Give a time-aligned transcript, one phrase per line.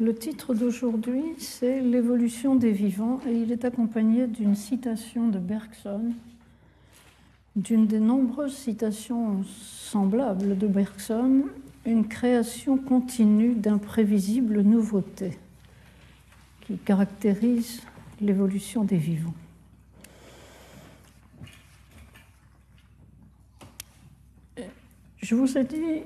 [0.00, 6.12] Le titre d'aujourd'hui, c'est L'évolution des vivants et il est accompagné d'une citation de Bergson,
[7.54, 11.44] d'une des nombreuses citations semblables de Bergson,
[11.86, 15.38] une création continue d'imprévisibles nouveautés
[16.62, 17.82] qui caractérise
[18.20, 19.34] l'évolution des vivants.
[25.18, 26.02] Je vous ai dit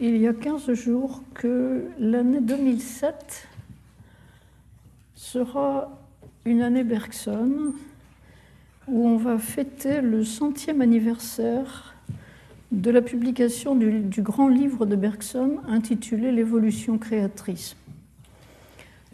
[0.00, 3.48] il y a 15 jours que l'année 2007
[5.14, 5.98] sera
[6.44, 7.72] une année Bergson
[8.88, 11.94] où on va fêter le centième anniversaire
[12.72, 17.76] de la publication du, du grand livre de Bergson intitulé L'évolution créatrice,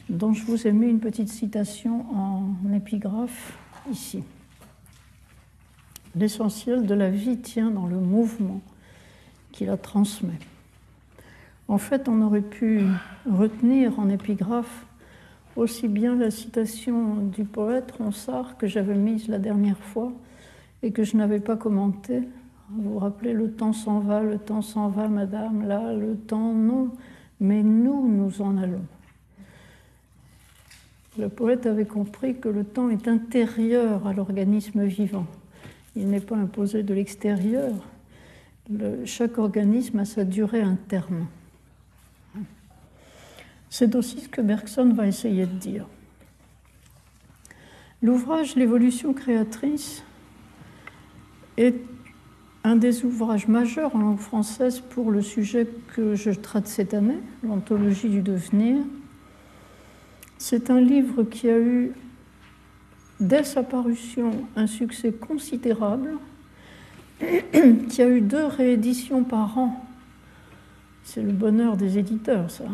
[0.08, 3.56] dont je vous ai mis une petite citation en épigraphe
[3.92, 4.24] ici.
[6.16, 8.60] L'essentiel de la vie tient dans le mouvement
[9.52, 10.38] qui la transmet.
[11.70, 12.80] En fait, on aurait pu
[13.30, 14.86] retenir en épigraphe
[15.54, 20.10] aussi bien la citation du poète Ronsard que j'avais mise la dernière fois
[20.82, 22.22] et que je n'avais pas commentée.
[22.70, 26.52] Vous vous rappelez, le temps s'en va, le temps s'en va, madame, là, le temps
[26.52, 26.90] non,
[27.38, 28.84] mais nous, nous en allons.
[31.20, 35.26] Le poète avait compris que le temps est intérieur à l'organisme vivant.
[35.94, 37.74] Il n'est pas imposé de l'extérieur,
[39.04, 41.26] chaque organisme a sa durée interne.
[43.70, 45.86] C'est aussi ce que Bergson va essayer de dire.
[48.02, 50.02] L'ouvrage L'évolution créatrice
[51.56, 51.76] est
[52.64, 57.18] un des ouvrages majeurs en langue française pour le sujet que je traite cette année,
[57.42, 58.78] l'anthologie du devenir.
[60.36, 61.92] C'est un livre qui a eu,
[63.20, 66.14] dès sa parution, un succès considérable
[67.88, 69.86] qui a eu deux rééditions par an.
[71.04, 72.64] C'est le bonheur des éditeurs, ça.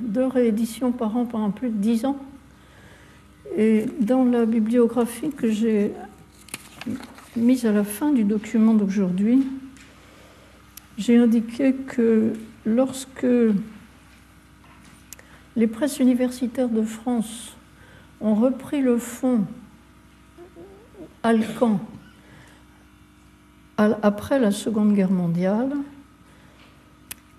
[0.00, 2.18] Deux rééditions par an pendant plus de dix ans.
[3.56, 5.92] Et dans la bibliographie que j'ai
[7.36, 9.46] mise à la fin du document d'aujourd'hui,
[10.98, 12.32] j'ai indiqué que
[12.64, 13.26] lorsque
[15.56, 17.56] les presses universitaires de France
[18.20, 19.44] ont repris le fonds
[21.22, 21.80] Alcan
[23.76, 25.72] après la Seconde Guerre mondiale,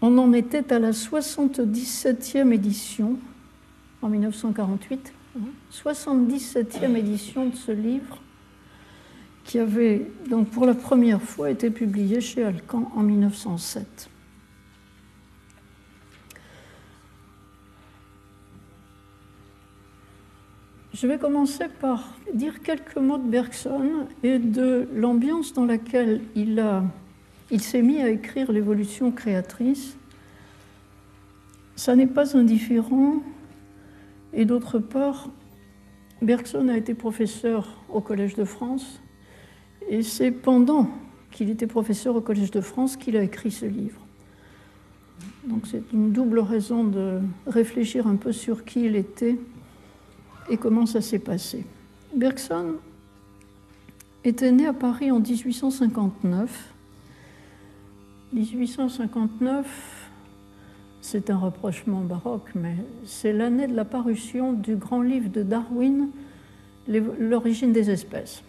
[0.03, 3.17] on en était à la 77e édition
[4.01, 5.13] en 1948,
[5.71, 8.21] 77e édition de ce livre
[9.45, 14.09] qui avait donc pour la première fois été publié chez Alcan en 1907.
[20.93, 26.61] Je vais commencer par dire quelques mots de Bergson et de l'ambiance dans laquelle il,
[27.51, 29.97] il s'est mis à écrire l'évolution créatrice.
[31.75, 33.21] Ça n'est pas indifférent.
[34.33, 35.29] Et d'autre part,
[36.21, 39.01] Bergson a été professeur au Collège de France.
[39.89, 40.89] Et c'est pendant
[41.31, 43.99] qu'il était professeur au Collège de France qu'il a écrit ce livre.
[45.45, 49.37] Donc c'est une double raison de réfléchir un peu sur qui il était
[50.49, 51.65] et comment ça s'est passé.
[52.15, 52.75] Bergson
[54.23, 56.72] était né à Paris en 1859.
[58.33, 60.09] 1859,
[61.01, 66.09] c'est un rapprochement baroque, mais c'est l'année de la parution du grand livre de Darwin,
[66.87, 68.43] L'origine des espèces.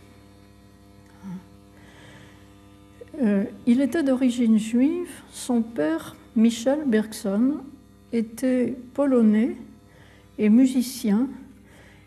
[3.22, 5.08] Euh, il était d'origine juive.
[5.30, 7.58] Son père, Michel Bergson,
[8.12, 9.56] était polonais
[10.38, 11.28] et musicien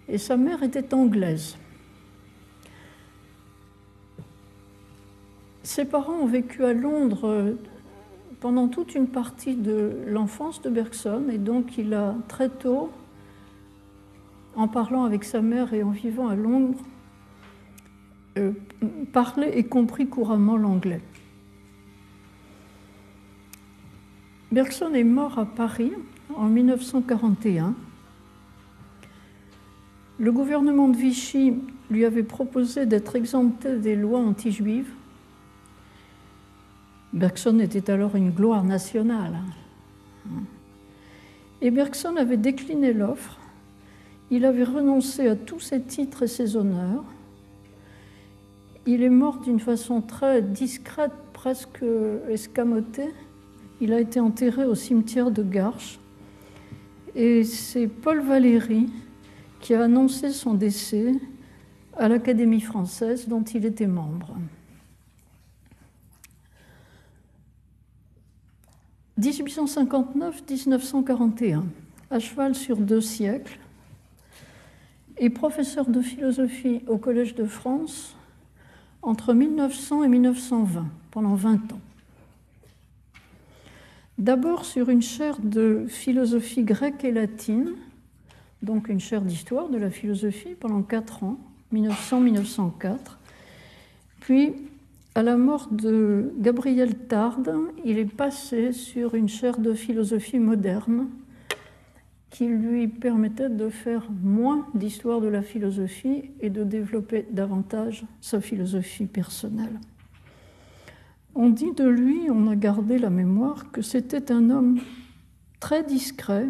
[0.09, 1.58] et sa mère était anglaise.
[5.67, 7.53] Ses parents ont vécu à Londres
[8.39, 12.89] pendant toute une partie de l'enfance de Bergson et donc il a très tôt,
[14.55, 16.79] en parlant avec sa mère et en vivant à Londres,
[18.38, 18.53] euh,
[19.11, 21.01] parlé et compris couramment l'anglais.
[24.53, 25.91] Bergson est mort à Paris
[26.34, 27.75] en 1941
[30.20, 31.55] le gouvernement de Vichy
[31.91, 34.91] lui avait proposé d'être exempté des lois anti-juives.
[37.17, 39.40] Bergson était alors une gloire nationale.
[41.61, 43.40] Et Bergson avait décliné l'offre.
[44.29, 47.03] Il avait renoncé à tous ses titres et ses honneurs.
[48.85, 51.84] Il est mort d'une façon très discrète, presque
[52.29, 53.09] escamotée.
[53.81, 55.99] Il a été enterré au cimetière de Garches.
[57.16, 58.90] Et c'est Paul Valéry
[59.59, 61.13] qui a annoncé son décès
[61.97, 64.35] à l'Académie française dont il était membre.
[69.19, 71.64] 1859-1941.
[72.09, 73.59] à cheval sur deux siècles,
[75.17, 78.16] et professeur de philosophie au Collège de France
[79.02, 81.81] entre 1900 et 1920, pendant 20 ans.
[84.17, 87.73] D'abord sur une chaire de philosophie grecque et latine,
[88.61, 91.37] donc une chaire d'histoire de la philosophie pendant 4 ans,
[91.73, 92.97] 1900-1904.
[94.20, 94.53] Puis,
[95.17, 97.52] à la mort de Gabriel Tarde,
[97.84, 101.08] il est passé sur une chaire de philosophie moderne
[102.29, 108.40] qui lui permettait de faire moins d'histoire de la philosophie et de développer davantage sa
[108.40, 109.79] philosophie personnelle.
[111.34, 114.79] On dit de lui, on a gardé la mémoire, que c'était un homme
[115.59, 116.46] très discret,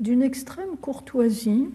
[0.00, 1.68] d'une extrême courtoisie,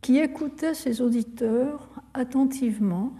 [0.00, 3.12] qui écoutait ses auditeurs attentivement.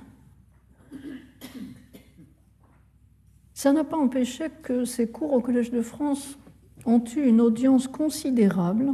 [3.55, 6.38] Ça n'a pas empêché que ses cours au Collège de France
[6.87, 8.93] ont eu une audience considérable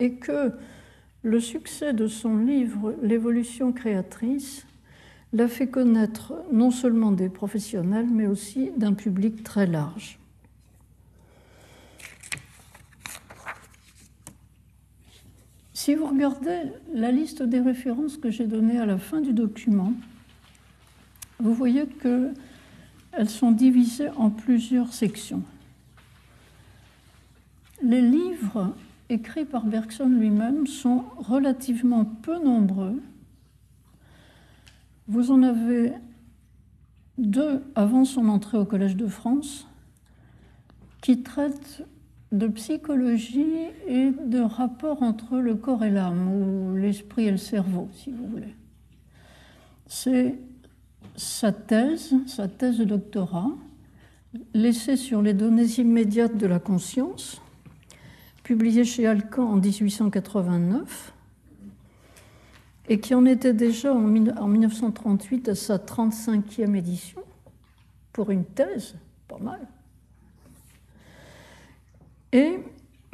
[0.00, 0.52] et que
[1.22, 4.66] le succès de son livre L'évolution créatrice
[5.32, 10.18] l'a fait connaître non seulement des professionnels, mais aussi d'un public très large.
[15.72, 16.62] Si vous regardez
[16.92, 19.92] la liste des références que j'ai données à la fin du document,
[21.38, 25.42] vous voyez qu'elles sont divisées en plusieurs sections.
[27.82, 28.74] Les livres
[29.08, 33.02] écrits par Bergson lui-même sont relativement peu nombreux.
[35.06, 35.92] Vous en avez
[37.18, 39.68] deux avant son entrée au Collège de France
[41.02, 41.84] qui traitent
[42.32, 47.88] de psychologie et de rapport entre le corps et l'âme, ou l'esprit et le cerveau,
[47.92, 48.54] si vous voulez.
[49.86, 50.38] C'est
[51.16, 53.50] sa thèse, sa thèse de doctorat,
[54.52, 57.40] laissée sur les données immédiates de la conscience,
[58.42, 61.12] publiée chez Alcan en 1889,
[62.88, 67.22] et qui en était déjà en 1938 à sa 35e édition,
[68.12, 68.96] pour une thèse,
[69.28, 69.66] pas mal.
[72.32, 72.58] Et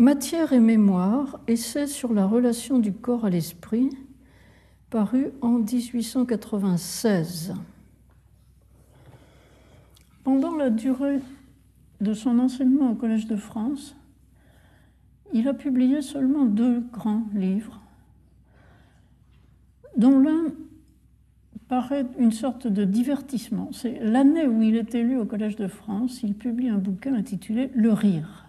[0.01, 3.91] Matière et mémoire, essai sur la relation du corps à l'esprit,
[4.89, 7.53] paru en 1896.
[10.31, 11.19] Pendant la durée
[12.01, 13.97] de son enseignement au Collège de France,
[15.33, 17.81] il a publié seulement deux grands livres,
[19.97, 20.55] dont l'un
[21.67, 23.71] paraît une sorte de divertissement.
[23.73, 27.73] C'est l'année où il est élu au Collège de France, il publie un bouquin intitulé
[27.75, 28.47] Le rire.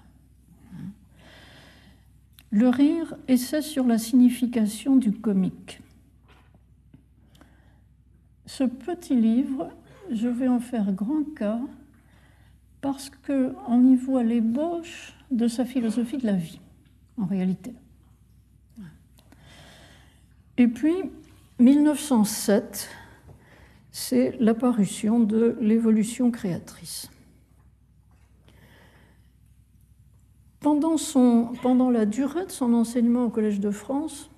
[2.52, 5.82] Le rire essaie sur la signification du comique.
[8.46, 9.72] Ce petit livre,
[10.12, 11.60] je vais en faire grand cas
[12.82, 16.60] parce qu'on y voit l'ébauche de sa philosophie de la vie,
[17.18, 17.74] en réalité.
[20.58, 20.96] Et puis,
[21.60, 22.90] 1907,
[23.92, 27.10] c'est l'apparition de l'évolution créatrice.
[30.60, 30.96] Pendant,
[31.62, 34.31] pendant la durée de son enseignement au Collège de France,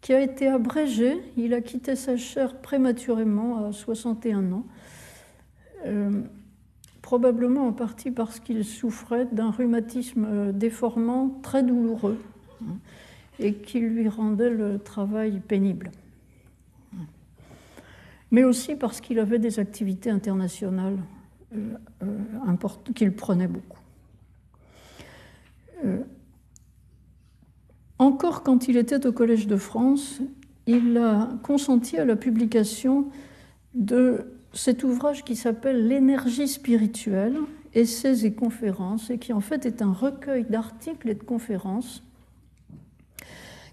[0.00, 4.64] qui a été abrégé, il a quitté sa chaire prématurément à 61 ans,
[5.86, 6.22] euh,
[7.02, 12.18] probablement en partie parce qu'il souffrait d'un rhumatisme déformant très douloureux
[12.62, 12.76] hein,
[13.38, 15.90] et qui lui rendait le travail pénible.
[18.30, 20.98] Mais aussi parce qu'il avait des activités internationales
[21.54, 23.78] euh, euh, qu'il prenait beaucoup.
[28.00, 30.22] Encore quand il était au Collège de France,
[30.66, 33.10] il a consenti à la publication
[33.74, 37.36] de cet ouvrage qui s'appelle L'énergie spirituelle,
[37.74, 42.02] essais et conférences, et qui en fait est un recueil d'articles et de conférences,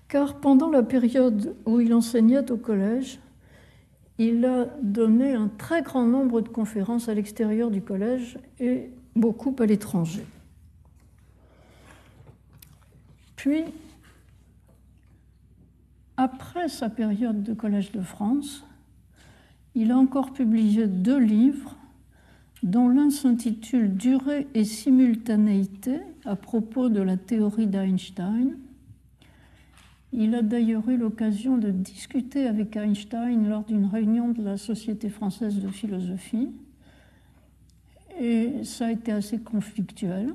[0.09, 3.21] car pendant la période où il enseignait au collège,
[4.17, 9.55] il a donné un très grand nombre de conférences à l'extérieur du collège et beaucoup
[9.59, 10.25] à l'étranger.
[13.37, 13.63] Puis,
[16.17, 18.65] après sa période de Collège de France,
[19.75, 21.77] il a encore publié deux livres,
[22.63, 28.57] dont l'un s'intitule Durée et simultanéité à propos de la théorie d'Einstein,
[30.13, 35.09] il a d'ailleurs eu l'occasion de discuter avec Einstein lors d'une réunion de la Société
[35.09, 36.49] française de philosophie.
[38.19, 40.33] Et ça a été assez conflictuel.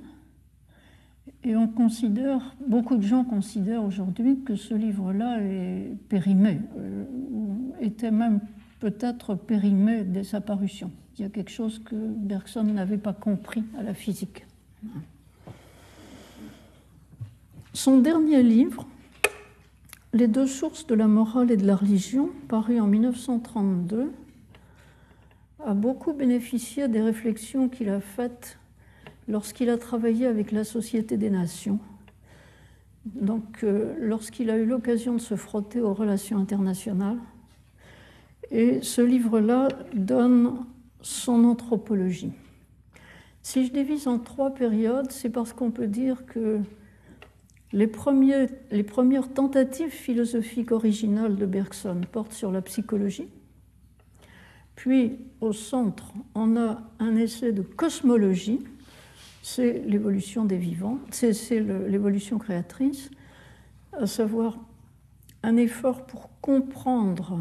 [1.45, 7.05] Et on considère, beaucoup de gens considèrent aujourd'hui que ce livre-là est périmé, euh,
[7.81, 8.41] était même
[8.79, 10.91] peut-être périmé dès sa parution.
[11.19, 14.47] Il y a quelque chose que Bergson n'avait pas compris à la physique.
[17.75, 18.87] Son dernier livre,
[20.15, 24.13] Les deux sources de la morale et de la religion, paru en 1932,
[25.65, 28.59] a beaucoup bénéficié des réflexions qu'il a faites
[29.29, 31.79] lorsqu'il a travaillé avec la Société des Nations.
[33.05, 37.19] Donc, euh, lorsqu'il a eu l'occasion de se frotter aux relations internationales.
[38.51, 40.65] Et ce livre-là donne
[41.01, 42.33] son anthropologie.
[43.43, 46.61] Si je divise en trois périodes, c'est parce qu'on peut dire que
[47.73, 47.91] les,
[48.71, 53.29] les premières tentatives philosophiques originales de Bergson portent sur la psychologie.
[54.77, 58.61] Puis, au centre, on a un essai de cosmologie,
[59.43, 63.11] c'est l'évolution des vivants, c'est l'évolution créatrice,
[63.93, 64.57] à savoir
[65.43, 67.41] un effort pour comprendre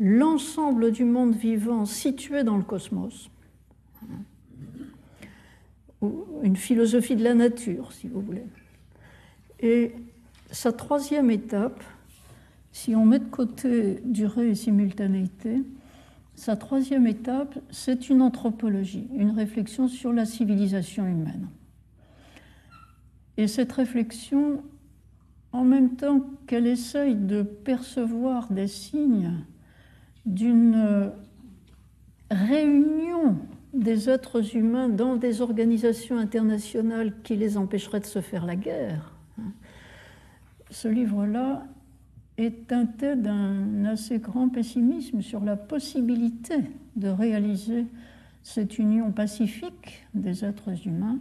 [0.00, 3.30] l'ensemble du monde vivant situé dans le cosmos,
[6.42, 8.42] une philosophie de la nature, si vous voulez.
[9.60, 9.94] Et
[10.50, 11.84] sa troisième étape,
[12.72, 15.62] si on met de côté durée et simultanéité,
[16.42, 21.46] sa troisième étape, c'est une anthropologie, une réflexion sur la civilisation humaine.
[23.36, 24.60] Et cette réflexion,
[25.52, 29.34] en même temps qu'elle essaye de percevoir des signes
[30.26, 31.12] d'une
[32.28, 33.36] réunion
[33.72, 39.14] des êtres humains dans des organisations internationales qui les empêcheraient de se faire la guerre.
[40.70, 41.68] Ce livre-là
[42.38, 46.56] est teinté d'un assez grand pessimisme sur la possibilité
[46.96, 47.86] de réaliser
[48.42, 51.18] cette union pacifique des êtres humains.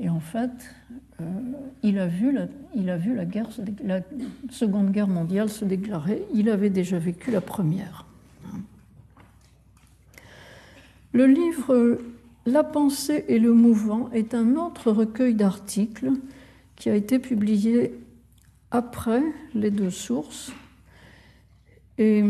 [0.00, 0.50] Et en fait,
[1.20, 1.24] euh,
[1.82, 3.16] il, a vu la, il a vu
[4.50, 6.22] Seconde Guerre mondiale se déclarer.
[6.34, 8.06] Il avait déjà vécu la première.
[11.12, 12.00] Le livre
[12.46, 16.10] La pensée et le mouvant est un autre recueil d'articles
[16.74, 17.94] qui a été publié
[18.70, 19.22] après
[19.54, 20.52] les deux sources.
[21.98, 22.24] Et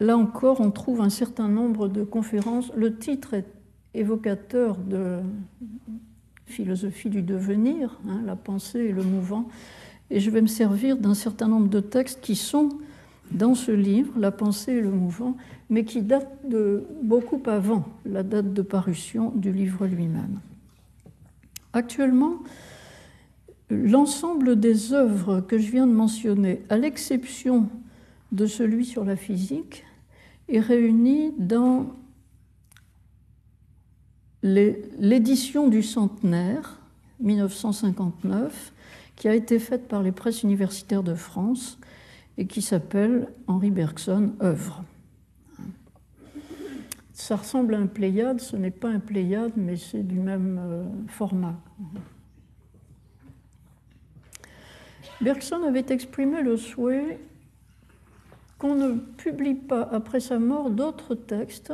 [0.00, 2.72] là encore, on trouve un certain nombre de conférences.
[2.76, 3.46] Le titre est
[3.94, 5.20] évocateur de
[6.46, 9.48] philosophie du devenir, hein, la pensée et le mouvant.
[10.10, 12.68] Et je vais me servir d'un certain nombre de textes qui sont
[13.30, 15.36] dans ce livre, La pensée et le mouvant,
[15.70, 20.40] mais qui datent de beaucoup avant la date de parution du livre lui-même.
[21.72, 22.34] Actuellement,
[23.70, 27.68] l'ensemble des œuvres que je viens de mentionner, à l'exception
[28.32, 29.84] de celui sur la physique,
[30.48, 31.94] est réuni dans
[34.42, 36.80] l'édition du centenaire
[37.20, 38.72] 1959
[39.16, 41.78] qui a été faite par les presses universitaires de France
[42.38, 44.82] et qui s'appelle Henri Bergson œuvre.
[47.12, 50.84] Ça ressemble à un Pléiade, ce n'est pas un Pléiade, mais c'est du même euh,
[51.06, 51.54] format.
[55.22, 57.20] Bergson avait exprimé le souhait
[58.58, 61.72] qu'on ne publie pas après sa mort d'autres textes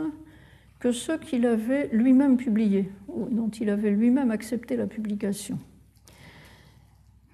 [0.81, 5.59] que ceux qu'il avait lui-même publiés, ou dont il avait lui-même accepté la publication.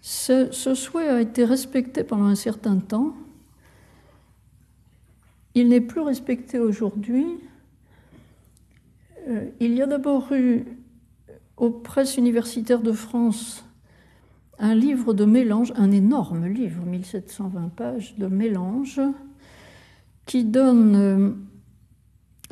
[0.01, 3.15] Ce, souhait a été respecté pendant un certain temps.
[5.55, 7.27] Il n'est plus respecté aujourd'hui.
[9.29, 10.65] Euh, il y a d'abord eu
[11.57, 13.65] aux presses universitaires de France
[14.59, 19.01] un livre de mélange, un énorme livre, 1720 pages de mélange,
[20.27, 21.31] qui donne euh,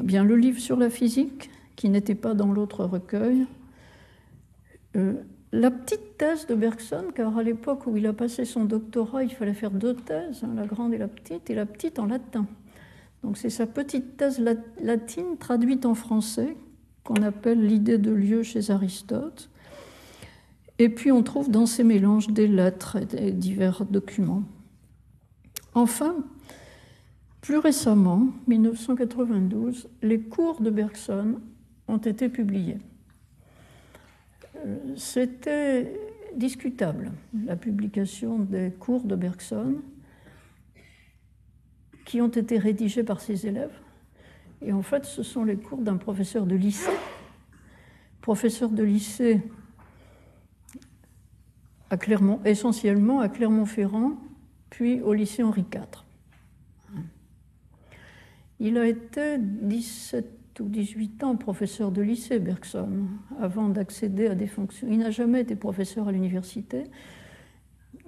[0.02, 3.46] bien le livre sur la physique, qui n'était pas dans l'autre recueil,
[4.96, 5.14] euh,
[5.52, 9.30] la petite thèse de Bergson, car à l'époque où il a passé son doctorat, il
[9.30, 12.46] fallait faire deux thèses, hein, la grande et la petite, et la petite en latin.
[13.22, 14.42] Donc c'est sa petite thèse
[14.80, 16.56] latine traduite en français,
[17.04, 19.50] qu'on appelle l'idée de lieu chez Aristote,
[20.82, 24.42] et puis on trouve dans ces mélanges des lettres et divers documents.
[25.74, 26.16] Enfin,
[27.40, 31.36] plus récemment, 1992, les cours de Bergson
[31.86, 32.78] ont été publiés.
[34.56, 36.00] Euh, c'était
[36.34, 37.12] discutable,
[37.46, 39.76] la publication des cours de Bergson,
[42.04, 43.78] qui ont été rédigés par ses élèves.
[44.60, 46.90] Et en fait, ce sont les cours d'un professeur de lycée,
[48.20, 49.40] professeur de lycée
[52.44, 54.12] essentiellement à Clermont-Ferrand,
[54.70, 56.04] puis au lycée Henri IV.
[58.60, 63.06] Il a été 17 ou 18 ans professeur de lycée, Bergson,
[63.40, 64.86] avant d'accéder à des fonctions.
[64.90, 66.84] Il n'a jamais été professeur à l'université.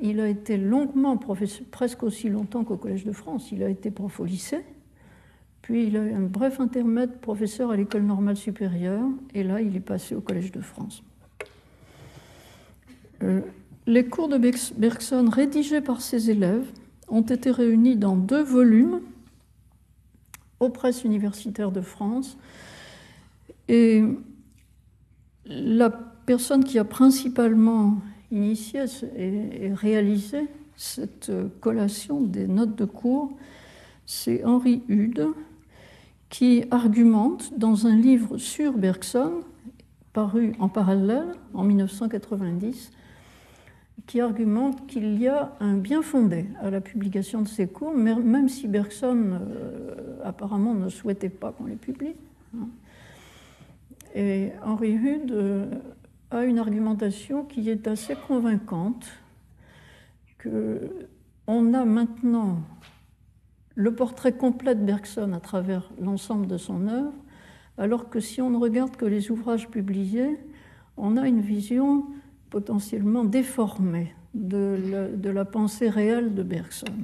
[0.01, 3.51] Il a été longuement professeur, presque aussi longtemps qu'au Collège de France.
[3.53, 4.65] Il a été prof au lycée,
[5.63, 9.75] puis il a eu un bref intermède professeur à l'École normale supérieure, et là il
[9.77, 11.03] est passé au Collège de France.
[13.23, 13.41] Euh,
[13.87, 14.39] les cours de
[14.77, 16.67] Bergson rédigés par ses élèves
[17.09, 19.01] ont été réunis dans deux volumes
[20.61, 22.39] aux presses universitaires de France.
[23.69, 24.03] Et
[25.47, 27.99] la personne qui a principalement
[28.31, 28.85] initié
[29.17, 33.37] et réalisé cette collation des notes de cours,
[34.07, 35.29] c'est Henri Hude,
[36.31, 39.43] qui argumente dans un livre sur Bergson,
[40.13, 42.91] paru en parallèle en 1990,
[44.07, 48.49] qui argumente qu'il y a un bien fondé à la publication de ces cours, même
[48.49, 52.15] si Bergson euh, apparemment ne souhaitait pas qu'on les publie.
[52.55, 52.69] Hein.
[54.15, 55.67] Et Henri Hude euh,
[56.31, 59.07] a une argumentation qui est assez convaincante,
[60.43, 62.59] qu'on a maintenant
[63.75, 67.13] le portrait complet de Bergson à travers l'ensemble de son œuvre,
[67.79, 70.39] alors que si on ne regarde que les ouvrages publiés,
[70.97, 72.07] on a une vision
[72.55, 76.95] potentiellement déformée de la, pensée réelle de Bergson.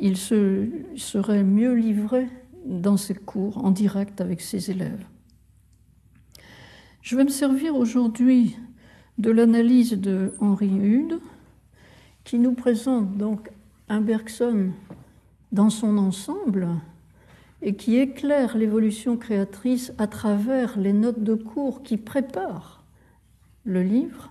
[0.00, 2.26] Il se, serait mieux livré
[2.66, 5.04] dans ses cours en direct avec ses élèves.
[7.02, 8.56] Je vais me servir aujourd'hui
[9.18, 11.20] de l'analyse de Henri Hude,
[12.24, 13.48] qui nous présente donc
[13.88, 14.72] un Bergson
[15.52, 16.66] dans son ensemble
[17.62, 22.79] et qui éclaire l'évolution créatrice à travers les notes de cours qui préparent
[23.64, 24.30] le livre.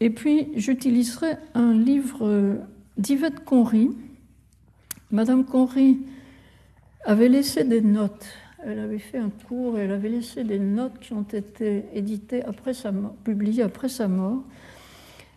[0.00, 2.58] Et puis j'utiliserai un livre
[2.96, 3.90] d'Yvette Conry.
[5.10, 5.98] Madame Conry
[7.04, 8.26] avait laissé des notes.
[8.66, 12.42] Elle avait fait un cours et elle avait laissé des notes qui ont été éditées
[12.44, 14.42] après sa mort, publiées après sa mort.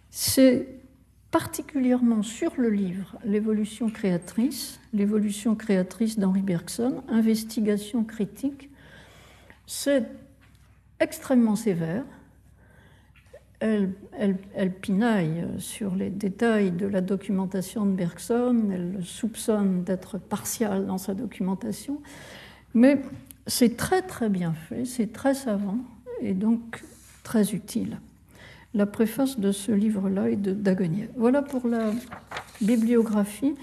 [0.10, 0.68] C'est
[1.30, 8.70] particulièrement sur le livre L'évolution créatrice, l'évolution créatrice d'Henri Bergson, investigation critique.
[9.66, 10.06] C'est
[11.00, 12.06] extrêmement sévère.
[13.60, 21.00] Elle, pinaille sur les détails de la documentation de Bergson, elle soupçonne d'être partial dans
[21.00, 22.00] sa documentation,
[22.76, 23.02] mais
[23.48, 25.80] c'est très très bien fait, c'est très savant
[26.22, 26.84] et donc
[27.24, 27.98] très utile
[28.78, 31.10] la préface de ce livre-là est de Daguenier.
[31.16, 31.92] Voilà pour la
[32.62, 33.56] bibliographie.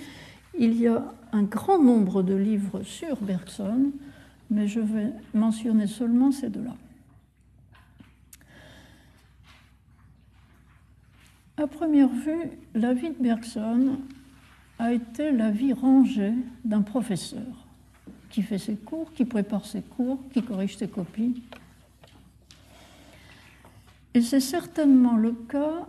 [0.58, 3.92] Il y a un grand nombre de livres sur Bergson,
[4.50, 6.74] mais je vais mentionner seulement ces deux-là.
[11.56, 13.98] À première vue, la vie de Bergson
[14.78, 16.32] a été la vie rangée
[16.64, 17.66] d'un professeur
[18.30, 21.42] qui fait ses cours, qui prépare ses cours, qui corrige ses copies,
[24.14, 25.88] et c'est certainement le cas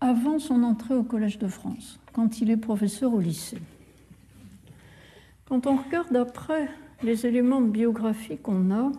[0.00, 3.58] avant son entrée au Collège de France, quand il est professeur au lycée.
[5.48, 6.68] Quand on regarde après
[7.02, 8.92] les éléments de biographie qu'on a,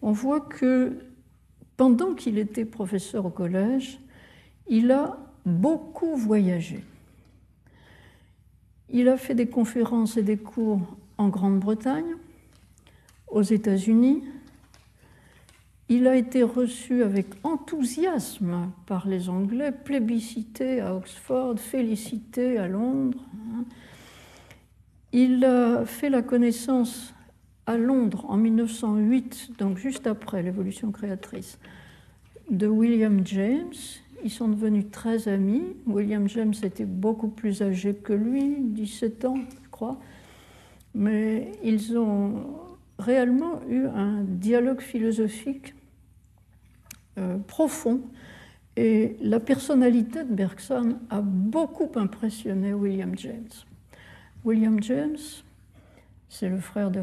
[0.00, 0.98] on voit que
[1.76, 3.98] pendant qu'il était professeur au collège,
[4.68, 6.84] il a beaucoup voyagé.
[8.90, 10.80] Il a fait des conférences et des cours
[11.18, 12.16] en Grande-Bretagne,
[13.28, 14.22] aux États-Unis,
[15.90, 23.22] il a été reçu avec enthousiasme par les Anglais, plébiscité à Oxford, félicité à Londres.
[25.12, 27.14] Il a fait la connaissance
[27.66, 31.58] à Londres en 1908, donc juste après l'évolution créatrice,
[32.50, 33.72] de William James.
[34.24, 35.76] Ils sont devenus très amis.
[35.86, 40.00] William James était beaucoup plus âgé que lui, 17 ans, je crois.
[40.94, 42.46] Mais ils ont
[42.98, 45.74] réellement eu un dialogue philosophique
[47.18, 48.00] euh, profond.
[48.76, 53.52] Et la personnalité de Bergson a beaucoup impressionné William James.
[54.42, 55.18] William James,
[56.30, 57.02] c'est le frère de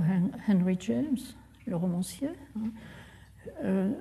[0.49, 1.19] Henry James,
[1.67, 2.31] le romancier.
[2.57, 2.69] Hein.
[3.63, 3.91] Euh,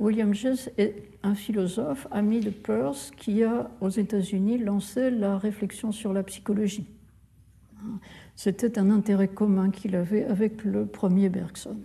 [0.00, 5.92] William James est un philosophe, ami de Peirce, qui a aux États-Unis lancé la réflexion
[5.92, 6.86] sur la psychologie.
[8.36, 11.76] C'était un intérêt commun qu'il avait avec le premier Bergson.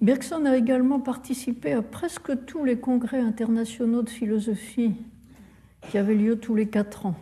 [0.00, 4.94] Bergson a également participé à presque tous les congrès internationaux de philosophie
[5.88, 7.14] qui avaient lieu tous les quatre ans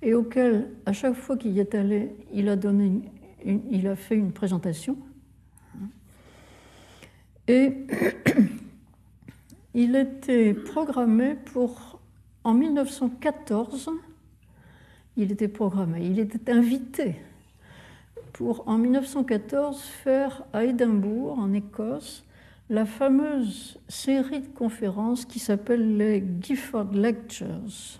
[0.00, 3.02] et auxquels, à chaque fois qu'il y est allé, il a, donné
[3.44, 4.96] il a fait une présentation.
[7.48, 7.72] Et
[9.74, 11.98] il était programmé pour,
[12.44, 13.90] en 1914,
[15.16, 17.16] il était programmé, il était invité
[18.34, 22.22] pour, en 1914, faire à Édimbourg, en Écosse,
[22.68, 27.98] la fameuse série de conférences qui s'appelle les Gifford Lectures,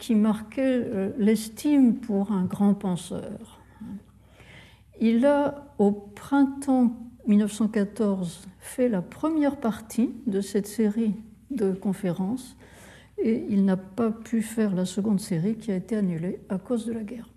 [0.00, 3.60] qui marquait euh, l'estime pour un grand penseur.
[5.00, 11.14] Il a, au printemps 1914, fait la première partie de cette série
[11.50, 12.56] de conférences
[13.18, 16.86] et il n'a pas pu faire la seconde série qui a été annulée à cause
[16.86, 17.28] de la guerre.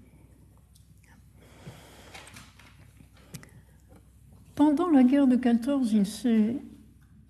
[4.56, 6.56] Pendant la guerre de 14, il s'est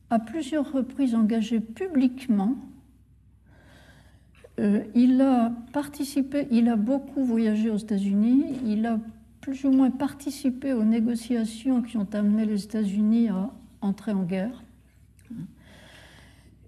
[0.09, 2.55] à plusieurs reprises engagé publiquement.
[4.59, 8.99] Euh, il a participé, il a beaucoup voyagé aux États-Unis, il a
[9.41, 13.49] plus ou moins participé aux négociations qui ont amené les États-Unis à
[13.81, 14.63] entrer en guerre.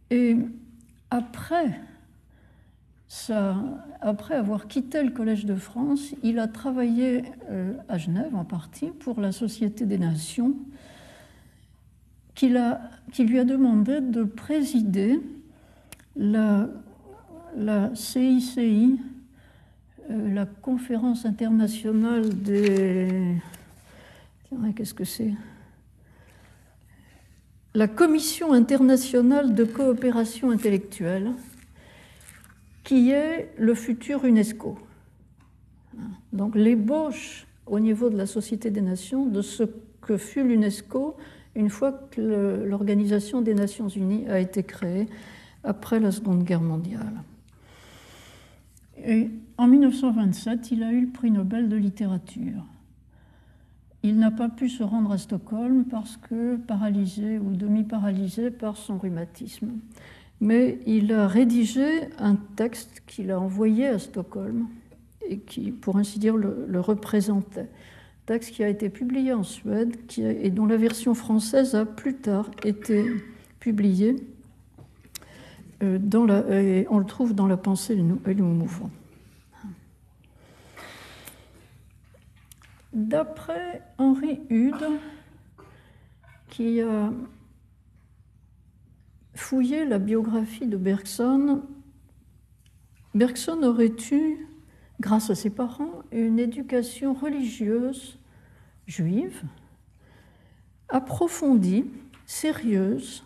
[0.09, 0.35] Et
[1.11, 1.79] après,
[4.01, 8.89] après avoir quitté le Collège de France, il a travaillé euh, à Genève en partie
[8.89, 10.55] pour la Société des Nations,
[12.33, 15.19] qui, lui a demandé de présider
[16.15, 16.69] la
[17.93, 18.99] CICI,
[20.09, 23.35] euh, la conférence internationale des...
[24.75, 25.33] Qu'est-ce que c'est?
[27.73, 31.31] La Commission internationale de coopération intellectuelle,
[32.83, 34.77] qui est le futur UNESCO.
[36.33, 39.63] Donc l'ébauche au niveau de la Société des Nations de ce
[40.01, 41.15] que fut l'UNESCO
[41.55, 45.07] une fois que l'Organisation des Nations Unies a été créée
[45.63, 47.21] après la Seconde Guerre mondiale.
[49.63, 52.65] En 1927, il a eu le prix Nobel de littérature.
[54.03, 58.97] Il n'a pas pu se rendre à Stockholm parce que paralysé ou demi-paralysé par son
[58.97, 59.69] rhumatisme.
[60.41, 64.67] Mais il a rédigé un texte qu'il a envoyé à Stockholm
[65.29, 67.69] et qui, pour ainsi dire, le représentait
[68.25, 72.49] texte qui a été publié en Suède et dont la version française a plus tard
[72.63, 73.05] été
[73.59, 74.15] publiée.
[75.81, 78.89] Euh, on le trouve dans La pensée et le mouvement.
[82.93, 84.99] D'après Henri Hude,
[86.49, 87.11] qui a
[89.33, 91.63] fouillé la biographie de Bergson,
[93.15, 94.47] Bergson aurait eu
[94.99, 98.17] grâce à ses parents, une éducation religieuse
[98.87, 99.41] juive,
[100.89, 101.85] approfondie,
[102.25, 103.23] sérieuse.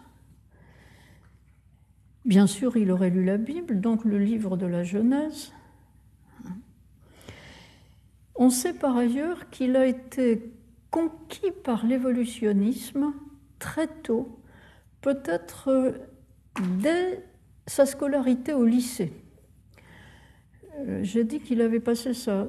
[2.25, 5.53] Bien sûr, il aurait lu la Bible, donc le livre de la Genèse.
[8.37, 10.51] On sait par ailleurs qu'il a été
[10.91, 13.13] conquis par l'évolutionnisme
[13.57, 14.39] très tôt,
[15.01, 15.95] peut-être
[16.79, 17.23] dès
[17.65, 19.11] sa scolarité au lycée.
[20.79, 22.45] Euh, j'ai dit qu'il avait passé sa,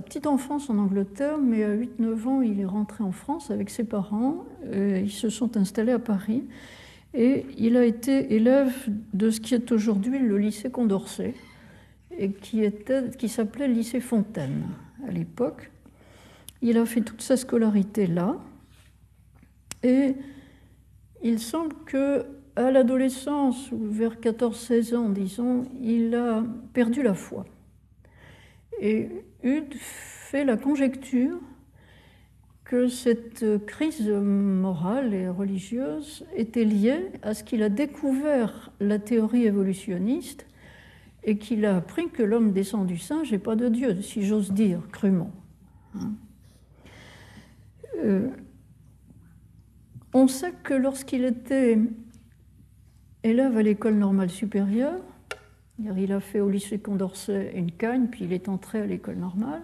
[0.00, 3.84] petite enfance en Angleterre, mais à 8-9 ans, il est rentré en France avec ses
[3.84, 4.44] parents.
[4.66, 6.44] Euh, ils se sont installés à Paris.
[7.12, 8.72] Et il a été élève
[9.12, 11.34] de ce qui est aujourd'hui le lycée Condorcet,
[12.16, 12.62] et qui,
[13.18, 14.64] qui s'appelait lycée Fontaine
[15.06, 15.70] à l'époque.
[16.62, 18.36] Il a fait toute sa scolarité là.
[19.82, 20.14] Et
[21.22, 27.44] il semble que à l'adolescence, vers 14-16 ans, disons, il a perdu la foi.
[28.80, 29.08] Et
[29.42, 31.40] Hude fait la conjecture
[32.64, 39.44] que cette crise morale et religieuse était liée à ce qu'il a découvert la théorie
[39.44, 40.46] évolutionniste
[41.24, 44.52] et qu'il a appris que l'homme descend du singe et pas de Dieu, si j'ose
[44.52, 45.32] dire, crûment.
[45.96, 46.12] Hein?
[47.96, 48.28] Euh,
[50.12, 51.78] on sait que lorsqu'il était
[53.22, 55.00] élève à l'école normale supérieure,
[55.78, 59.62] il a fait au lycée Condorcet une cagne, puis il est entré à l'école normale.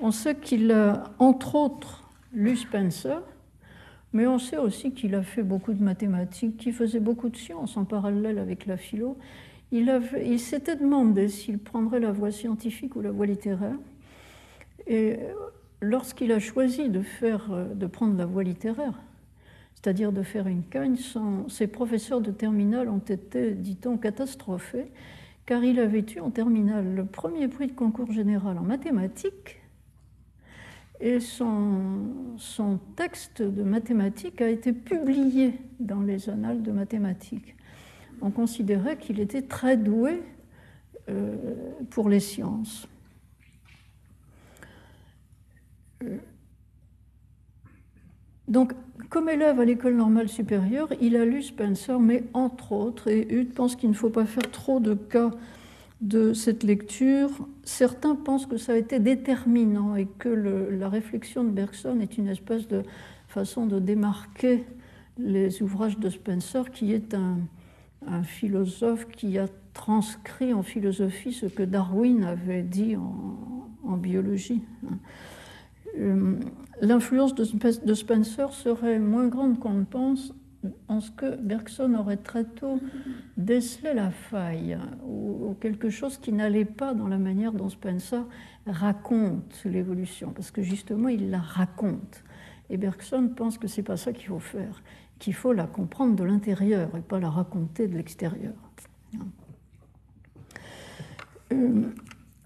[0.00, 3.22] On sait qu'il a, entre autres, lu Spencer,
[4.12, 7.76] mais on sait aussi qu'il a fait beaucoup de mathématiques, qu'il faisait beaucoup de sciences
[7.76, 9.16] en parallèle avec la philo.
[9.72, 13.76] Il, s'était demandé s'il prendrait la voie scientifique ou la voie littéraire.
[14.86, 15.16] Et
[15.80, 17.02] lorsqu'il a choisi de,
[17.74, 19.00] de prendre la voie littéraire,
[19.74, 20.96] c'est-à-dire de faire une cagne,
[21.48, 24.90] ses professeurs de terminale ont été, dit-on, catastrophés,
[25.46, 29.60] car il avait eu en terminale le premier prix de concours général en mathématiques,
[31.00, 37.56] et son texte de mathématiques a été publié dans les annales de mathématiques.
[38.22, 40.22] On considérait qu'il était très doué
[41.08, 41.36] euh,
[41.90, 42.86] pour les sciences.
[46.02, 46.18] Euh,
[48.48, 48.72] donc,
[49.08, 53.52] comme élève à l'école normale supérieure, il a lu Spencer, mais entre autres, et Hude
[53.52, 55.30] pense qu'il ne faut pas faire trop de cas
[56.00, 57.30] de cette lecture.
[57.64, 62.28] Certains pensent que ça a été déterminant et que la réflexion de Bergson est une
[62.28, 62.82] espèce de
[63.28, 64.64] façon de démarquer
[65.18, 67.38] les ouvrages de Spencer, qui est un,
[68.22, 74.62] philosophe qui a transcrit en philosophie ce que Darwin avait dit en, biologie.
[75.98, 76.38] euh,
[76.80, 80.32] l'influence de Spencer serait moins grande qu'on ne pense
[80.88, 82.80] en ce que Bergson aurait très tôt
[83.36, 88.24] décelé la faille ou, quelque chose qui n'allait pas dans la manière dont Spencer
[88.66, 92.24] raconte l'évolution, parce que justement il la raconte.
[92.68, 94.82] Et Bergson pense que c'est pas ça qu'il faut faire,
[95.20, 98.54] qu'il faut la comprendre de l'intérieur et pas la raconter de l'extérieur.
[101.52, 101.82] Euh,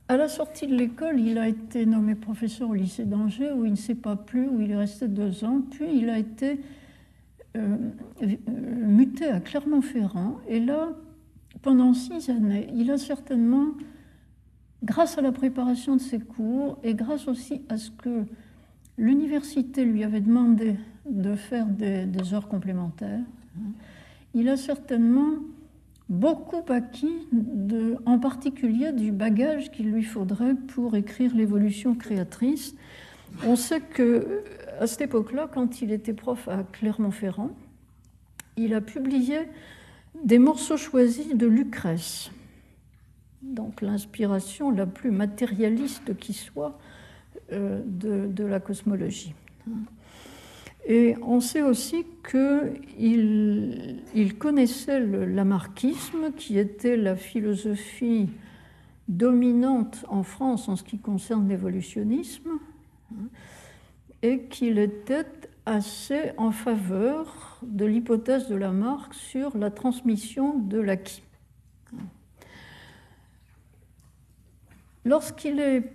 [0.09, 3.71] à la sortie de l'école, il a été nommé professeur au lycée d'Angers, où il
[3.71, 5.63] ne sait pas plus, où il est resté deux ans.
[5.71, 6.61] Puis il a été
[7.57, 7.77] euh,
[8.47, 10.41] muté à Clermont-Ferrand.
[10.49, 10.91] Et là,
[11.63, 13.69] pendant six années, il a certainement,
[14.83, 18.25] grâce à la préparation de ses cours et grâce aussi à ce que
[18.99, 23.21] l'université lui avait demandé de faire des, heures complémentaires,
[24.35, 25.35] il a certainement
[26.09, 27.27] beaucoup acquis,
[28.05, 32.75] en particulier du bagage qu'il lui faudrait pour écrire l'évolution créatrice.
[33.47, 34.43] On sait que
[34.81, 37.51] à cette époque-là, quand il était prof à Clermont-Ferrand,
[38.57, 39.39] il a publié
[40.23, 42.31] des morceaux choisis de Lucrèce,
[43.43, 46.79] donc l'inspiration la plus matérialiste qui soit
[47.53, 49.35] euh, de, la cosmologie.
[50.87, 58.29] Et on sait aussi qu'il il connaissait le lamarckisme, qui était la philosophie
[59.09, 62.59] dominante en France en ce qui concerne l'évolutionnisme,
[64.23, 65.27] et qu'il était
[65.67, 71.23] assez en faveur de l'hypothèse de Lamarck sur la transmission de l'acquis.
[75.07, 75.93] Lorsqu'il est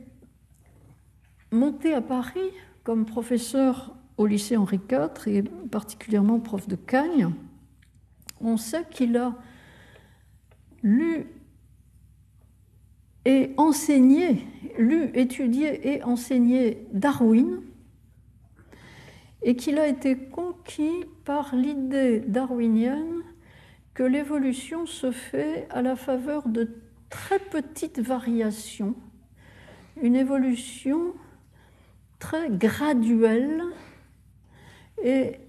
[1.52, 2.52] monté à Paris
[2.84, 7.34] comme professeur au lycée Henri IV et particulièrement prof de Cagne,
[8.42, 9.34] on sait qu'il a
[10.84, 11.26] lu
[13.24, 14.46] et enseigné,
[14.78, 17.62] lu, étudié et enseigné Darwin,
[19.42, 23.24] et qu'il a été conquis par l'idée darwinienne
[23.94, 26.70] que l'évolution se fait à la faveur de
[27.10, 28.96] très petites variations,
[30.02, 31.14] une évolution
[32.20, 33.64] très graduelle
[35.04, 35.40] et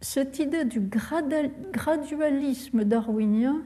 [0.00, 3.62] cette idée du gradualisme darwinien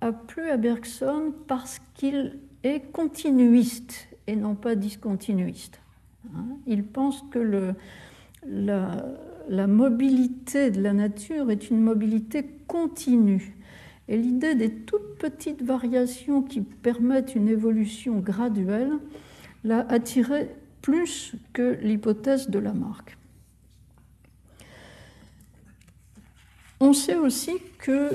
[0.00, 5.80] a plu à Bergson parce qu'il est continuiste et non pas discontinuiste.
[6.26, 6.58] Hein.
[6.66, 7.74] Il pense que
[8.46, 9.04] la,
[9.48, 13.56] la, mobilité de la nature est une mobilité continue.
[14.06, 18.92] Et l'idée des toutes petites variations qui permettent une évolution graduelle
[19.64, 23.17] l'a attiré plus que l'hypothèse de Lamarck.
[26.80, 28.10] On sait aussi que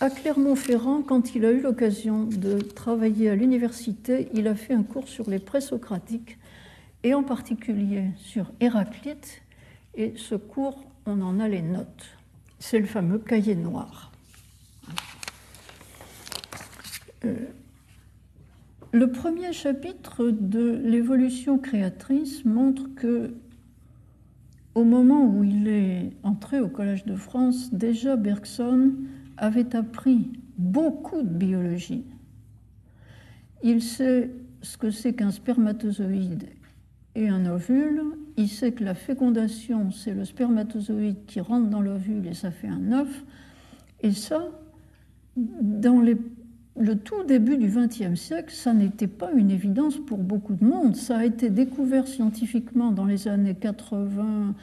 [0.00, 4.82] à Clermont-Ferrand, quand il a eu l'occasion de travailler à l'université, il a fait un
[4.82, 6.38] cours sur les présocratiques
[7.02, 9.42] et en particulier sur Héraclite.
[9.94, 12.16] Et ce cours, on en a les notes.
[12.58, 14.10] C'est le fameux cahier noir.
[17.24, 17.34] Euh,
[18.92, 23.34] le premier chapitre de l'évolution créatrice montre que
[24.74, 28.92] au moment où il est entré au Collège de France, déjà Bergson
[29.36, 32.04] avait appris beaucoup de biologie.
[33.62, 34.30] Il sait
[34.62, 36.48] ce que c'est qu'un spermatozoïde
[37.14, 38.02] et un ovule.
[38.36, 42.68] Il sait que la fécondation, c'est le spermatozoïde qui rentre dans l'ovule et ça fait
[42.68, 43.24] un œuf.
[44.02, 44.48] Et ça,
[45.36, 46.00] dans
[46.76, 50.96] le tout début du XXe siècle, ça n'était pas une évidence pour beaucoup de monde.
[50.96, 54.54] Ça a été découvert scientifiquement dans les années 80,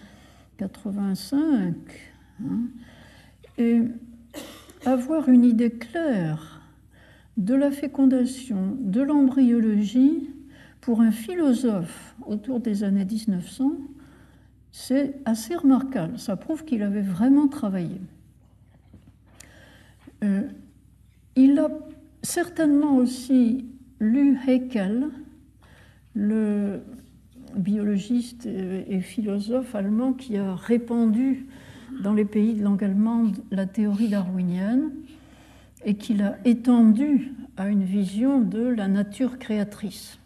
[0.57, 1.73] 85.
[2.43, 2.61] Hein.
[3.59, 3.81] et
[4.85, 6.61] avoir une idée claire
[7.37, 10.27] de la fécondation, de l'embryologie,
[10.81, 13.71] pour un philosophe autour des années 1900,
[14.71, 16.17] c'est assez remarquable.
[16.17, 18.01] Ça prouve qu'il avait vraiment travaillé.
[20.23, 20.41] Euh,
[21.35, 21.69] il a
[22.23, 23.65] certainement aussi
[23.99, 25.09] lu Haeckel,
[26.13, 26.81] le
[27.55, 31.45] biologiste et philosophe allemand qui a répandu
[32.01, 34.91] dans les pays de langue allemande la théorie darwinienne
[35.85, 40.19] et qui l'a étendue à une vision de la nature créatrice.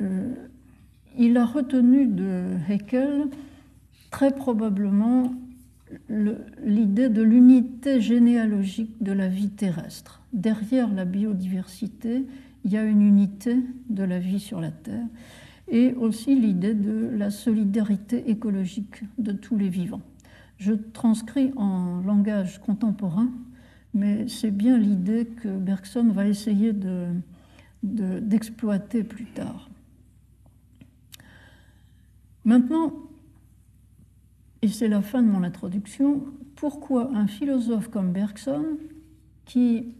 [0.00, 0.34] Euh,
[1.16, 3.28] il a retenu de Haeckel
[4.10, 5.32] très probablement
[6.64, 10.22] l'idée de l'unité généalogique de la vie terrestre.
[10.32, 12.24] Derrière la biodiversité,
[12.64, 13.56] il y a une unité
[13.90, 15.06] de la vie sur la Terre
[15.68, 20.02] et aussi l'idée de la solidarité écologique de tous les vivants.
[20.58, 23.28] Je transcris en langage contemporain,
[23.92, 26.72] mais c'est bien l'idée que Bergson va essayer
[27.82, 29.68] d'exploiter de, plus tard.
[32.44, 32.92] Maintenant,
[34.64, 36.24] et c'est la fin de mon introduction,
[36.56, 38.64] pourquoi un philosophe comme Bergson,
[39.44, 39.92] qui,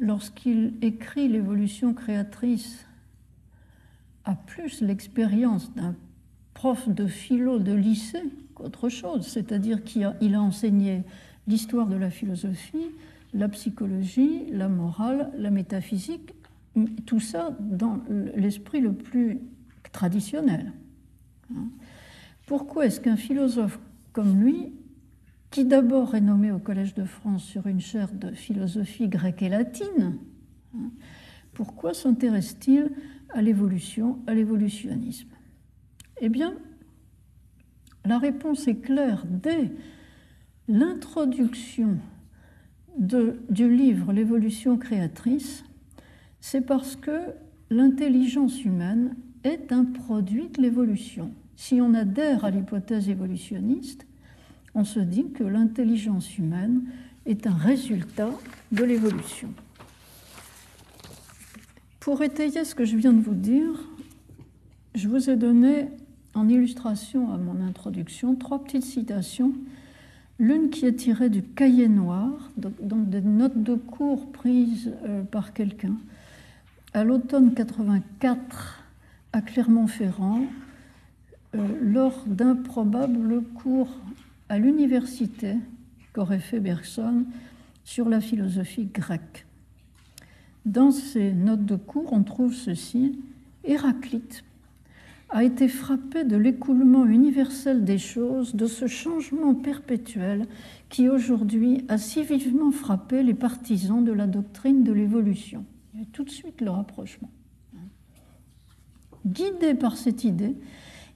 [0.00, 2.88] lorsqu'il écrit l'évolution créatrice,
[4.24, 5.94] a plus l'expérience d'un
[6.54, 8.24] prof de philo de lycée
[8.56, 11.04] qu'autre chose, c'est-à-dire qu'il a, enseigné
[11.46, 12.88] l'histoire de la philosophie,
[13.32, 16.34] la psychologie, la morale, la métaphysique,
[17.06, 18.02] tout ça dans
[18.34, 19.38] l'esprit le plus
[19.92, 20.72] traditionnel.
[21.54, 21.68] Hein.
[22.46, 23.78] Pourquoi est-ce qu'un philosophe
[24.12, 24.72] comme lui,
[25.50, 29.48] qui d'abord est nommé au Collège de France sur une chaire de philosophie grecque et
[29.48, 30.18] latine,
[30.74, 30.90] hein,
[31.52, 32.90] pourquoi s'intéresse-t-il
[33.30, 35.28] à l'évolution, à l'évolutionnisme?
[36.20, 36.54] Eh bien,
[38.04, 39.70] la réponse est claire dès
[40.68, 41.98] l'introduction
[42.98, 45.64] du livre L'évolution créatrice,
[46.40, 47.32] c'est parce que
[47.70, 51.32] l'intelligence humaine est un produit de l'évolution.
[51.56, 54.06] Si on adhère à l'hypothèse évolutionniste,
[54.74, 56.82] on se dit que l'intelligence humaine
[57.26, 58.30] est un résultat
[58.72, 59.48] de l'évolution.
[62.00, 63.88] Pour étayer ce que je viens de vous dire,
[64.94, 65.88] je vous ai donné
[66.34, 69.54] en illustration à mon introduction trois petites citations
[70.40, 75.52] L'une qui est tirée du cahier noir, donc des notes de cours prises euh, par
[75.52, 75.94] quelqu'un,
[76.92, 78.82] à l'automne 84
[79.32, 80.42] à Clermont-Ferrand,
[81.80, 83.88] lors d'un probable cours
[84.48, 85.56] à l'université
[86.12, 87.24] qu'aurait fait Bergson
[87.84, 89.46] sur la philosophie grecque.
[90.64, 93.18] Dans ces notes de cours, on trouve ceci
[93.64, 94.44] Héraclite
[95.30, 100.46] a été frappé de l'écoulement universel des choses, de ce changement perpétuel
[100.88, 105.64] qui aujourd'hui a si vivement frappé les partisans de la doctrine de l'évolution.
[105.92, 107.30] Il y a tout de suite le rapprochement.
[109.26, 110.54] Guidé par cette idée,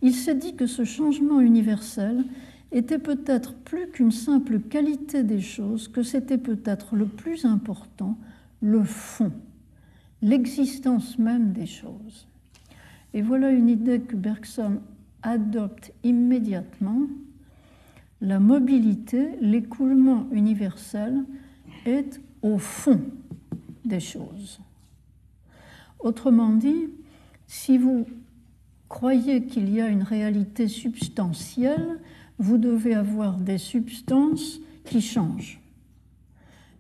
[0.03, 2.25] il s'est dit que ce changement universel
[2.71, 8.19] était peut-être plus qu'une simple qualité des choses, que c'était peut-être le plus important,
[8.61, 9.33] le fond,
[10.23, 12.27] l'existence même des choses.
[13.15, 14.81] Et voilà une idée que Bergson
[15.23, 17.03] adopte immédiatement.
[18.21, 21.25] La mobilité, l'écoulement universel
[21.87, 23.01] est au fond
[23.85, 24.61] des choses.
[26.01, 26.89] Autrement dit,
[27.47, 28.07] si vous
[28.89, 31.99] croyez qu'il y a une réalité substantielle,
[32.39, 35.61] vous devez avoir des substances qui changent.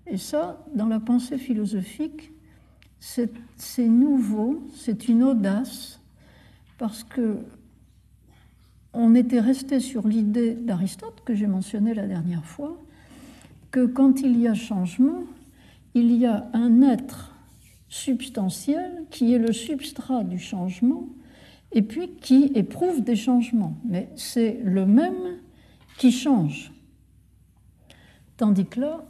[0.06, 2.32] Et ça, dans la pensée philosophique,
[3.00, 3.30] c'est
[3.78, 6.00] nouveau, c'est une audace
[6.78, 7.38] parce que
[8.94, 12.76] on était resté sur l'idée d'Aristote que j'ai mentionnée la dernière fois,
[13.70, 15.24] que quand il y a changement,
[15.94, 17.34] il y a un être
[17.88, 21.06] substantiel qui est le substrat du changement
[21.72, 23.76] et puis qui éprouve des changements.
[23.84, 25.38] Mais c'est le même
[25.98, 26.72] qui change.
[28.36, 29.04] Tandis que là,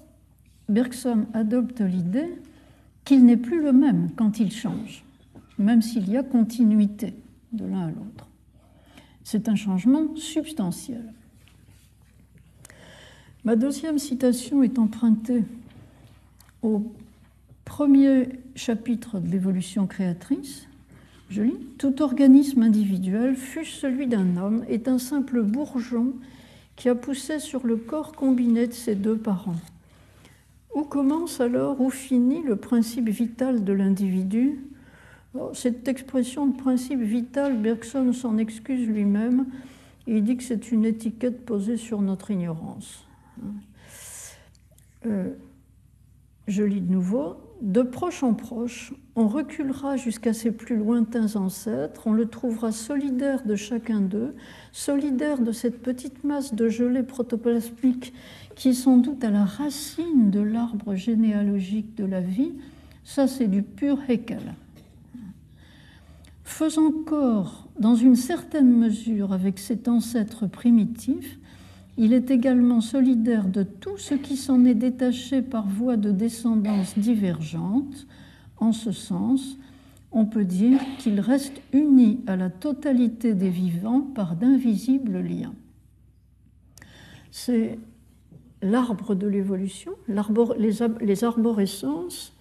[0.68, 2.34] Bergson adopte l'idée
[3.04, 5.02] qu'il n'est plus le même quand il change,
[5.58, 7.14] même s'il y a continuité
[7.52, 8.28] de l'un à l'autre.
[9.24, 11.12] C'est un changement substantiel.
[13.44, 15.44] Ma deuxième citation est empruntée
[16.62, 16.92] au
[17.64, 20.67] premier chapitre de l'évolution créatrice.
[21.28, 26.14] Je lis Tout organisme individuel, fût celui d'un homme, est un simple bourgeon
[26.76, 29.56] qui a poussé sur le corps combiné de ses deux parents.
[30.74, 34.60] Où commence alors, où finit le principe vital de l'individu?
[35.52, 39.46] Cette expression de principe vital, Bergson s'en excuse lui-même.
[40.06, 43.04] Il dit que c'est une étiquette posée sur notre ignorance.
[45.06, 45.34] Euh,
[46.48, 47.36] je lis de nouveau.
[47.62, 53.44] De proche en proche, on reculera jusqu'à ses plus lointains ancêtres, on le trouvera solidaire
[53.44, 54.34] de chacun d'eux,
[54.70, 58.12] solidaire de cette petite masse de gelée protoplasmique
[58.54, 62.52] qui est sans doute à la racine de l'arbre généalogique de la vie.
[63.04, 64.54] Ça, c'est du pur Haeckel
[66.48, 71.37] faisant corps dans une certaine mesure avec cet ancêtre primitif,
[71.98, 76.96] il est également solidaire de tout ce qui s'en est détaché par voie de descendance
[76.96, 78.06] divergente.
[78.56, 79.58] En ce sens,
[80.12, 85.54] on peut dire qu'il reste uni à la totalité des vivants par d'invisibles liens.
[87.32, 87.78] C'est
[88.62, 92.32] l'arbre de l'évolution, les arborescences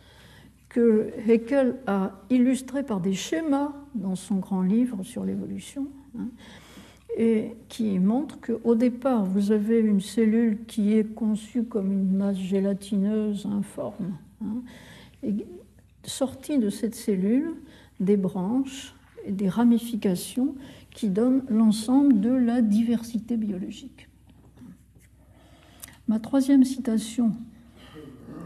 [0.70, 5.88] que Haeckel a illustré par des schémas dans son grand livre sur l'évolution,
[6.18, 6.28] hein,
[7.16, 12.38] et qui montre qu'au départ, vous avez une cellule qui est conçue comme une masse
[12.38, 14.18] gélatineuse informe.
[14.44, 14.62] Hein,
[15.24, 15.34] et
[16.04, 17.56] sortie de cette cellule,
[18.00, 18.94] des branches
[19.26, 20.56] et des ramifications
[20.92, 24.08] qui donnent l'ensemble de la diversité biologique.
[26.08, 27.34] Ma troisième citation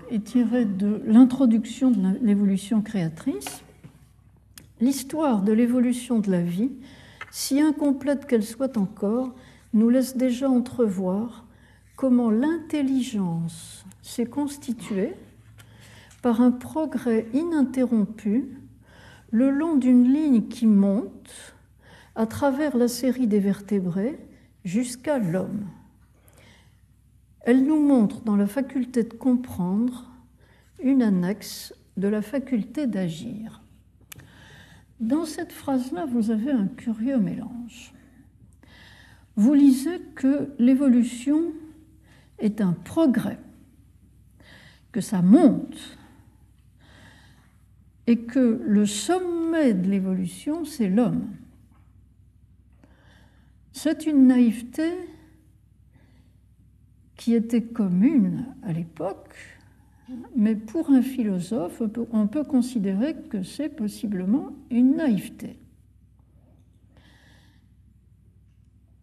[0.10, 3.64] est tirée de l'introduction de l'évolution créatrice.
[4.80, 6.72] L'histoire de l'évolution de la vie,
[7.32, 9.34] si incomplète qu'elle soit encore,
[9.74, 11.46] nous laisse déjà entrevoir
[11.96, 15.14] comment l'intelligence s'est constituée
[16.22, 18.50] par un progrès ininterrompu
[19.32, 21.56] le long d'une ligne qui monte
[22.16, 24.20] à travers la série des vertébrés
[24.66, 25.66] jusqu'à l'homme.
[27.42, 30.12] Elle nous montre dans la faculté de comprendre
[30.84, 33.62] une annexe de la faculté d'agir.
[35.02, 37.92] Dans cette phrase-là, vous avez un curieux mélange.
[39.36, 41.54] Vous lisez que l'évolution
[42.38, 43.40] est un progrès,
[44.92, 45.98] que ça monte,
[48.06, 51.30] et que le sommet de l'évolution, c'est l'homme.
[53.74, 54.92] C'est une naïveté
[57.16, 59.34] qui était commune à l'époque,
[60.36, 61.82] mais pour un philosophe,
[62.12, 65.58] on peut considérer que c'est possiblement une naïveté.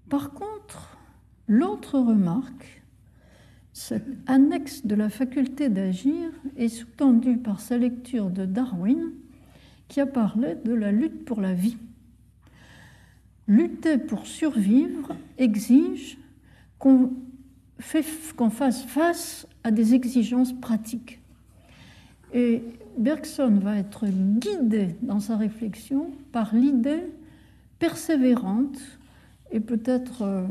[0.09, 0.98] Par contre,
[1.46, 2.82] l'autre remarque,
[3.72, 9.12] cette annexe de la faculté d'agir est sous-tendue par sa lecture de Darwin,
[9.86, 11.76] qui a parlé de la lutte pour la vie.
[13.46, 16.18] Lutter pour survivre exige
[16.78, 17.11] qu'on
[18.50, 21.21] fasse face à des exigences pratiques.
[22.33, 22.62] Et
[22.97, 27.05] Bergson va être guidé dans sa réflexion par l'idée
[27.79, 28.79] persévérante
[29.53, 30.47] et peut-être euh,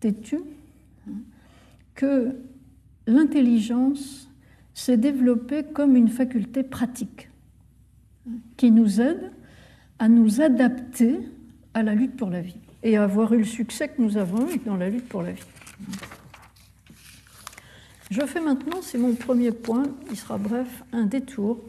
[0.00, 0.40] têtue
[1.94, 2.34] que
[3.06, 4.30] l'intelligence
[4.72, 7.28] s'est développée comme une faculté pratique
[8.56, 9.32] qui nous aide
[9.98, 11.18] à nous adapter
[11.74, 14.48] à la lutte pour la vie et à avoir eu le succès que nous avons
[14.50, 15.42] eu dans la lutte pour la vie.
[18.10, 21.60] Je fais maintenant, c'est mon premier point, il sera bref, un détour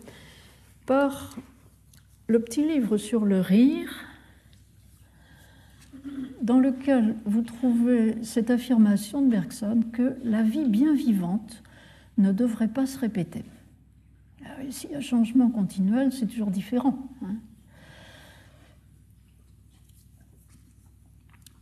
[0.85, 1.35] par
[2.27, 3.93] le petit livre sur le rire,
[6.41, 11.61] dans lequel vous trouvez cette affirmation de Bergson que la vie bien vivante
[12.17, 13.43] ne devrait pas se répéter.
[14.45, 16.97] Ah s'il y a un changement continuel, c'est toujours différent.
[17.23, 17.35] Hein.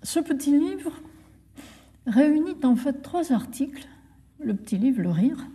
[0.04, 0.94] Ce petit livre
[2.06, 3.88] réunit en fait trois articles,
[4.40, 5.48] le petit livre Le Rire,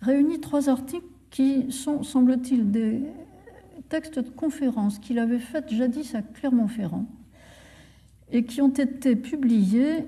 [0.00, 3.00] réunit trois articles qui sont, semble-t-il, des
[3.88, 7.06] textes de conférences qu'il avait faites jadis à Clermont-Ferrand
[8.32, 10.04] et qui ont été publiés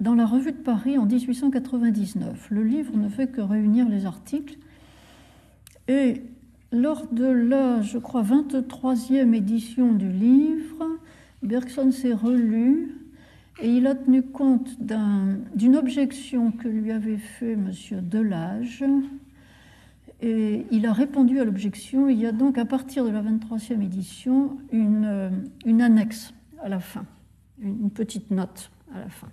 [0.00, 2.48] dans la Revue de Paris en 1899.
[2.50, 4.58] Le livre ne fait que réunir les articles
[5.88, 6.22] et
[6.72, 10.88] lors de la, je crois, 23e édition du livre,
[11.42, 13.01] Bergson s'est relu
[13.60, 17.70] et il a tenu compte d'une objection que lui avait fait M.
[18.02, 18.84] Delage.
[20.20, 22.08] Et il a répondu à l'objection.
[22.08, 26.32] Il y a donc, à partir de la 23e édition, une, une annexe
[26.62, 27.04] à la fin,
[27.60, 29.28] une petite note à la fin.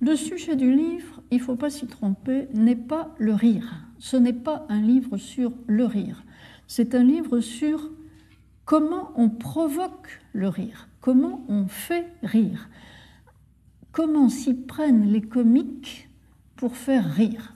[0.00, 3.84] Le sujet du livre, il ne faut pas s'y tromper, n'est pas le rire.
[3.98, 6.24] Ce n'est pas un livre sur le rire.
[6.66, 7.90] C'est un livre sur
[8.64, 10.88] comment on provoque le rire.
[11.00, 12.68] Comment on fait rire?
[13.92, 16.08] Comment s'y prennent les comiques
[16.56, 17.54] pour faire rire?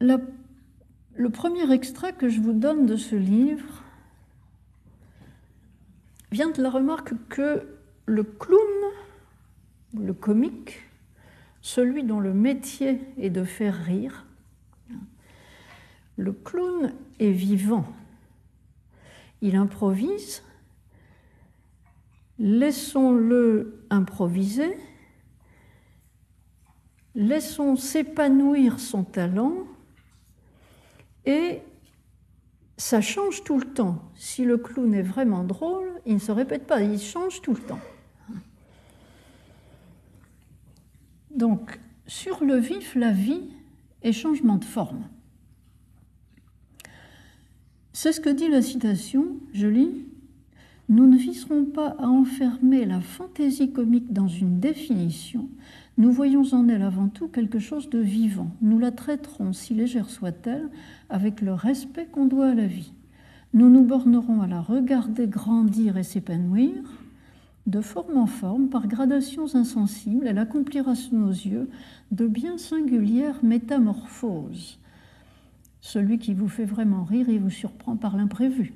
[0.00, 3.84] Le premier extrait que je vous donne de ce livre
[6.32, 7.64] vient de la remarque que
[8.06, 8.58] le clown,
[9.96, 10.80] le comique,
[11.60, 14.26] celui dont le métier est de faire rire,
[16.16, 17.86] le clown est vivant.
[19.40, 20.42] Il improvise.
[22.38, 24.76] Laissons-le improviser.
[27.14, 29.66] Laissons s'épanouir son talent.
[31.24, 31.60] Et
[32.76, 34.10] ça change tout le temps.
[34.14, 37.60] Si le clown est vraiment drôle, il ne se répète pas, il change tout le
[37.60, 37.80] temps.
[41.34, 43.50] Donc, sur le vif, la vie
[44.02, 45.08] est changement de forme.
[47.94, 50.06] C'est ce que dit la citation, je lis.
[50.88, 55.48] Nous ne viserons pas à enfermer la fantaisie comique dans une définition.
[55.98, 58.50] Nous voyons en elle avant tout quelque chose de vivant.
[58.62, 60.70] Nous la traiterons, si légère soit-elle,
[61.10, 62.92] avec le respect qu'on doit à la vie.
[63.52, 66.72] Nous nous bornerons à la regarder grandir et s'épanouir,
[67.66, 71.68] De forme en forme, par gradations insensibles, elle accomplira sous nos yeux
[72.10, 74.78] de bien singulières métamorphoses.
[75.82, 78.72] Celui qui vous fait vraiment rire, il vous surprend par l'imprévu.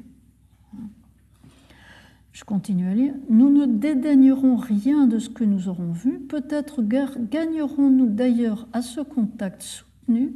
[2.32, 3.14] Je continue à lire.
[3.30, 6.18] Nous ne dédaignerons rien de ce que nous aurons vu.
[6.18, 10.34] Peut-être gagnerons-nous d'ailleurs à ce contact soutenu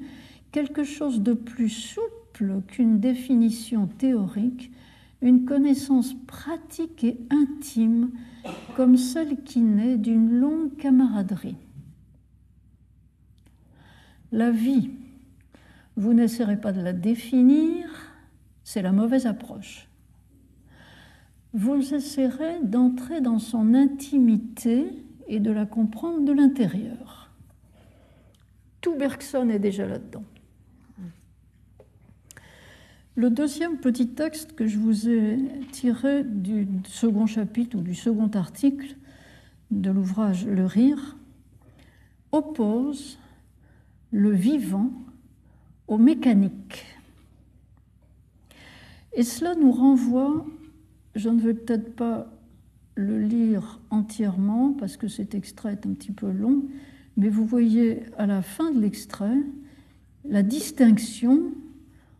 [0.52, 4.70] quelque chose de plus souple qu'une définition théorique,
[5.22, 8.10] une connaissance pratique et intime
[8.76, 11.56] comme celle qui naît d'une longue camaraderie.
[14.32, 14.90] La vie,
[15.96, 17.88] vous n'essaierez pas de la définir,
[18.64, 19.90] c'est la mauvaise approche
[21.52, 24.86] vous essaierez d'entrer dans son intimité
[25.26, 27.30] et de la comprendre de l'intérieur.
[28.80, 30.24] Tout Bergson est déjà là-dedans.
[33.16, 35.38] Le deuxième petit texte que je vous ai
[35.72, 38.96] tiré du second chapitre ou du second article
[39.70, 41.18] de l'ouvrage Le Rire
[42.32, 43.18] oppose
[44.12, 44.90] le vivant
[45.90, 46.86] au mécanique.
[49.12, 50.46] Et cela nous renvoie
[51.16, 52.28] je ne vais peut-être pas
[52.94, 56.62] le lire entièrement parce que cet extrait est un petit peu long,
[57.16, 59.36] mais vous voyez à la fin de l'extrait
[60.24, 61.52] la distinction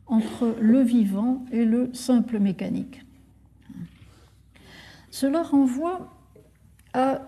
[0.06, 3.04] entre le vivant et le simple mécanique.
[5.10, 6.12] Cela renvoie
[6.92, 7.22] à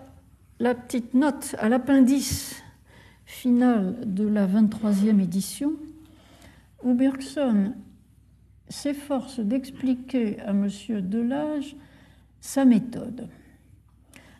[0.59, 2.61] la petite note, à l'appendice
[3.25, 5.73] final de la 23e édition,
[6.83, 7.73] où Bergson
[8.69, 10.67] s'efforce d'expliquer à M.
[11.01, 11.75] Delage
[12.39, 13.29] sa méthode.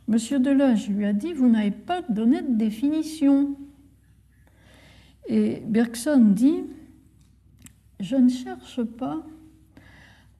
[0.09, 0.17] M.
[0.41, 3.55] Delage lui a dit Vous n'avez pas donné de définition.
[5.27, 6.63] Et Bergson dit
[7.99, 9.23] Je ne cherche pas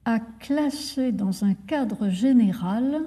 [0.04, 3.00] à classer dans un cadre général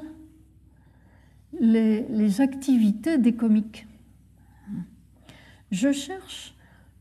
[1.59, 3.87] les activités des comiques.
[5.71, 6.56] Je cherche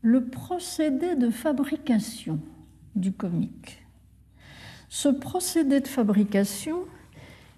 [0.07, 2.39] le procédé de fabrication
[2.95, 3.85] du comique.
[4.87, 6.85] Ce procédé de fabrication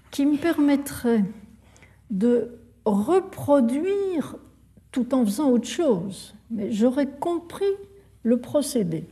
[0.10, 1.26] qui me permettrait
[2.10, 4.36] de reproduire
[4.92, 7.72] tout en faisant autre chose, mais j'aurais compris
[8.24, 9.06] le procédé.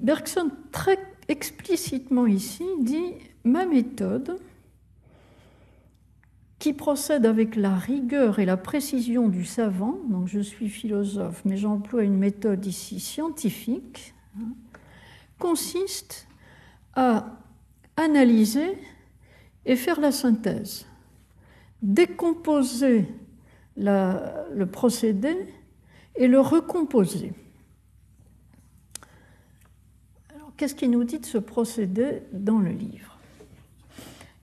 [0.00, 4.38] Bergson, très explicitement ici, dit Ma méthode
[6.58, 11.56] qui procède avec la rigueur et la précision du savant, donc je suis philosophe, mais
[11.56, 14.54] j'emploie une méthode ici scientifique, hein,
[15.38, 16.26] consiste
[16.94, 17.38] à
[17.96, 18.76] analyser
[19.66, 20.86] et faire la synthèse,
[21.80, 23.06] décomposer
[23.76, 25.36] le procédé
[26.16, 27.32] et le recomposer.
[30.34, 33.16] Alors, qu'est-ce qu'il nous dit de ce procédé dans le livre?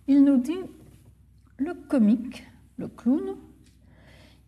[0.08, 0.60] Il nous dit
[1.58, 2.44] le comique,
[2.78, 3.36] le clown,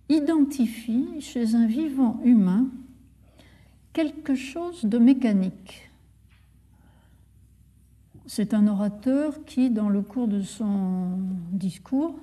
[0.09, 2.67] identifie chez un vivant humain
[3.93, 5.89] quelque chose de mécanique.
[8.25, 11.17] C'est un orateur qui, dans le cours de son
[11.51, 12.19] discours,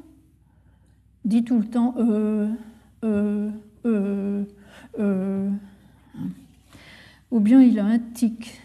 [1.24, 2.48] dit tout le temps euh,
[3.04, 3.50] euh,
[3.86, 4.44] euh,
[4.98, 5.50] euh
[7.30, 8.60] ou bien il a un tic,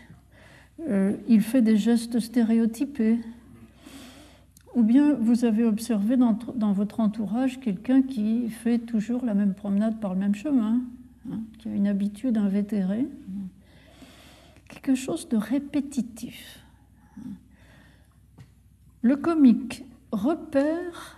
[0.88, 3.17] euh, il fait des gestes stéréotypés,
[4.80, 9.99] ou bien vous avez observé dans, votre entourage quelqu'un qui fait toujours la même promenade
[9.99, 10.82] par le même chemin,
[11.30, 13.05] hein, qui a une habitude invétérée,
[14.69, 16.63] quelque chose de répétitif.
[19.01, 21.17] Le comique repère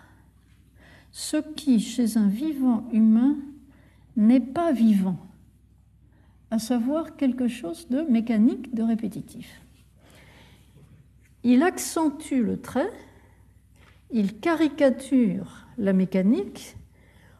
[1.12, 3.36] ce qui, chez un vivant humain,
[4.18, 5.20] n'est pas vivant,
[6.50, 9.62] à savoir quelque chose de mécanique, de répétitif.
[11.44, 12.92] Il accentue le trait,
[14.12, 16.76] il caricature la mécanique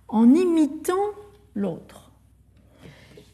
[0.08, 1.12] en imitant
[1.56, 2.12] l'autre.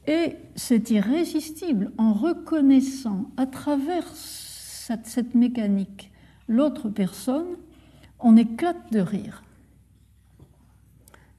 [0.08, 6.12] Et c'est irrésistible en reconnaissant à travers cette, mécanique
[6.48, 7.58] l'autre personne,
[8.20, 9.44] on éclate de rire.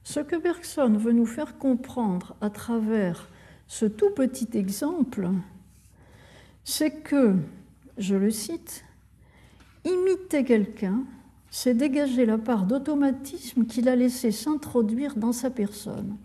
[0.03, 3.27] Ce que Bergson veut nous faire comprendre à travers
[3.67, 5.29] ce tout petit exemple,
[6.63, 7.35] c'est que,
[7.97, 8.83] je le cite,
[9.83, 11.03] imiter quelqu'un,
[11.51, 16.17] c'est dégager la part d'automatisme qu'il a laissé s'introduire dans sa personne.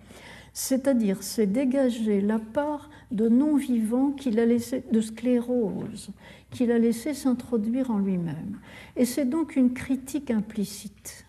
[0.53, 6.11] C'est-à-dire, c'est dégager la part de non-vivant qu'il a laissé, de sclérose,
[6.51, 8.61] qu'il a laissé s'introduire en lui-même.
[8.97, 11.27] Et c'est donc une critique implicite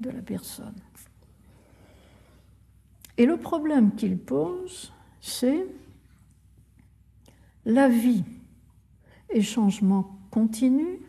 [0.00, 0.74] de la personne.
[3.16, 5.66] Et le problème qu'il pose, c'est
[7.64, 8.24] la vie
[9.30, 11.00] et changement continu,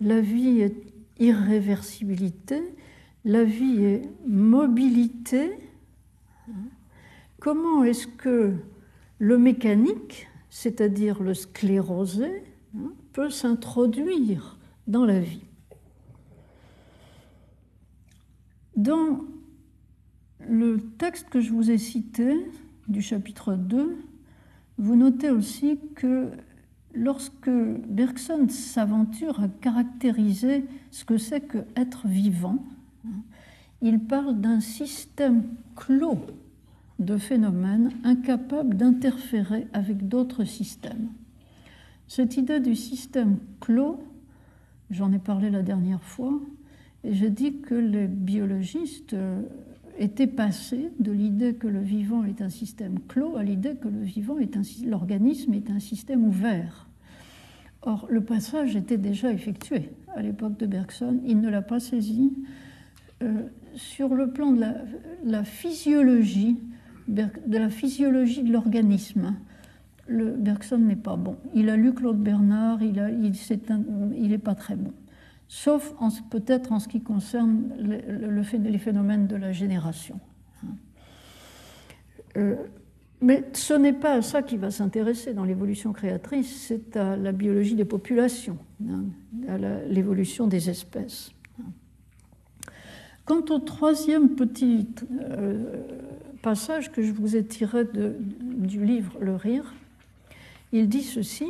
[0.00, 2.62] la vie est irréversibilité,
[3.24, 5.52] la vie est mobilité.
[7.40, 8.54] Comment est-ce que
[9.18, 12.42] le mécanique, c'est-à-dire le sclérosé,
[13.12, 15.44] peut s'introduire dans la vie?
[18.76, 19.20] Dans
[20.40, 22.34] le texte que je vous ai cité
[22.88, 23.96] du chapitre 2,
[24.78, 26.28] vous notez aussi que
[26.94, 32.64] lorsque Bergson s'aventure à caractériser ce que c'est que être vivant,
[33.82, 35.44] il parle d'un système
[35.76, 36.18] clos
[36.98, 41.08] de phénomènes incapables d'interférer avec d'autres systèmes.
[42.06, 44.02] Cette idée du système clos,
[44.90, 46.40] j'en ai parlé la dernière fois,
[47.02, 49.16] et j'ai dit que les biologistes
[49.98, 54.00] étaient passés de l'idée que le vivant est un système clos à l'idée que le
[54.00, 56.88] vivant est un l'organisme est un système ouvert.
[57.82, 61.20] Or, le passage était déjà effectué à l'époque de Bergson.
[61.26, 62.32] Il ne l'a pas saisi.
[63.22, 63.42] Euh,
[63.76, 64.64] sur le plan de
[65.24, 66.58] la, physiologie,
[67.08, 67.28] de
[67.58, 69.34] la physiologie de l'organisme,
[70.08, 71.36] Bergson n'est pas bon.
[71.54, 74.92] Il a lu Claude Bernard, il n'est pas très bon.
[75.56, 75.94] Sauf
[76.30, 80.18] peut-être en ce qui concerne les phénomènes de la génération.
[82.36, 82.56] Euh,
[83.20, 87.30] mais ce n'est pas à ça qui va s'intéresser dans l'évolution créatrice, c'est à la
[87.30, 88.58] biologie des populations,
[88.90, 89.04] hein,
[89.46, 91.30] à l'évolution des espèces.
[93.24, 94.88] Quant au troisième petit
[95.20, 95.84] euh,
[96.42, 99.72] passage que je vous ai tiré du livre Le Rire,
[100.72, 101.46] il dit ceci,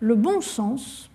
[0.00, 1.10] le bon sens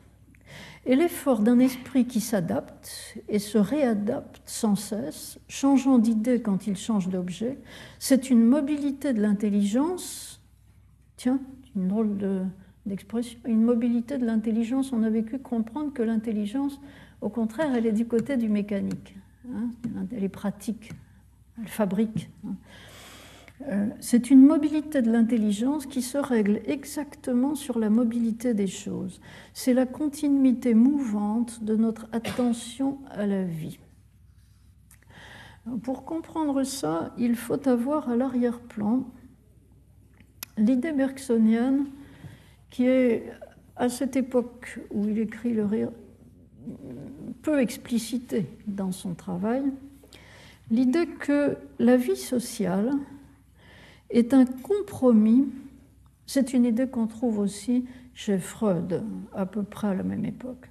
[0.90, 6.76] et l'effort d'un esprit qui s'adapte et se réadapte sans cesse, changeant d'idée quand il
[6.76, 7.60] change d'objet,
[8.00, 10.42] c'est une mobilité de l'intelligence.
[11.16, 11.40] Tiens,
[11.76, 12.18] une drôle
[12.88, 13.38] d'expression.
[13.46, 14.92] une mobilité de l'intelligence.
[14.92, 16.82] On avait pu comprendre que l'intelligence,
[17.22, 19.16] au contraire, elle est du côté du mécanique.
[19.54, 19.70] Hein.
[20.12, 20.90] elle est pratique,
[21.62, 22.32] elle fabrique.
[22.48, 22.56] Hein.
[23.68, 29.20] Euh, c'est une mobilité de l'intelligence qui se règle exactement sur la mobilité des choses.
[29.53, 33.80] C'est la continuité mouvante de notre attention à la vie.
[35.84, 39.03] Pour comprendre ça, il faut avoir à l'arrière-plan
[40.57, 41.86] l'idée bergsonienne
[42.70, 43.32] qui est,
[43.76, 45.91] à cette époque où il écrit le rire,
[47.41, 49.64] peu explicitée dans son travail,
[50.72, 52.91] l'idée que la vie sociale,
[54.10, 55.47] est un compromis.
[56.26, 59.03] C'est une idée qu'on trouve aussi chez Freud,
[59.34, 60.70] à peu près à la même époque,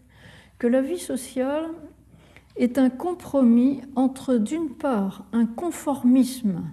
[0.58, 1.66] que la vie sociale
[2.56, 6.64] est un compromis entre, d'une part, un conformisme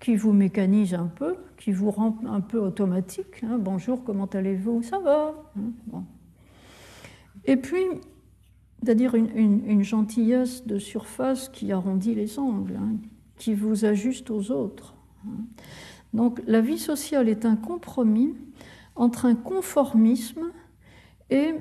[0.00, 3.42] qui vous mécanise un peu, qui vous rend un peu automatique.
[3.42, 6.04] Hein, bonjour, comment allez-vous Ça va hein,
[7.44, 7.82] Et puis,
[8.82, 12.96] c'est-à-dire une, gentillesse de surface qui arrondit les angles, hein,
[13.36, 14.94] qui vous ajuste aux autres.
[16.12, 18.34] Donc la vie sociale est un compromis
[18.96, 20.50] entre un conformisme
[21.30, 21.54] et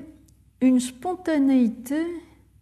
[0.62, 2.02] une spontanéité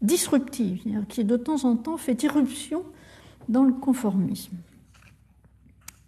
[0.02, 2.84] disruptive, qui de temps en temps fait irruption
[3.48, 4.58] dans le conformisme.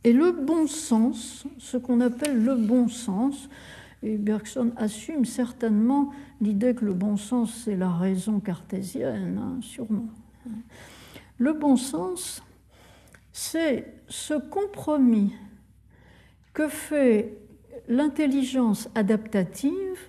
[0.04, 3.50] Et le bon sens, ce qu'on appelle le bon sens,
[4.04, 10.08] et Bergson assume certainement l'idée que le bon sens, c'est la raison cartésienne, hein, sûrement.
[11.40, 12.44] Le bon sens,
[13.38, 15.32] c'est ce compromis
[16.54, 17.38] que fait
[17.88, 20.00] l'intelligence adaptative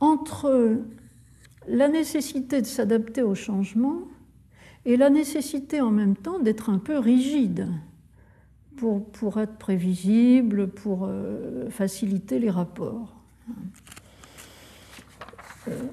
[0.00, 0.82] entre
[1.66, 4.02] la nécessité de s'adapter au changement
[4.84, 7.68] et la nécessité en même temps d'être un peu rigide
[8.76, 13.16] pour, être prévisible, pour euh, faciliter les rapports.
[15.68, 15.84] Euh,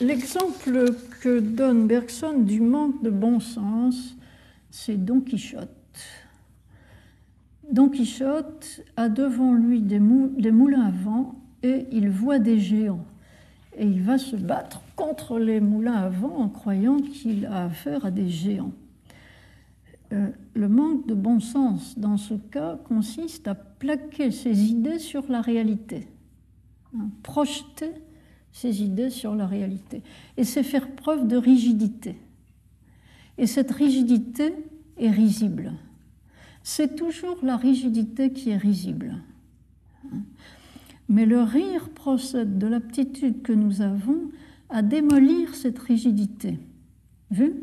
[0.00, 0.94] l'exemple
[1.28, 4.16] donne Bergson du manque de bon sens,
[4.70, 5.70] c'est Don Quichotte.
[7.70, 13.04] Don Quichotte a devant lui des, moulins à vent et il voit des géants.
[13.76, 18.04] Et il va se battre contre les moulins à vent en croyant qu'il a affaire
[18.04, 18.72] à des géants.
[20.12, 25.24] Euh, le manque de bon sens dans ce cas consiste à plaquer ses idées sur
[25.28, 26.06] la réalité,
[26.94, 27.90] hein, projeter
[28.54, 30.00] ses idées sur la réalité.
[30.36, 32.16] Et c'est faire preuve de rigidité.
[33.36, 34.54] Et cette rigidité
[34.96, 35.72] est risible.
[36.62, 39.16] C'est toujours la rigidité qui est risible.
[41.08, 44.30] Mais le rire procède de l'aptitude que nous avons
[44.70, 46.58] à démolir cette rigidité.
[47.32, 47.54] Vu?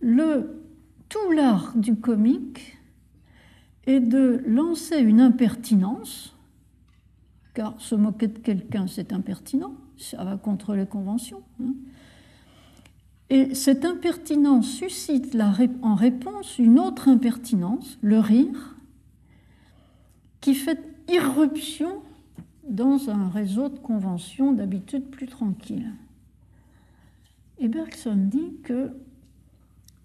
[0.00, 0.62] Le,
[1.08, 2.78] Tout l'art du comique
[3.86, 6.36] est de lancer une impertinence
[7.54, 11.42] car se moquer de quelqu'un, c'est impertinent, ça va contre les conventions.
[11.62, 11.74] Hein.
[13.28, 15.36] Et cette impertinence suscite
[15.82, 18.74] en réponse une autre impertinence, le rire,
[20.40, 22.02] qui fait irruption
[22.68, 25.92] dans un réseau de conventions d'habitude plus tranquille.
[27.58, 28.90] Et Bergson dit que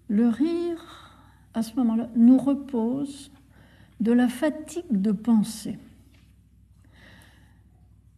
[0.08, 1.18] le rire,
[1.54, 3.30] à ce moment-là, nous repose
[4.00, 5.78] de la fatigue de penser.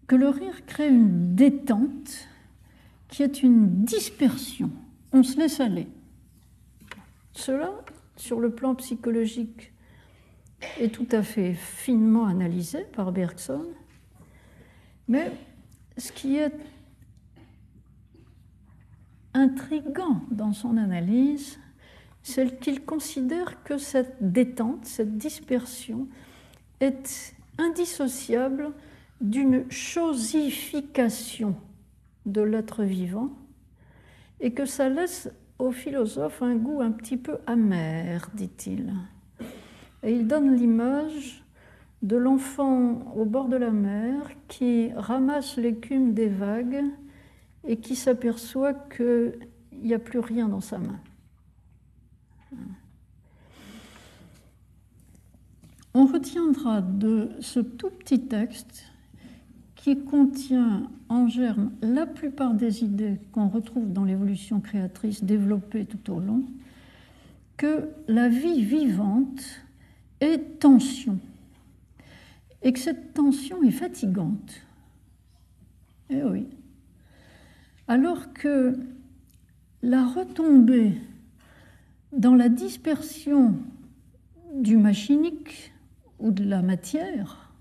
[0.09, 2.29] Que le rire crée une détente
[3.09, 4.71] qui est une dispersion.
[5.13, 5.87] On se laisse aller.
[7.35, 7.71] Cela,
[8.17, 9.71] sur le plan psychologique,
[10.81, 13.67] est tout à fait finement analysé par Bergson.
[15.09, 15.31] Mais
[15.99, 16.55] ce qui est
[19.35, 21.59] intrigant dans son analyse,
[22.23, 26.09] c'est qu'il considère que cette détente, cette dispersion
[26.81, 28.73] est indissociable
[29.21, 31.57] d'une chosification
[32.27, 33.31] de l'être vivant
[34.41, 38.95] et que ça laisse au philosophe un goût un petit peu amer, dit-il.
[40.03, 41.43] Et il donne l'image
[42.03, 46.85] de l'enfant au bord de la mer qui ramasse l'écume des vagues
[47.67, 49.33] et qui s'aperçoit qu'il
[49.73, 51.01] n'y a plus rien dans sa main.
[55.95, 58.88] On retiendra de ce tout petit texte
[59.79, 66.13] qui contient en germe la plupart des idées qu'on retrouve dans l'évolution créatrice développée tout
[66.13, 66.45] au long,
[67.57, 69.41] que la vie vivante
[70.21, 71.19] est tension
[72.63, 74.61] et que cette tension est fatigante.
[76.11, 76.47] Eh oui.
[77.87, 78.77] Alors que
[79.83, 80.93] la retombée
[82.13, 83.55] dans la dispersion
[84.55, 85.73] du machinique
[86.19, 87.53] ou de la matière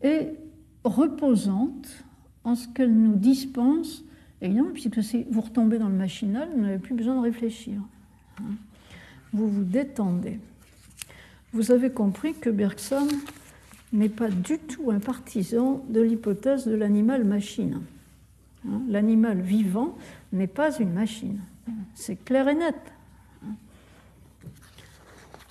[0.00, 0.39] est
[0.84, 2.04] reposante
[2.44, 4.04] en ce qu'elle nous dispense,
[4.40, 7.80] évidemment, puisque si vous retombez dans le machinal, vous n'avez plus besoin de réfléchir.
[9.32, 10.38] Vous vous détendez.
[11.52, 13.08] Vous avez compris que Bergson
[13.92, 17.80] n'est pas du tout un partisan de l'hypothèse de l'animal-machine.
[18.66, 18.82] Hein.
[18.88, 19.96] L'animal vivant
[20.32, 21.40] n'est pas une machine.
[21.94, 22.76] C'est clair et net.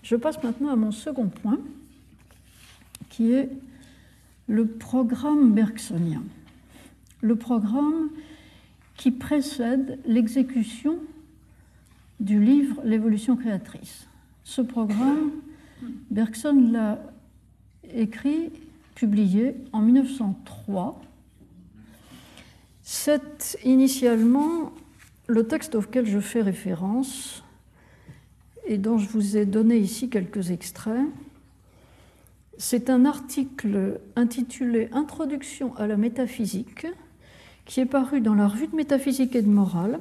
[0.03, 1.59] Je passe maintenant à mon second point,
[3.09, 3.49] qui est
[4.49, 6.23] le programme bergsonien.
[7.21, 8.09] Le programme
[8.97, 10.97] qui précède l'exécution
[12.19, 14.07] du livre L'évolution créatrice.
[14.43, 15.31] Ce programme,
[16.09, 16.99] Bergson l'a
[17.93, 18.49] écrit,
[18.95, 20.99] publié en 1903.
[22.81, 24.73] C'est initialement
[25.27, 27.43] le texte auquel je fais référence
[28.67, 31.05] et dont je vous ai donné ici quelques extraits.
[32.61, 36.87] C'est un article intitulé Introduction à la métaphysique
[37.63, 39.99] qui est paru dans la revue de métaphysique et de morale,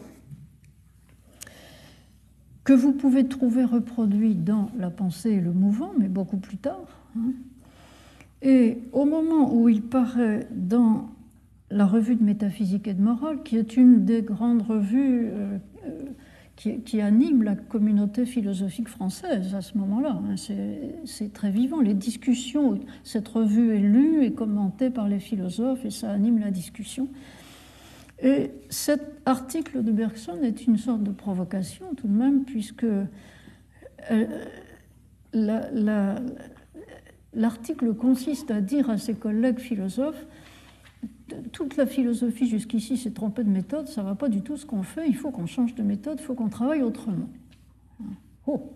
[2.64, 7.04] que vous pouvez trouver reproduit dans La pensée et le mouvant, mais beaucoup plus tard.
[7.16, 7.30] Hein.
[8.42, 11.10] Et au moment où il paraît dans
[11.70, 15.28] la revue de métaphysique et de morale, qui est une des grandes revues
[16.58, 20.20] qui, anime la communauté philosophique française à ce moment-là.
[20.24, 20.34] Hein.
[21.04, 21.80] C'est très vivant.
[21.80, 26.50] Les discussions, cette revue est lue et commentée par les philosophes et ça anime la
[26.50, 27.08] discussion.
[28.20, 32.84] Et cet article de Bergson est une sorte de provocation tout de même, puisque
[34.10, 34.26] euh,
[37.32, 40.26] l'article consiste à dire à ses collègues philosophes
[41.52, 44.66] toute la philosophie jusqu'ici s'est trompée de méthode, ça ne va pas du tout ce
[44.66, 47.28] qu'on fait, il faut qu'on change de méthode, il faut qu'on travaille autrement.
[48.46, 48.72] Oh.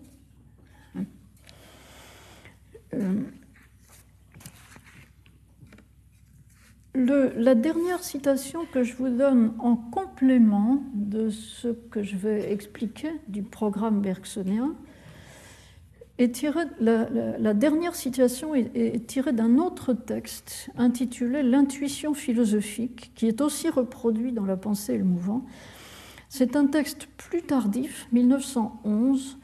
[2.93, 3.23] Euh,
[6.95, 13.09] la dernière citation que je vous donne en complément de ce que je vais expliquer
[13.27, 14.75] du programme bergsonien,
[16.19, 24.31] la, dernière citation est, tirée d'un autre texte intitulé L'intuition philosophique, qui est aussi reproduit
[24.31, 25.45] dans La pensée et le mouvant.
[26.29, 29.37] C'est un texte plus tardif, 1911,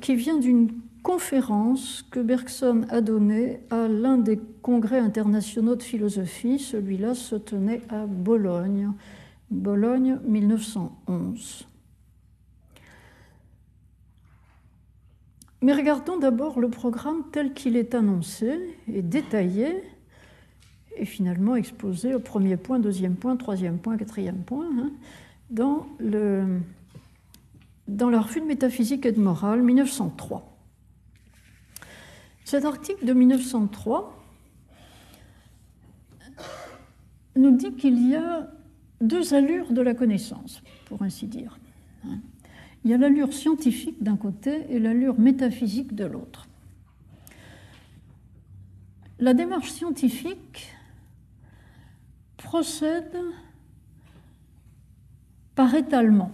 [0.00, 0.70] qui vient d'une
[1.02, 6.58] conférence que Bergson a donnée à l'un des congrès internationaux de philosophie.
[6.58, 8.92] Celui-là se tenait à Bologne,
[9.50, 11.66] Bologne 1911.
[15.64, 19.82] Mais regardons d'abord le programme tel qu'il est annoncé et détaillé
[20.94, 24.90] et finalement exposé au premier point, deuxième point, troisième point, quatrième point, hein,
[25.48, 26.60] dans, le,
[27.88, 30.54] dans la revue de métaphysique et de morale 1903.
[32.44, 34.22] Cet article de 1903
[37.36, 38.50] nous dit qu'il y a
[39.00, 41.58] deux allures de la connaissance, pour ainsi dire.
[42.84, 46.46] Il y a l'allure scientifique d'un côté et l'allure métaphysique de l'autre.
[49.18, 50.74] La démarche scientifique
[52.36, 53.16] procède
[55.54, 56.30] par étalement.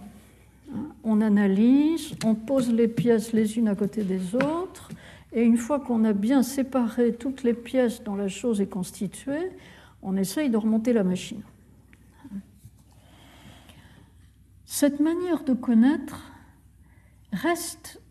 [1.03, 4.89] On analyse, on pose les pièces les unes à côté des autres,
[5.31, 9.51] et une fois qu'on a bien séparé toutes les pièces dont la chose est constituée,
[10.01, 11.41] on essaye de remonter la machine.
[14.65, 16.30] Cette manière de connaître
[17.31, 18.01] reste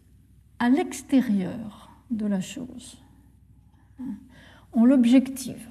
[0.59, 2.99] à l'extérieur de la chose.
[4.73, 5.69] On l'objective.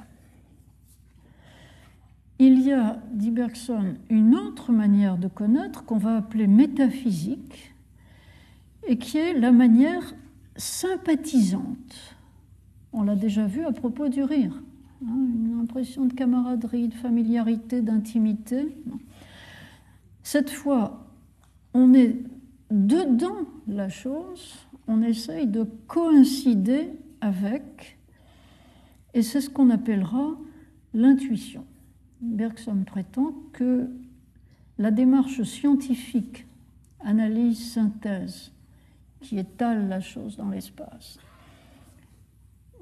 [2.40, 7.74] Il y a, dit Bergson, une autre manière de connaître qu'on va appeler métaphysique
[8.88, 10.14] et qui est la manière
[10.56, 12.16] sympathisante.
[12.94, 14.54] On l'a déjà vu à propos du rire.
[15.06, 18.76] Hein, une impression de camaraderie, de familiarité, d'intimité.
[20.24, 21.06] Cette fois,
[21.74, 22.18] on est
[22.72, 24.56] dedans la chose,
[24.88, 26.92] on essaye de coïncider
[27.22, 27.98] avec,
[29.14, 30.36] et c'est ce qu'on appellera
[30.94, 31.66] l'intuition.
[32.22, 33.90] Bergson prétend que
[34.78, 36.46] la démarche scientifique,
[37.02, 38.52] analyse, synthèse,
[39.22, 41.20] qui étale la chose dans l'espace,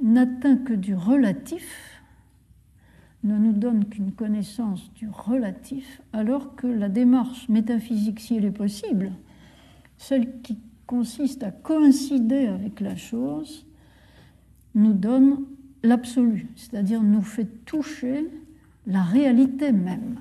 [0.02, 2.02] n'atteint que du relatif,
[3.24, 8.52] ne nous donne qu'une connaissance du relatif, alors que la démarche métaphysique, si elle est
[8.52, 9.12] possible,
[9.98, 13.66] celle qui consiste à coïncider avec la chose,
[14.74, 15.46] nous donne
[15.84, 18.30] l'absolu, c'est-à-dire nous fait toucher
[18.86, 20.20] la réalité même,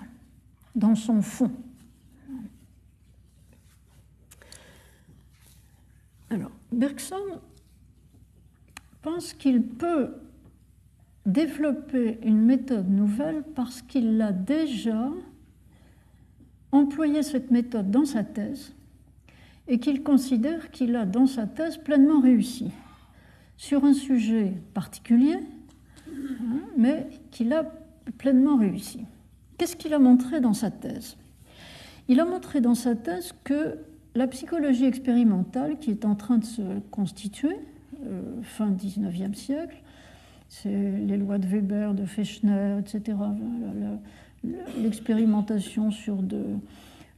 [0.74, 1.53] dans son fond.
[6.31, 7.41] Alors, Bergson
[9.03, 10.14] pense qu'il peut
[11.24, 15.11] développer une méthode nouvelle parce qu'il a déjà
[16.72, 18.76] employé cette méthode dans sa thèse
[19.69, 22.71] et qu'il considère qu'il a dans sa thèse pleinement réussi
[23.57, 25.39] sur un sujet particulier,
[26.77, 27.64] mais qu'il a
[28.19, 29.01] pleinement réussi.
[29.59, 31.17] Qu'est-ce qu'il a montré dans sa thèse?
[32.09, 33.79] Il a montré dans sa thèse que
[34.14, 37.57] la psychologie expérimentale qui est en train de se constituer,
[38.05, 39.83] euh, fin 19e siècle,
[40.49, 43.17] c'est les lois de Weber, de Fechner, etc.,
[44.79, 46.45] l'expérimentation sur de,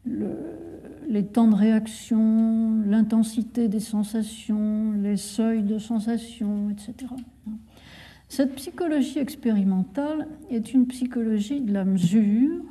[0.04, 7.12] les temps de réaction, l'intensité des sensations, les seuils de sensations, etc.
[8.28, 12.62] Cette psychologie expérimentale est une psychologie de la mesure.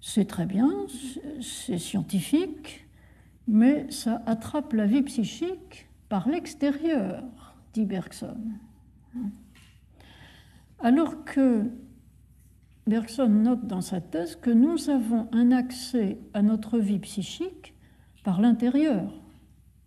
[0.00, 0.70] C'est très bien,
[1.40, 2.86] c'est scientifique,
[3.48, 7.22] mais ça attrape la vie psychique par l'extérieur,
[7.72, 8.36] dit Bergson.
[10.80, 11.64] Alors que
[12.86, 17.74] Bergson note dans sa thèse que nous avons un accès à notre vie psychique
[18.24, 19.12] par l'intérieur.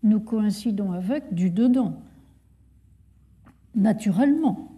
[0.03, 2.01] Nous coïncidons avec du dedans,
[3.73, 4.71] naturellement.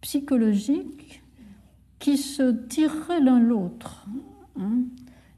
[0.02, 1.22] psychologiques
[2.00, 4.08] qui se tireraient l'un l'autre.
[4.60, 4.86] Hein.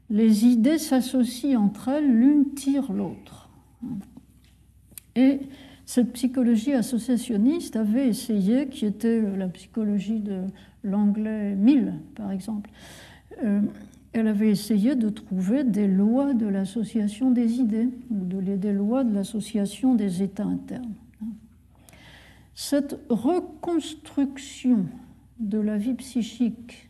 [0.08, 3.50] Les idées s'associent entre elles, l'une tire l'autre.
[5.90, 10.42] Cette psychologie associationniste avait essayé, qui était la psychologie de
[10.84, 12.70] l'anglais Mill, par exemple,
[13.42, 13.60] euh,
[14.12, 19.12] elle avait essayé de trouver des lois de l'association des idées, ou des lois de
[19.12, 20.94] l'association des états internes.
[22.54, 24.86] Cette reconstruction
[25.40, 26.88] de la vie psychique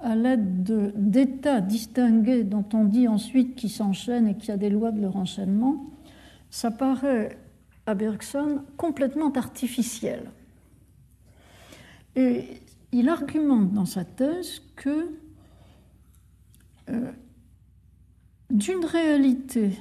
[0.00, 0.64] à l'aide
[0.96, 5.00] d'états distingués dont on dit ensuite qu'ils s'enchaînent et qu'il y a des lois de
[5.00, 5.86] leur enchaînement,
[6.50, 7.38] ça paraît
[7.86, 10.30] à Bergson complètement artificiel.
[12.16, 12.44] Et
[12.92, 15.12] il argumente dans sa thèse que
[16.88, 17.12] euh,
[18.50, 19.72] d'une réalité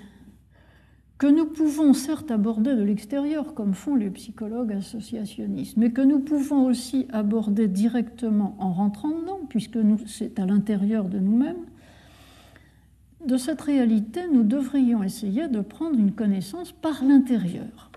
[1.18, 6.20] que nous pouvons certes aborder de l'extérieur, comme font les psychologues associationnistes, mais que nous
[6.20, 11.66] pouvons aussi aborder directement en rentrant dedans, puisque c'est à l'intérieur de nous-mêmes,
[13.26, 17.89] de cette réalité, nous devrions essayer de prendre une connaissance par l'intérieur.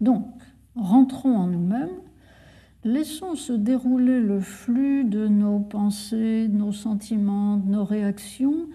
[0.00, 0.26] Donc,
[0.74, 2.00] rentrons en nous-mêmes,
[2.84, 8.68] laissons se dérouler le flux de nos pensées, de nos sentiments, de nos réactions,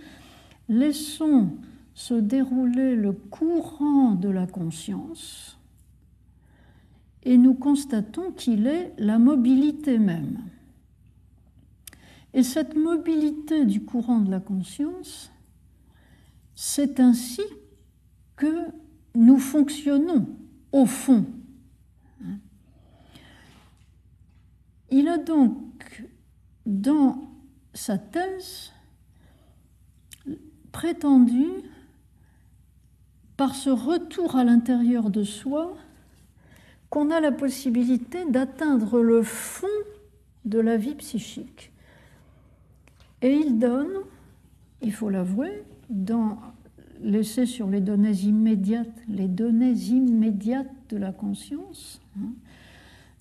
[0.69, 1.49] laissons
[1.93, 5.57] se dérouler le courant de la conscience.
[7.23, 10.37] Et nous constatons qu'il est la mobilité même.
[12.33, 15.31] Et cette mobilité du courant de la conscience,
[16.53, 17.41] c'est ainsi
[18.35, 18.67] que
[19.15, 20.27] nous fonctionnons
[20.75, 21.25] au fond.
[24.91, 26.03] Il a donc
[26.65, 27.29] dans
[27.73, 28.73] sa thèse
[30.73, 31.47] prétendu,
[33.37, 35.77] par ce retour à l'intérieur de soi,
[36.89, 39.67] qu'on a la possibilité d'atteindre le fond
[40.43, 41.71] de la vie psychique.
[43.21, 43.93] Et il donne,
[44.81, 46.37] il faut l'avouer, dans
[47.03, 52.29] l'essai sur les données immédiates, les données immédiates de la conscience, hein,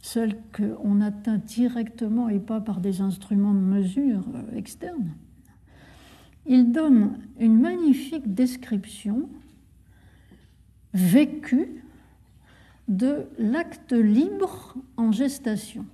[0.00, 5.12] celles qu'on atteint directement et pas par des instruments de mesure euh, externes,
[6.46, 9.28] il donne une magnifique description
[10.92, 11.82] vécue
[12.88, 15.86] de l'acte libre en gestation,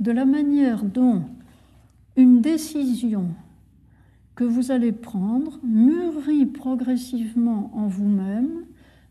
[0.00, 1.24] de la manière dont
[2.16, 3.34] une décision
[4.40, 8.64] que vous allez prendre mûrit progressivement en vous-même,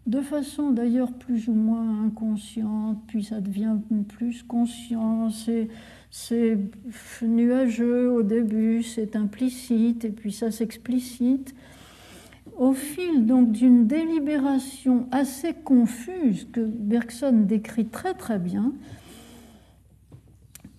[0.07, 3.77] de façon d'ailleurs plus ou moins inconsciente, puis ça devient
[4.07, 6.57] plus conscient, c'est
[7.21, 11.53] nuageux au début, c'est implicite, et puis ça s'explicite.
[12.57, 18.73] Au fil donc d'une délibération assez confuse que Bergson décrit très très bien,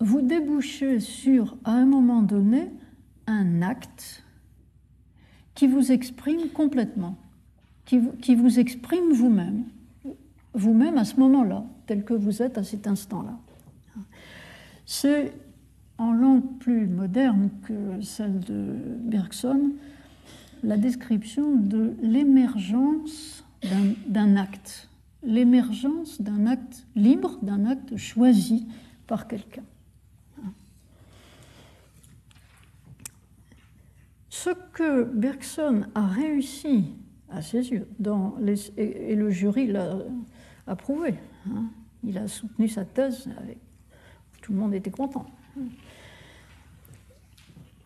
[0.01, 2.69] vous débouchez sur, à un moment donné,
[3.27, 4.25] un acte
[5.55, 7.17] qui vous exprime complètement,
[7.85, 9.63] qui vous, exprime vous-même,
[10.53, 13.37] vous-même à ce moment-là, tel que vous êtes à cet instant-là.
[14.85, 15.33] C'est
[15.97, 19.71] en langue plus moderne que celle de Bergson,
[20.63, 23.43] la description de l'émergence
[24.07, 24.89] d'un acte,
[25.23, 28.67] l'émergence d'un acte libre, d'un acte choisi
[29.05, 29.63] par quelqu'un.
[34.31, 36.85] Ce que Bergson a réussi
[37.29, 37.85] à ses yeux,
[38.77, 39.97] et, le jury l'a
[40.67, 41.15] approuvé,
[41.49, 41.65] hein,
[42.01, 43.27] il a soutenu sa thèse
[44.41, 45.25] tout le monde était content.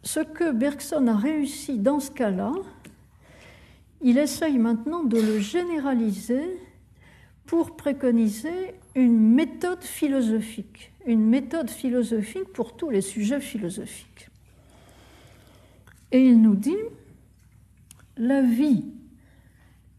[0.04, 2.54] Ce que Bergson a réussi dans ce cas-là,
[4.02, 6.60] il essaye maintenant de le généraliser
[7.48, 14.30] pour préconiser une méthode philosophique, une méthode philosophique pour tous les sujets philosophiques.
[16.16, 16.78] Et il nous dit,
[18.16, 18.86] la vie,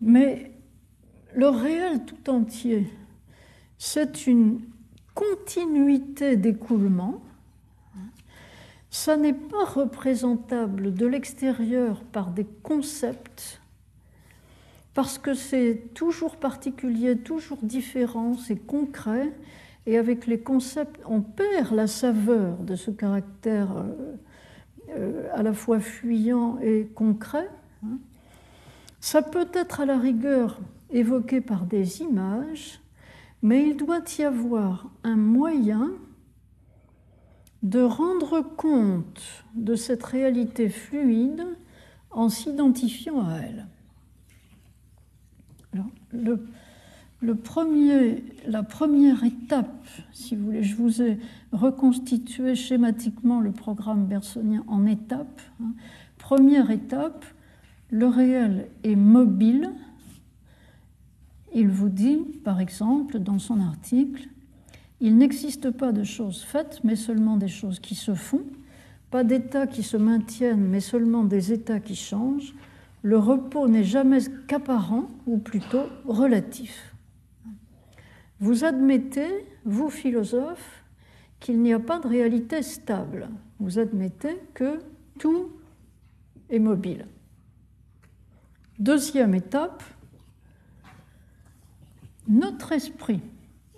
[0.01, 0.51] mais
[1.35, 2.91] le réel tout entier,
[3.77, 4.63] c'est une
[5.15, 7.21] continuité d'écoulement,
[8.89, 13.61] ça n'est pas représentable de l'extérieur par des concepts,
[14.95, 19.35] parce que c'est toujours particulier, toujours différent, c'est concret,
[19.85, 23.85] et avec les concepts, on perd la saveur de ce caractère
[24.91, 27.49] euh, à la fois fuyant et concret.
[27.85, 27.99] Hein.
[29.01, 30.61] Ça peut être à la rigueur
[30.91, 32.81] évoqué par des images,
[33.43, 35.91] mais il doit y avoir un moyen
[37.63, 41.45] de rendre compte de cette réalité fluide
[42.11, 43.67] en s'identifiant à elle.
[46.13, 51.19] le, premier, la première étape, si vous voulez, je vous ai
[51.57, 55.41] reconstitué schématiquement le programme bersonien en étapes.
[55.63, 55.73] Hein.
[56.19, 57.25] Première étape,
[57.91, 59.71] le réel est mobile,
[61.55, 64.29] il vous dit, par exemple, dans son article,
[65.01, 68.43] il n'existe pas de choses faites, mais seulement des choses qui se font,
[69.11, 72.55] pas d'états qui se maintiennent, mais seulement des états qui changent.
[73.03, 76.95] Le repos n'est jamais qu'apparent, ou plutôt relatif.
[78.41, 80.85] Vous admettez, vous philosophes,
[81.41, 83.29] qu'il n'y a pas de réalité stable.
[83.61, 84.81] Vous admettez que
[85.19, 85.51] tout
[86.51, 87.07] est mobile.
[88.79, 89.83] Deuxième étape,
[92.29, 93.21] notre esprit,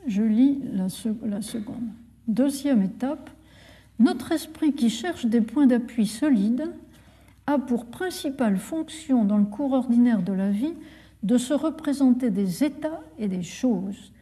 [0.06, 1.88] je lis la, seconde.
[2.26, 3.30] Deuxième étape,
[3.98, 6.72] notre esprit qui cherche des points d'appui solides
[7.46, 10.74] a pour principale fonction dans le cours ordinaire de la vie
[11.22, 14.12] de se représenter des états et des choses.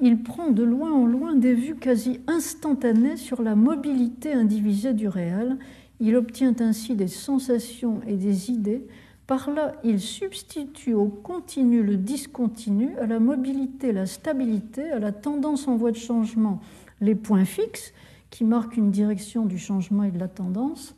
[0.00, 5.08] Il prend de loin en loin des vues quasi instantanées sur la mobilité indivisée du
[5.08, 5.56] réel.
[6.00, 8.86] Il obtient ainsi des sensations et des idées
[9.26, 15.12] Par là, il substitue au continu le discontinu, à la mobilité la stabilité, à la
[15.12, 16.60] tendance en voie de changement
[17.00, 17.94] les points fixes,
[18.28, 20.94] qui marquent une direction du changement et de la tendance.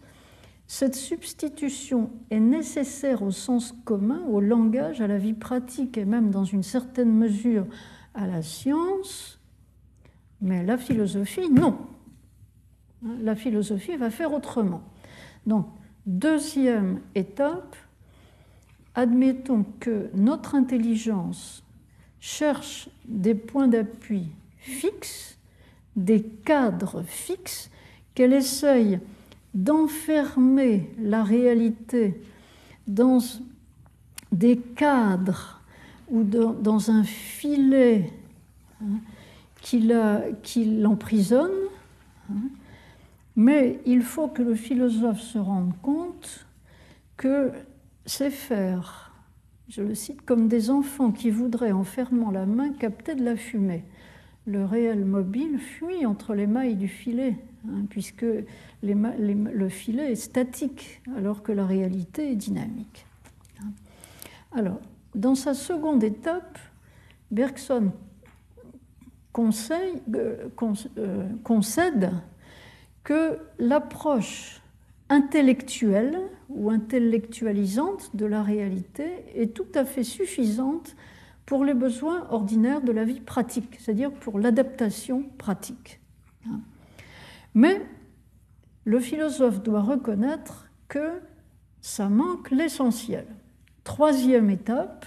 [0.66, 6.30] Cette substitution est nécessaire au sens commun, au langage, à la vie pratique et même
[6.30, 7.64] dans une certaine mesure
[8.14, 9.38] à la science,
[10.40, 11.78] mais la philosophie, non.
[13.20, 14.82] La philosophie va faire autrement.
[15.46, 15.66] Donc,
[16.06, 17.76] deuxième étape,
[18.94, 21.62] admettons que notre intelligence
[22.20, 24.28] cherche des points d'appui
[24.58, 25.38] fixes,
[25.96, 27.70] des cadres fixes,
[28.14, 28.98] qu'elle essaye
[29.54, 32.20] d'enfermer la réalité
[32.86, 33.20] dans
[34.32, 35.57] des cadres
[36.10, 38.10] ou dans un filet
[38.82, 39.00] hein,
[39.62, 41.50] qui l'emprisonne,
[42.30, 42.48] hein.
[43.36, 46.46] mais il faut que le philosophe se rende compte
[47.16, 47.52] que
[48.06, 49.12] c'est faire,
[49.68, 53.36] je le cite, comme des enfants qui voudraient, en fermant la main, capter de la
[53.36, 53.84] fumée.
[54.46, 57.36] Le réel mobile fuit entre les mailles du filet,
[57.66, 58.24] hein, puisque
[58.82, 63.04] le filet est statique, alors que la réalité est dynamique.
[64.52, 64.80] Alors,
[65.14, 66.58] dans sa seconde étape,
[67.30, 67.92] Bergson
[69.38, 70.48] euh,
[70.98, 72.10] euh, concède
[73.04, 74.60] que l'approche
[75.08, 80.96] intellectuelle ou intellectualisante de la réalité est tout à fait suffisante
[81.46, 86.00] pour les besoins ordinaires de la vie pratique, c'est-à-dire pour l'adaptation pratique.
[87.54, 87.80] Mais
[88.84, 91.20] le philosophe doit reconnaître que
[91.80, 93.26] ça manque l'essentiel.
[93.88, 95.06] Troisième étape,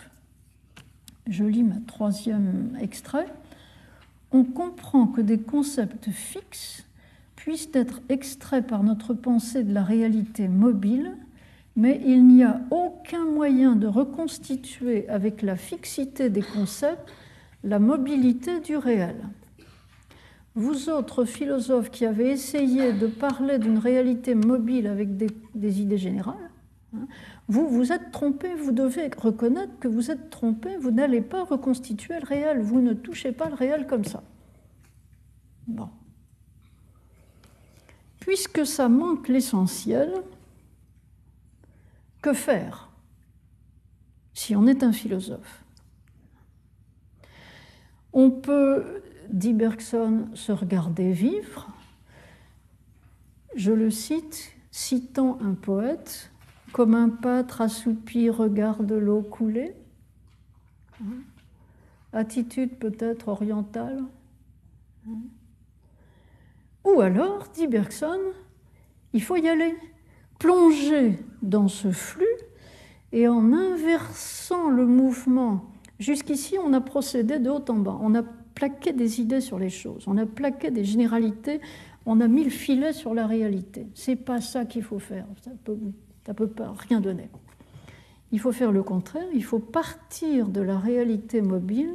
[1.27, 3.27] je lis ma troisième extrait,
[4.31, 6.83] on comprend que des concepts fixes
[7.35, 11.15] puissent être extraits par notre pensée de la réalité mobile,
[11.75, 17.07] mais il n'y a aucun moyen de reconstituer avec la fixité des concepts
[17.63, 19.27] la mobilité du réel.
[20.55, 26.49] Vous autres philosophes qui avez essayé de parler d'une réalité mobile avec des, idées générales,
[26.97, 27.05] hein,
[27.51, 32.17] vous vous êtes trompé, vous devez reconnaître que vous êtes trompé, vous n'allez pas reconstituer
[32.17, 34.23] le réel, vous ne touchez pas le réel comme ça.
[35.67, 35.89] Bon.
[38.21, 40.13] Puisque ça manque l'essentiel,
[42.21, 42.89] que faire
[44.33, 45.65] si on est un philosophe?
[48.13, 51.67] On peut, dit Bergson, se regarder vivre.
[53.55, 56.30] Je le cite, citant un poète,
[56.71, 59.73] comme un pâtre assoupi regarde l'eau couler.
[62.13, 64.03] Attitude peut-être orientale.
[66.85, 68.19] Ou alors, dit Bergson,
[69.13, 69.75] il faut y aller,
[70.39, 72.25] plonger dans ce flux
[73.11, 75.71] et en inversant le mouvement.
[75.99, 77.97] Jusqu'ici, on a procédé de haut en bas.
[78.01, 78.23] On a
[78.55, 81.61] plaqué des idées sur les choses, on a plaqué des généralités,
[82.05, 83.87] on a mis le filet sur la réalité.
[83.93, 85.25] C'est pas ça qu'il faut faire.
[86.25, 87.29] Ça peut pas rien donner.
[88.31, 89.27] Il faut faire le contraire.
[89.33, 91.93] Il faut partir de la réalité mobile,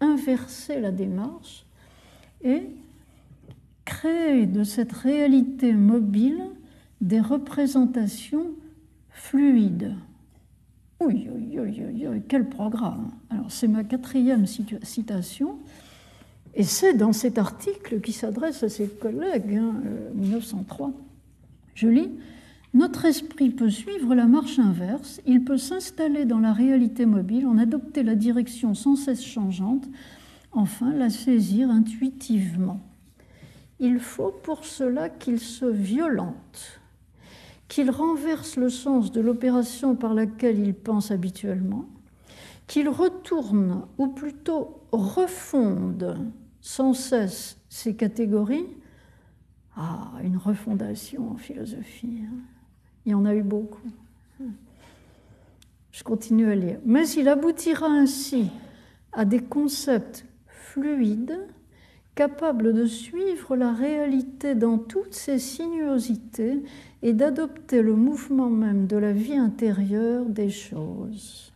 [0.00, 1.64] inverser la démarche
[2.42, 2.64] et
[3.84, 6.42] créer de cette réalité mobile
[7.00, 8.46] des représentations
[9.10, 9.94] fluides.
[11.00, 15.58] Oui, oui, oui, oui, quel programme Alors, c'est ma quatrième citation,
[16.54, 19.60] et c'est dans cet article qui s'adresse à ses collègues,
[20.14, 20.86] 1903.
[20.86, 21.00] Hein, euh,
[21.74, 22.10] Je lis
[22.76, 27.56] Notre esprit peut suivre la marche inverse, il peut s'installer dans la réalité mobile, en
[27.56, 29.88] adopter la direction sans cesse changeante,
[30.52, 32.82] enfin la saisir intuitivement.
[33.80, 36.82] Il faut pour cela qu'il se violente,
[37.66, 41.86] qu'il renverse le sens de l'opération par laquelle il pense habituellement,
[42.66, 46.18] qu'il retourne, ou plutôt refonde
[46.60, 48.66] sans cesse ces catégories.
[49.78, 52.20] Ah, une refondation en philosophie.
[52.30, 52.55] Hein.
[53.06, 53.88] Il y en a eu beaucoup.
[55.92, 56.78] Je continue à lire.
[56.84, 58.50] Mais il aboutira ainsi
[59.12, 61.38] à des concepts fluides
[62.16, 66.62] capable de suivre la réalité dans toutes ses sinuosités
[67.02, 71.52] et d'adopter le mouvement même de la vie intérieure des choses.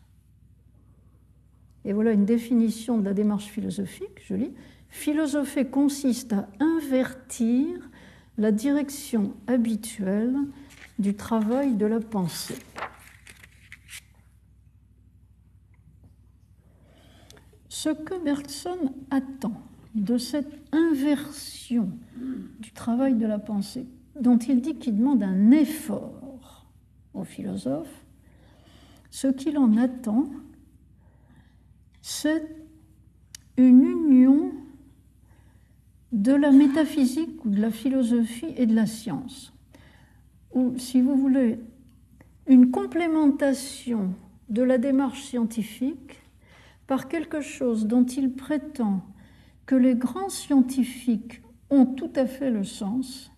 [1.85, 4.53] Et voilà une définition de la démarche philosophique, je lis.
[4.91, 7.67] Philosopher consiste à invertir
[8.37, 10.35] la direction habituelle
[11.01, 12.59] du travail de la pensée.
[17.69, 19.63] Ce que Bergson attend
[19.95, 21.91] de cette inversion
[22.61, 23.87] du travail de la pensée,
[24.21, 26.67] dont il dit qu'il demande un effort
[27.15, 28.05] aux philosophes,
[29.11, 30.31] ce qu'il en attend,
[32.03, 32.47] c'est
[33.57, 34.53] une union
[36.13, 39.53] de la métaphysique ou de la philosophie et de la science,
[40.53, 41.61] ou si vous voulez,
[42.47, 44.15] une complémentation
[44.49, 46.21] de la démarche scientifique
[46.87, 49.03] par quelque chose dont il prétend
[49.67, 51.41] que les grands scientifiques
[51.71, 53.31] ont tout à fait le sens,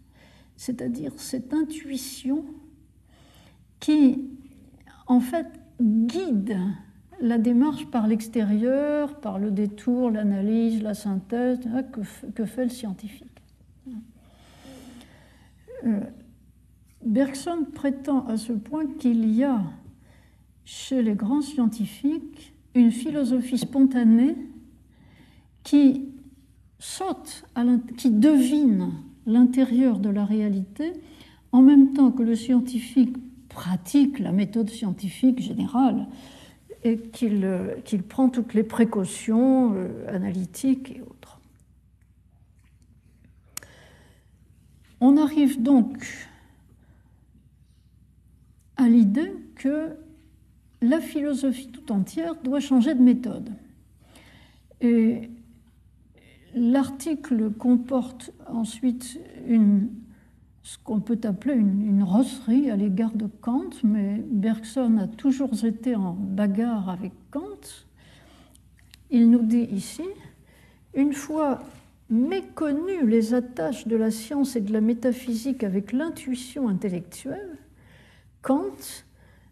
[0.56, 2.46] c'est-à-dire cette intuition
[3.78, 4.24] qui,
[5.06, 5.48] en fait,
[5.80, 6.56] guide
[7.20, 13.28] la démarche par l'extérieur, par le détour, l'analyse, la synthèse, hein, que, fait le scientifique.
[17.04, 19.62] Bergson prétend à ce point qu'il y a
[20.64, 24.36] chez les grands scientifiques une philosophie spontanée
[25.62, 26.08] qui
[26.78, 27.44] saute,
[27.96, 28.92] qui devine
[29.26, 30.92] l'intérieur de la réalité,
[31.52, 33.16] en même temps que le scientifique
[33.48, 36.06] pratique la méthode scientifique générale
[36.84, 37.76] et qu'il euh,
[38.08, 41.40] prend toutes les précautions euh, analytiques et autres.
[45.00, 46.06] On arrive donc
[48.76, 49.90] à l'idée que
[50.80, 53.50] la philosophie tout entière doit changer de méthode.
[54.80, 55.30] Et
[56.54, 59.88] l'article comporte ensuite une
[60.62, 65.96] ce qu'on peut appeler une, rosserie à l'égard de Kant, mais Bergson a toujours été
[65.96, 67.84] en bagarre avec Kant.
[69.10, 70.04] Il nous dit ici,
[70.94, 71.62] une fois
[72.10, 77.58] méconnues les attaches de la science et de la métaphysique avec l'intuition intellectuelle,
[78.42, 79.04] Kant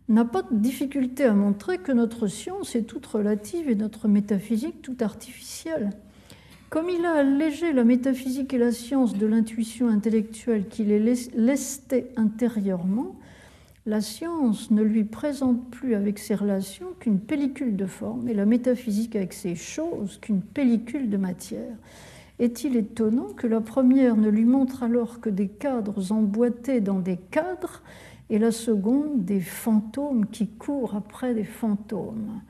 [0.08, 4.82] n'a pas de difficulté à montrer que notre science est toute relative et notre métaphysique
[4.82, 5.90] toute artificielle.
[6.70, 12.12] Comme il a allégé la métaphysique et la science de l'intuition intellectuelle qui les lestait
[12.16, 13.16] intérieurement,
[13.86, 18.46] la science ne lui présente plus avec ses relations qu'une pellicule de forme et la
[18.46, 21.76] métaphysique avec ses choses qu'une pellicule de matière.
[22.40, 27.18] Est-il étonnant que la première ne lui montre alors que des cadres emboîtés dans des
[27.18, 27.82] cadres
[28.30, 32.40] et la seconde des fantômes qui courent après des fantômes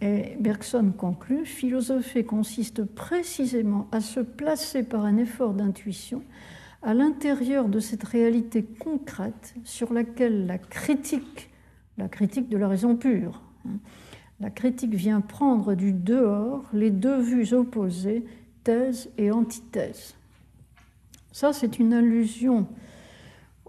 [0.00, 6.22] Et Bergson conclut, philosopher consiste précisément à se placer par un effort d'intuition
[6.82, 11.50] à l'intérieur de cette réalité concrète sur laquelle la critique,
[11.96, 13.78] la critique de la raison pure, hein,
[14.38, 18.24] la critique vient prendre du dehors les deux vues opposées,
[18.62, 20.17] thèse et antithèse.
[21.38, 22.66] Ça, c'est une allusion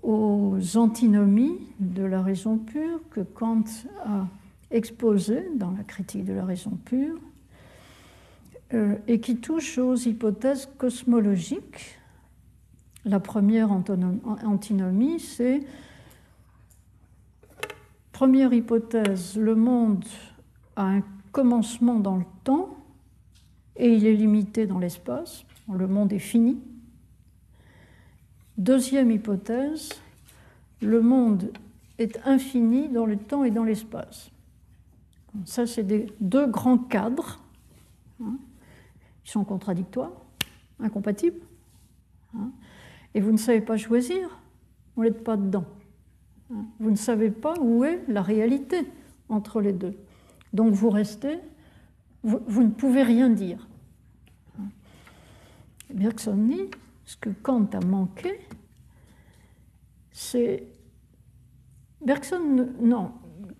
[0.02, 3.64] aux antinomies de la raison pure que Kant
[4.04, 4.26] a
[4.72, 7.20] exposé dans la critique de la raison pure
[8.74, 12.00] euh, et qui touche aux hypothèses cosmologiques.
[13.06, 15.60] La première antinomie, c'est
[18.12, 20.06] première hypothèse, le monde
[20.76, 22.76] a un commencement dans le temps
[23.76, 26.58] et il est limité dans l'espace, le monde est fini.
[28.60, 29.90] Deuxième hypothèse,
[30.82, 31.50] le monde
[31.98, 34.32] est infini dans le temps et dans l'espace.
[35.46, 35.86] Ça, c'est
[36.20, 37.40] deux grands cadres.
[38.22, 38.38] Hein.
[39.26, 40.12] Ils sont contradictoires,
[40.82, 41.40] incompatibles.
[42.36, 42.52] Hein.
[43.14, 44.42] Et vous ne savez pas choisir,
[44.98, 45.66] vous n'êtes pas dedans.
[46.54, 46.66] Hein.
[46.82, 48.82] Vous ne savez pas où est la réalité
[49.30, 49.96] entre les deux.
[50.52, 51.40] Donc vous restez,
[52.24, 53.70] vous, ne pouvez rien dire.
[55.94, 56.70] Bergson dit,
[57.10, 58.40] ce que Kant a manqué,
[60.12, 60.68] c'est...
[62.06, 63.12] Bergson, non,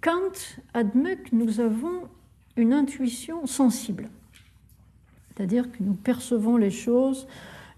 [0.02, 0.34] Kant
[0.76, 2.08] admet que nous avons
[2.58, 4.08] une intuition sensible,
[5.30, 7.28] c'est-à-dire que nous percevons les choses,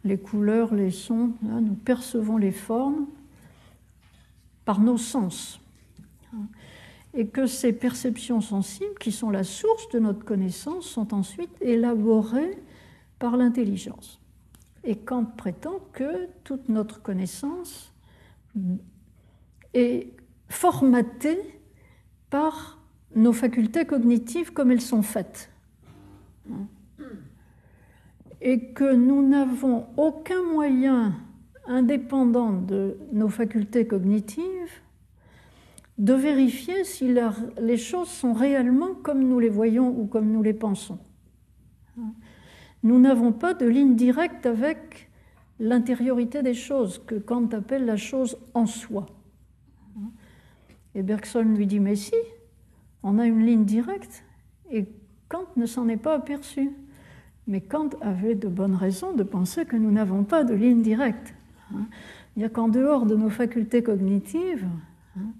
[0.03, 3.07] les couleurs, les sons, hein, nous percevons les formes
[4.65, 5.61] par nos sens.
[7.13, 12.61] Et que ces perceptions sensibles, qui sont la source de notre connaissance, sont ensuite élaborées
[13.19, 14.20] par l'intelligence.
[14.83, 17.93] Et Kant prétend que toute notre connaissance
[19.73, 20.07] est
[20.49, 21.39] formatée
[22.29, 22.79] par
[23.15, 25.49] nos facultés cognitives comme elles sont faites.
[28.41, 31.13] Et que nous n'avons aucun moyen
[31.67, 34.81] indépendant de nos facultés cognitives
[35.97, 37.13] de vérifier si
[37.59, 40.97] les choses sont réellement comme nous les voyons ou comme nous les pensons.
[42.83, 45.09] Nous n'avons pas de ligne directe avec
[45.59, 49.05] l'intériorité des choses, que Kant appelle la chose en soi.
[50.95, 52.15] Et Bergson lui dit, mais si,
[53.03, 54.23] on a une ligne directe,
[54.71, 54.85] et
[55.29, 56.71] Kant ne s'en est pas aperçu.
[57.47, 61.33] Mais Kant avait de bonnes raisons de penser que nous n'avons pas de ligne directe.
[61.73, 61.85] Hein.
[62.35, 64.67] Il n'y a qu'en dehors de nos facultés cognitives,
[65.17, 65.33] Hein.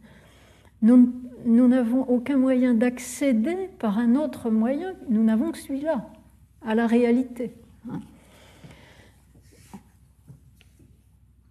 [0.81, 6.09] Nous n'avons aucun moyen d'accéder par un autre moyen, nous n'avons que celui-là,
[6.65, 7.51] à la réalité.
[7.89, 8.01] Hein.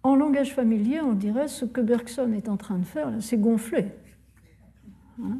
[0.03, 3.87] En langage familier, on dirait ce que Bergson est en train de faire, c'est gonfler.
[5.21, 5.39] Hein.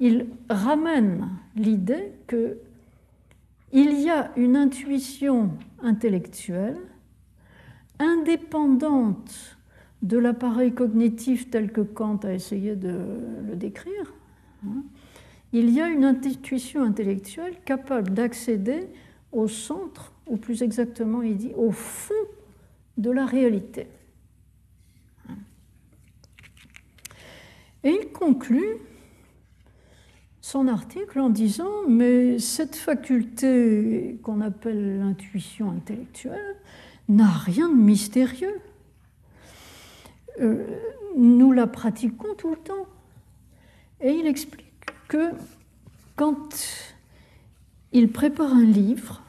[0.00, 2.58] Il ramène l'idée que
[3.72, 5.50] il y a une intuition
[5.82, 6.78] intellectuelle
[7.98, 9.56] indépendante
[10.02, 13.00] de l'appareil cognitif tel que Kant a essayé de
[13.48, 14.12] le décrire.
[15.58, 18.88] Il y a une intuition intellectuelle capable d'accéder
[19.32, 22.12] au centre, ou plus exactement, il dit, au fond
[22.98, 23.86] de la réalité.
[27.84, 28.76] Et il conclut
[30.42, 36.56] son article en disant, mais cette faculté qu'on appelle l'intuition intellectuelle
[37.08, 38.60] n'a rien de mystérieux.
[40.38, 40.66] Euh,
[41.16, 42.86] nous la pratiquons tout le temps.
[44.02, 44.65] Et il explique
[45.08, 45.30] que
[46.16, 46.48] quand
[47.92, 49.22] il prépare un livre,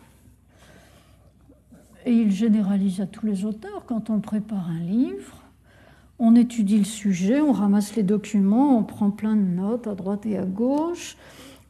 [2.06, 5.44] et il généralise à tous les auteurs, quand on prépare un livre,
[6.20, 10.26] on étudie le sujet, on ramasse les documents, on prend plein de notes à droite
[10.26, 11.18] et à gauche,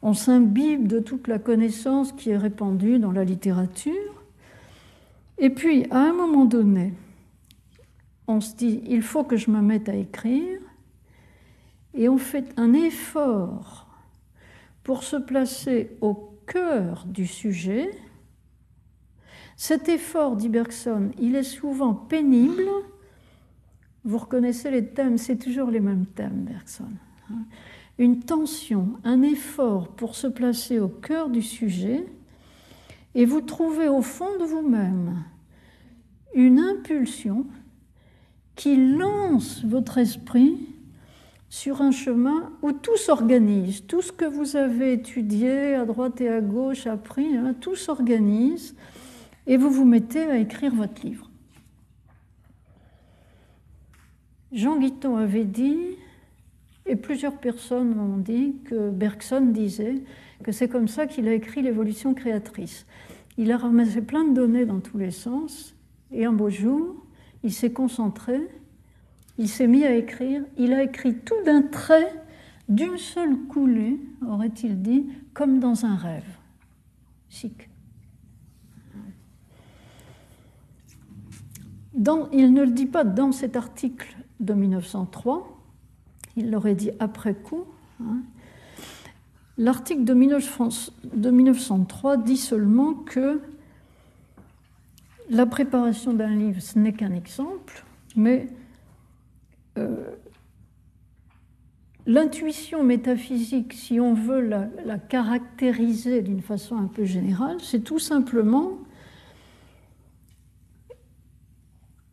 [0.00, 4.22] on s'imbibe de toute la connaissance qui est répandue dans la littérature.
[5.38, 6.94] Et puis, à un moment donné,
[8.28, 10.60] on se dit, il faut que je me mette à écrire,
[11.94, 13.87] et on fait un effort
[14.88, 16.14] pour se placer au
[16.46, 17.90] cœur du sujet,
[19.54, 22.64] cet effort, dit Bergson, il est souvent pénible.
[24.04, 26.88] Vous reconnaissez les thèmes, c'est toujours les mêmes thèmes, Bergson.
[27.98, 32.06] Une tension, un effort pour se placer au cœur du sujet,
[33.14, 35.22] et vous trouvez au fond de vous-même
[36.34, 37.44] une impulsion
[38.56, 40.77] qui lance votre esprit
[41.50, 46.28] sur un chemin où tout s'organise, tout ce que vous avez étudié à droite et
[46.28, 48.76] à gauche, appris, hein, tout s'organise
[49.46, 51.30] et vous vous mettez à écrire votre livre.
[54.52, 55.78] Jean Guiton avait dit,
[56.86, 60.02] et plusieurs personnes m'ont dit, que Bergson disait
[60.42, 62.86] que c'est comme ça qu'il a écrit l'évolution créatrice.
[63.36, 65.74] Il a ramassé plein de données dans tous les sens,
[66.12, 66.96] et un beau jour,
[67.42, 68.40] il s'est concentré,
[69.38, 72.12] il s'est mis à écrire, il a écrit tout d'un trait,
[72.68, 76.26] d'une seule coulée, aurait-il dit, comme dans un rêve.
[77.30, 77.68] Chic.
[82.32, 85.60] il ne le dit pas dans cet article de 1903,
[86.36, 87.64] il l'aurait dit après coup.
[88.00, 88.22] Hein.
[89.56, 93.40] L'article de, 1903 dit seulement que
[95.30, 97.84] la préparation d'un livre, ce n'est qu'un exemple,
[98.14, 98.46] mais
[102.06, 108.78] l'intuition métaphysique, si on veut la caractériser d'une façon un peu générale, c'est tout simplement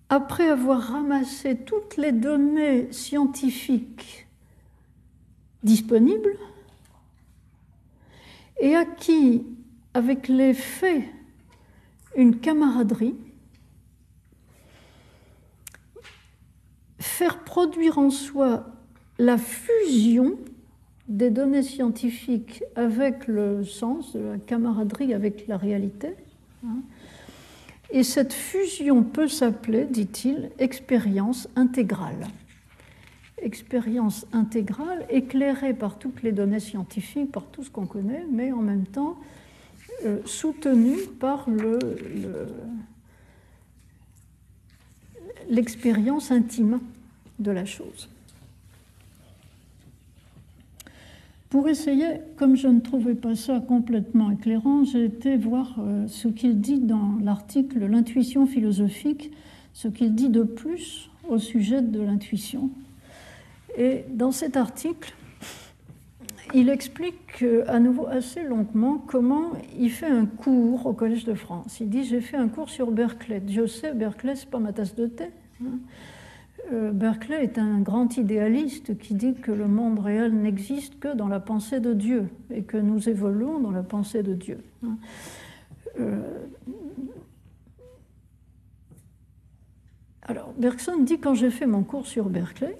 [0.10, 4.28] après avoir ramassé toutes les données scientifiques
[5.64, 6.38] disponibles
[8.60, 9.44] et acquis
[9.94, 11.04] avec les faits
[12.16, 13.16] une camaraderie,
[17.00, 18.66] faire produire en soi
[19.20, 20.38] la fusion
[21.08, 26.10] des données scientifiques avec le sens la camaraderie avec la réalité,
[26.66, 26.82] hein,
[27.92, 32.28] et cette fusion peut s'appeler, dit-il, expérience intégrale.
[33.42, 38.62] Expérience intégrale éclairée par toutes les données scientifiques, par tout ce qu'on connaît, mais en
[38.62, 39.18] même temps
[40.06, 41.48] euh, soutenue par
[45.50, 46.80] l'expérience intime
[47.40, 48.10] de la chose.
[51.50, 52.06] Pour essayer,
[52.38, 56.80] comme je ne trouvais pas ça complètement éclairant, j'ai été voir euh, ce qu'il dit
[56.80, 59.32] dans l'article L'intuition philosophique,
[59.74, 62.70] ce qu'il dit de plus au sujet de l'intuition.
[63.78, 65.14] Et dans cet article,
[66.54, 71.80] il explique à nouveau assez longuement comment il fait un cours au Collège de France.
[71.80, 73.42] Il dit J'ai fait un cours sur Berkeley.
[73.48, 75.26] Je sais, Berkeley, c'est pas ma tasse de thé.
[75.64, 75.80] Hein.
[76.74, 81.28] Euh, Berkeley est un grand idéaliste qui dit que le monde réel n'existe que dans
[81.28, 84.60] la pensée de Dieu et que nous évoluons dans la pensée de Dieu.
[84.84, 84.98] Hein.
[86.00, 86.22] Euh,
[90.24, 92.76] alors, Bergson dit quand j'ai fait mon cours sur Berkeley,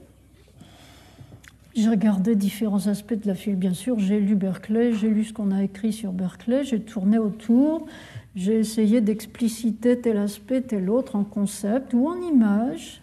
[1.76, 4.00] j'ai regardé différents aspects de la file, bien sûr.
[4.00, 7.86] J'ai lu Berkeley, j'ai lu ce qu'on a écrit sur Berkeley, j'ai tourné autour,
[8.34, 13.02] j'ai essayé d'expliciter tel aspect, tel autre en concept ou en image.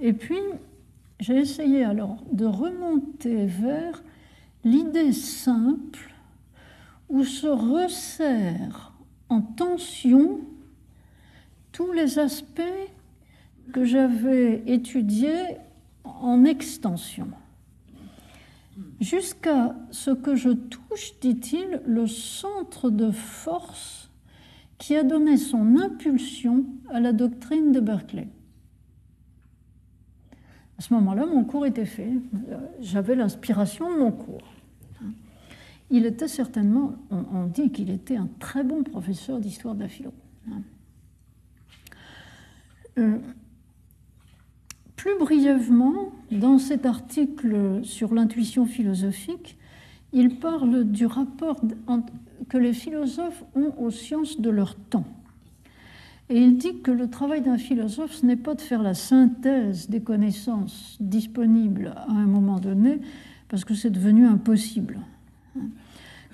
[0.00, 0.38] Et puis,
[1.18, 4.04] j'ai essayé alors de remonter vers
[4.64, 6.14] l'idée simple
[7.08, 8.92] où se resserrent
[9.28, 10.40] en tension
[11.72, 12.62] tous les aspects
[13.72, 15.56] que j'avais étudiés
[16.04, 17.26] en extension.
[19.00, 24.10] Jusqu'à ce que je touche, dit-il, le centre de force
[24.78, 28.28] qui a donné son impulsion à la doctrine de Berkeley.
[30.78, 32.12] À ce moment-là, mon cours était fait.
[32.80, 34.52] J'avais l'inspiration de mon cours.
[35.90, 40.12] Il était certainement, on, dit qu'il était un très bon professeur d'histoire de la philo.
[42.98, 43.18] Euh,
[45.04, 49.58] plus brièvement, dans cet article sur l'intuition philosophique,
[50.14, 51.60] il parle du rapport
[52.48, 55.04] que les philosophes ont aux sciences de leur temps.
[56.30, 59.90] Et il dit que le travail d'un philosophe, ce n'est pas de faire la synthèse
[59.90, 62.98] des connaissances disponibles à un moment donné,
[63.50, 65.00] parce que c'est devenu impossible.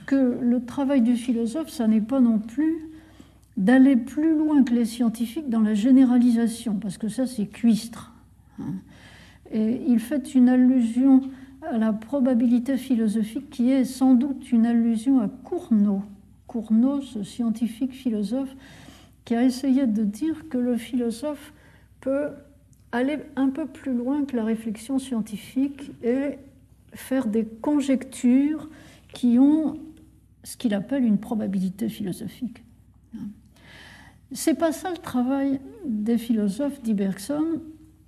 [0.07, 2.77] Que le travail du philosophe, ça n'est pas non plus
[3.57, 8.13] d'aller plus loin que les scientifiques dans la généralisation, parce que ça, c'est cuistre.
[9.51, 11.23] Et il fait une allusion
[11.63, 16.03] à la probabilité philosophique qui est sans doute une allusion à Cournot.
[16.47, 18.55] Cournot, ce scientifique philosophe,
[19.25, 21.53] qui a essayé de dire que le philosophe
[22.01, 22.29] peut
[22.93, 26.39] aller un peu plus loin que la réflexion scientifique et
[26.93, 28.69] faire des conjectures
[29.13, 29.79] qui ont
[30.43, 32.63] ce qu'il appelle une probabilité philosophique.
[34.33, 37.61] C'est pas ça le travail des philosophes, dit Bergson.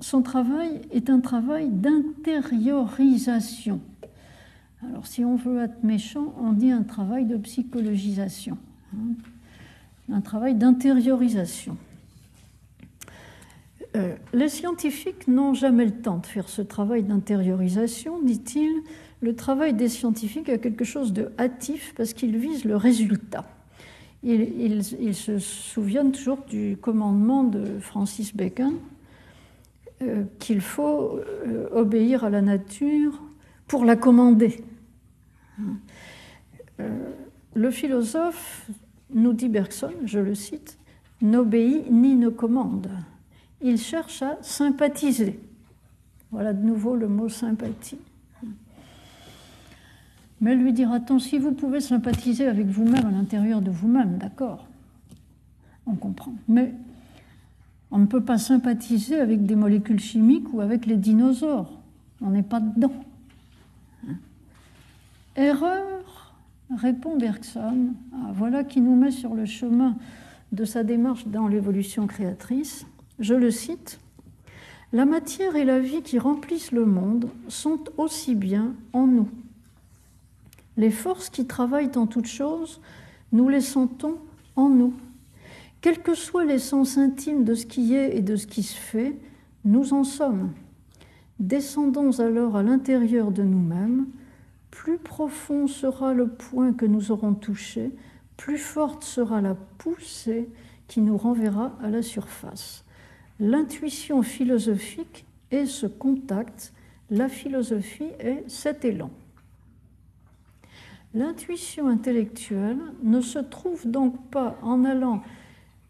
[0.02, 3.80] Son travail est un travail d'intériorisation.
[4.84, 8.58] Alors, si on veut être méchant, on dit un travail de psychologisation,
[8.94, 9.14] hein.
[10.12, 11.76] un travail d'intériorisation.
[13.94, 18.72] Euh, les scientifiques n'ont jamais le temps de faire ce travail d'intériorisation, dit-il.
[19.20, 23.44] Le travail des scientifiques a quelque chose de hâtif parce qu'il vise le résultat
[24.22, 28.74] ils, se souviennent toujours du commandement de Francis Bacon
[30.38, 33.20] qu'il faut euh, obéir à la nature
[33.66, 34.64] pour la commander.
[36.80, 37.12] Euh,
[37.54, 38.68] le philosophe,
[39.14, 40.78] nous dit Bergson, je le cite,
[41.20, 42.88] n'obéit ni ne commande.
[43.60, 45.38] Il cherche à sympathiser.
[46.30, 47.98] Voilà de nouveau le mot sympathie.
[50.40, 54.66] Mais lui dira-t-on, si vous pouvez sympathiser avec vous-même à l'intérieur de vous-même, d'accord,
[55.86, 56.34] on comprend.
[56.48, 56.74] Mais
[57.92, 61.70] on ne peut pas sympathiser avec des molécules chimiques ou avec les dinosaures.
[62.20, 62.92] On n'est pas dedans.
[65.36, 66.34] Erreur,
[66.76, 67.94] répond Bergson.
[68.12, 69.96] Ah, voilà qui nous met sur le chemin
[70.50, 72.84] de sa démarche dans l'évolution créatrice.
[73.20, 74.00] Je le cite.
[74.92, 79.28] La matière et la vie qui remplissent le monde sont aussi bien en nous
[80.76, 82.80] les forces qui travaillent en toutes choses,
[83.32, 84.18] nous les sentons
[84.56, 84.94] en nous.
[85.82, 89.16] Quel que soit l'essence intime de ce qui est et de ce qui se fait,
[89.64, 90.52] nous en sommes.
[91.40, 94.06] Descendons alors à l'intérieur de nous-mêmes,
[94.70, 97.90] plus profond sera le point que nous aurons touché,
[98.36, 100.48] plus forte sera la poussée
[100.86, 102.84] qui nous renverra à la surface.
[103.40, 106.72] L'intuition philosophique est ce contact,
[107.10, 109.10] la philosophie est cet élan.
[111.12, 115.22] L'intuition intellectuelle ne se trouve donc pas en allant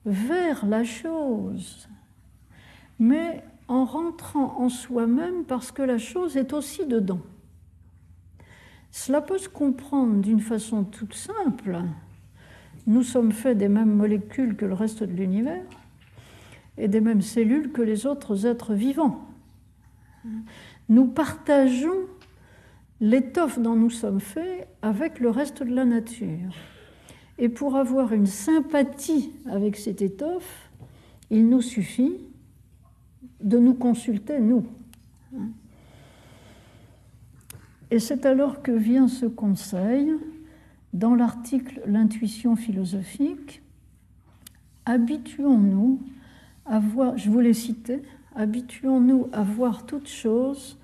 [0.05, 1.89] vers la chose,
[2.99, 7.21] mais en rentrant en soi-même parce que la chose est aussi dedans.
[8.91, 11.81] Cela peut se comprendre d'une façon toute simple.
[12.87, 15.65] Nous sommes faits des mêmes molécules que le reste de l'univers
[16.77, 19.27] et des mêmes cellules que les autres êtres vivants.
[20.89, 22.07] Nous partageons
[23.01, 26.53] l'étoffe dont nous sommes faits avec le reste de la nature.
[27.39, 30.71] Et pour avoir une sympathie avec cette étoffe,
[31.31, 32.19] il nous suffit
[33.41, 34.65] de nous consulter, nous.
[37.91, 40.13] Et c'est alors que vient ce conseil
[40.93, 43.63] dans l'article L'intuition philosophique.
[44.85, 46.01] Habituons-nous
[46.67, 48.03] à voir, je vous l'ai cité,
[48.35, 50.79] habituons-nous à voir toutes choses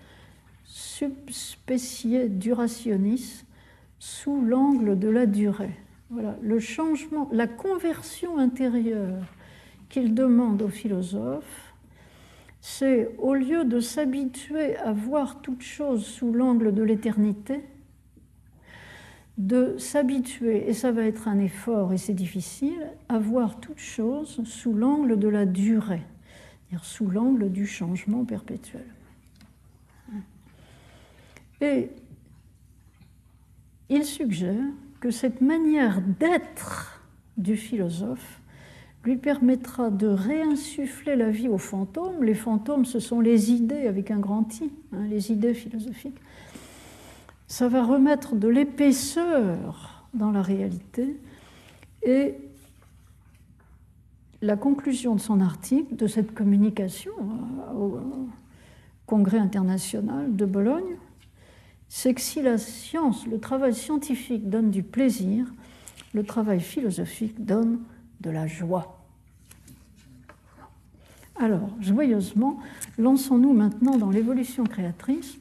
[0.65, 3.45] subspécié durationnis
[3.99, 5.75] sous l'angle de la durée.
[6.11, 9.25] Le changement, la conversion intérieure
[9.89, 11.75] qu'il demande aux philosophes,
[12.61, 17.61] c'est au lieu de s'habituer à voir toute chose sous l'angle de l'éternité,
[19.37, 24.43] de s'habituer, et ça va être un effort et c'est difficile, à voir toute chose
[24.45, 26.03] sous l'angle de la durée,
[26.69, 28.87] c'est-à-dire sous l'angle du changement perpétuel.
[31.61, 31.91] Et
[33.89, 34.65] il suggère
[35.01, 37.01] que cette manière d'être
[37.37, 38.41] du philosophe
[39.05, 42.25] lui permettra de réinsuffler la vie aux fantômes.
[42.25, 46.19] Les fantômes, ce sont les idées avec un grand I, hein, les idées philosophiques.
[47.47, 51.17] Ça va remettre de l'épaisseur dans la réalité
[52.03, 52.35] et
[54.43, 58.01] la conclusion de son article, de cette communication euh, au
[59.07, 60.97] Congrès international de Bologne,
[61.89, 65.47] c'est que si la science, le travail scientifique donne du plaisir,
[66.13, 67.81] le travail philosophique donne
[68.21, 68.99] de la joie.
[71.37, 72.59] Alors, joyeusement,
[72.99, 75.39] lançons-nous maintenant dans l'évolution créatrice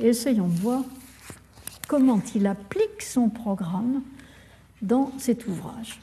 [0.00, 0.84] et essayons de voir
[1.86, 4.02] comment il applique son programme
[4.82, 6.00] dans cet ouvrage.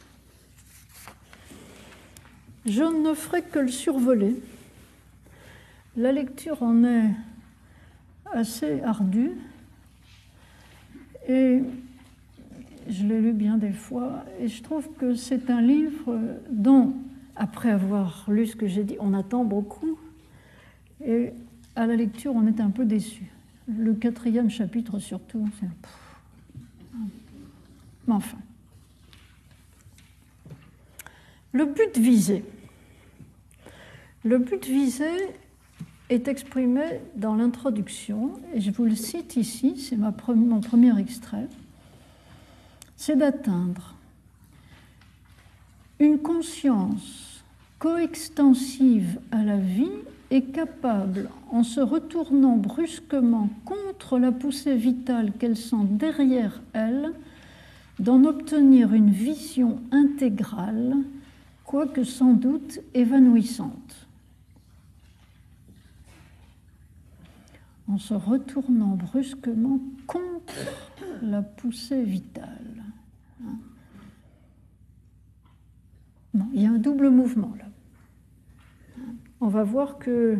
[2.65, 4.35] Je ne ferai que le survoler.
[5.95, 7.11] La lecture en est
[8.33, 9.33] assez ardue
[11.27, 11.61] et
[12.87, 16.19] je l'ai lu bien des fois et je trouve que c'est un livre
[16.49, 16.93] dont,
[17.35, 19.97] après avoir lu ce que j'ai dit, on attend beaucoup
[21.03, 21.31] et
[21.75, 23.31] à la lecture on est un peu déçu.
[23.67, 25.67] Le quatrième chapitre surtout, c'est...
[28.07, 28.37] Mais enfin.
[31.51, 32.43] Le but visé.
[34.23, 35.09] Le but visé
[36.09, 36.83] est exprimé
[37.15, 41.47] dans l'introduction, et je vous le cite ici, c'est mon premier extrait,
[42.95, 43.95] c'est d'atteindre
[45.99, 47.43] une conscience
[47.79, 49.89] coextensive à la vie
[50.31, 57.13] et capable, en se retournant brusquement contre la poussée vitale qu'elle sent derrière elle,
[57.99, 60.95] d'en obtenir une vision intégrale,
[61.63, 64.04] quoique sans doute évanouissante.
[67.87, 70.53] En se retournant brusquement contre
[71.21, 72.83] la poussée vitale.
[76.53, 77.65] il y a un double mouvement là.
[79.41, 80.39] On va voir que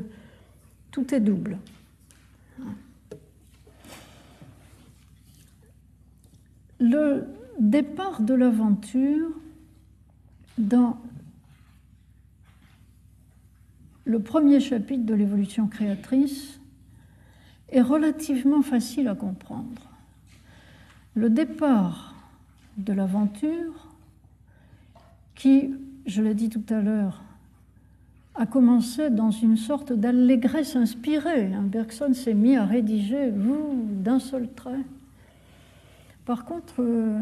[0.91, 1.57] tout est double.
[6.79, 7.27] Le
[7.59, 9.29] départ de l'aventure
[10.57, 10.97] dans
[14.05, 16.59] le premier chapitre de l'évolution créatrice
[17.75, 19.81] est relativement facile à comprendre.
[21.13, 22.15] Le départ
[22.77, 23.87] de l'aventure,
[25.35, 25.73] qui,
[26.05, 27.21] je l'ai dit tout à l'heure,
[28.35, 31.51] a commencé dans une sorte d'allégresse inspirée.
[31.63, 34.83] Bergson s'est mis à rédiger d'un seul trait.
[36.25, 37.19] Par contre, euh,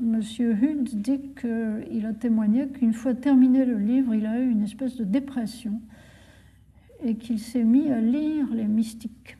[0.00, 0.20] M.
[0.40, 4.96] Hund dit qu'il a témoigné qu'une fois terminé le livre, il a eu une espèce
[4.96, 5.80] de dépression
[7.02, 9.36] et qu'il s'est mis à lire les mystiques.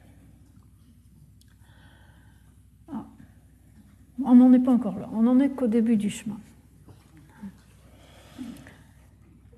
[4.23, 6.39] On n'en est pas encore là, on n'en est qu'au début du chemin.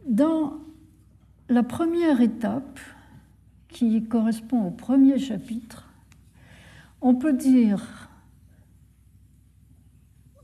[0.06, 0.54] Dans
[1.48, 2.78] la première étape,
[3.68, 5.86] qui correspond au premier chapitre,
[7.02, 8.08] on peut dire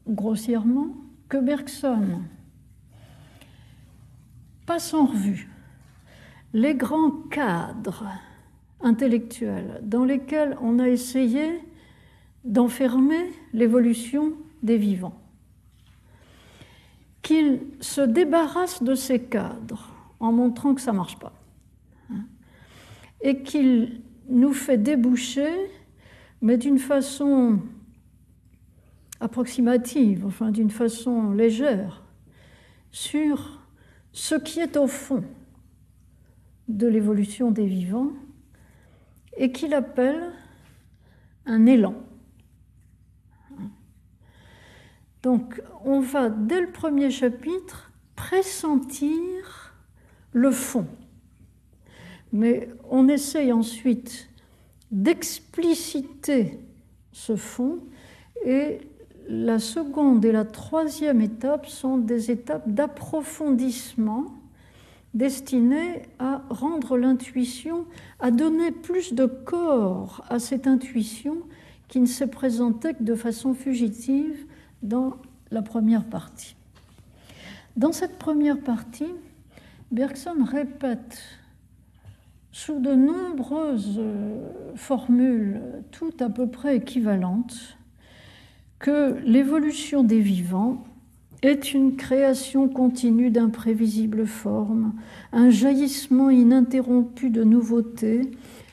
[0.06, 0.88] grossièrement
[1.30, 2.20] que Bergson
[4.66, 5.48] passe en revue
[6.52, 8.06] les grands cadres
[8.82, 11.60] intellectuels dans lesquels on a essayé
[12.44, 15.20] d'enfermer l'évolution des vivants,
[17.22, 19.88] qu'il se débarrasse de ces cadres
[20.20, 21.32] en montrant que ça ne marche pas,
[22.10, 22.24] hein,
[23.20, 25.52] et qu'il nous fait déboucher,
[26.40, 27.60] mais d'une façon
[29.20, 32.02] approximative, enfin d'une façon légère,
[32.90, 33.60] sur
[34.12, 35.24] ce qui est au fond
[36.68, 38.10] de l'évolution des vivants
[39.36, 40.32] et qu'il appelle
[41.46, 41.94] un élan.
[45.22, 49.74] Donc on va, dès le premier chapitre, pressentir
[50.32, 50.86] le fond.
[52.32, 54.28] Mais on essaye ensuite
[54.90, 56.58] d'expliciter
[57.12, 57.78] ce fond
[58.44, 58.80] et
[59.28, 64.26] la seconde et la troisième étape sont des étapes d'approfondissement
[65.14, 67.86] destinées à rendre l'intuition,
[68.18, 71.38] à donner plus de corps à cette intuition
[71.88, 74.46] qui ne s'est présentée que de façon fugitive
[74.82, 75.16] dans
[75.50, 76.56] la première partie.
[77.76, 79.12] Dans cette première partie,
[79.90, 81.20] Bergson répète
[82.50, 84.00] sous de nombreuses
[84.74, 85.60] formules,
[85.90, 87.78] toutes à peu près équivalentes,
[88.78, 90.84] que l'évolution des vivants
[91.42, 94.92] est une création continue d'imprévisibles formes,
[95.32, 98.30] un jaillissement ininterrompu de nouveautés,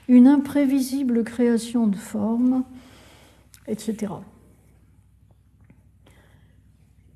[0.08, 2.64] une imprévisible création de formes,
[3.68, 4.14] etc.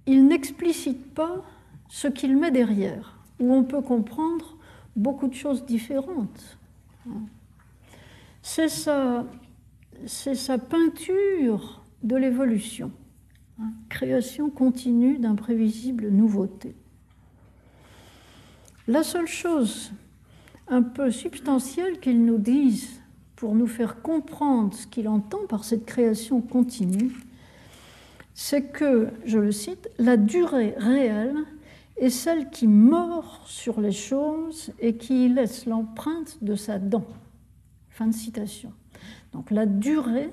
[0.06, 1.44] Il n'explicite pas
[1.90, 4.58] ce qu'il met derrière, où on peut comprendre
[4.96, 6.58] beaucoup de choses différentes.
[8.42, 9.26] C'est sa,
[10.70, 12.92] peinture de l'évolution,
[13.62, 16.76] hein, création continue d'imprévisibles nouveautés.
[18.88, 19.94] La seule chose
[20.68, 23.02] un peu substantielle qu'il nous dise
[23.36, 27.12] pour nous faire comprendre ce qu'il entend par cette création continue,
[28.34, 31.36] c'est que, je le cite, la durée réelle
[31.98, 37.06] est celle qui mord sur les choses et qui laisse l'empreinte de sa dent.
[37.90, 38.74] Fin de citation.
[39.32, 40.32] Donc la durée,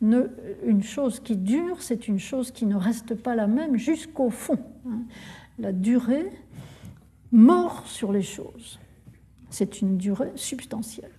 [0.00, 4.58] une chose qui dure, c'est une chose qui ne reste pas la même jusqu'au fond.
[4.88, 5.02] Hein.
[5.58, 6.30] La durée
[7.32, 8.78] mord sur les choses.
[9.50, 11.10] C'est une durée substantielle.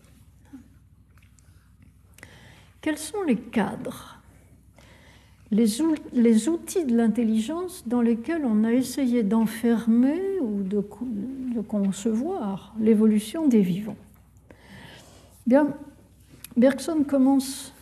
[2.81, 4.14] Quels sont les cadres
[5.56, 10.82] les, outils de l'intelligence dans lesquels on a essayé d'enfermer ou de,
[11.61, 13.95] concevoir l'évolution des vivants.
[15.48, 15.73] Bien,
[16.57, 17.73] Bergson commence,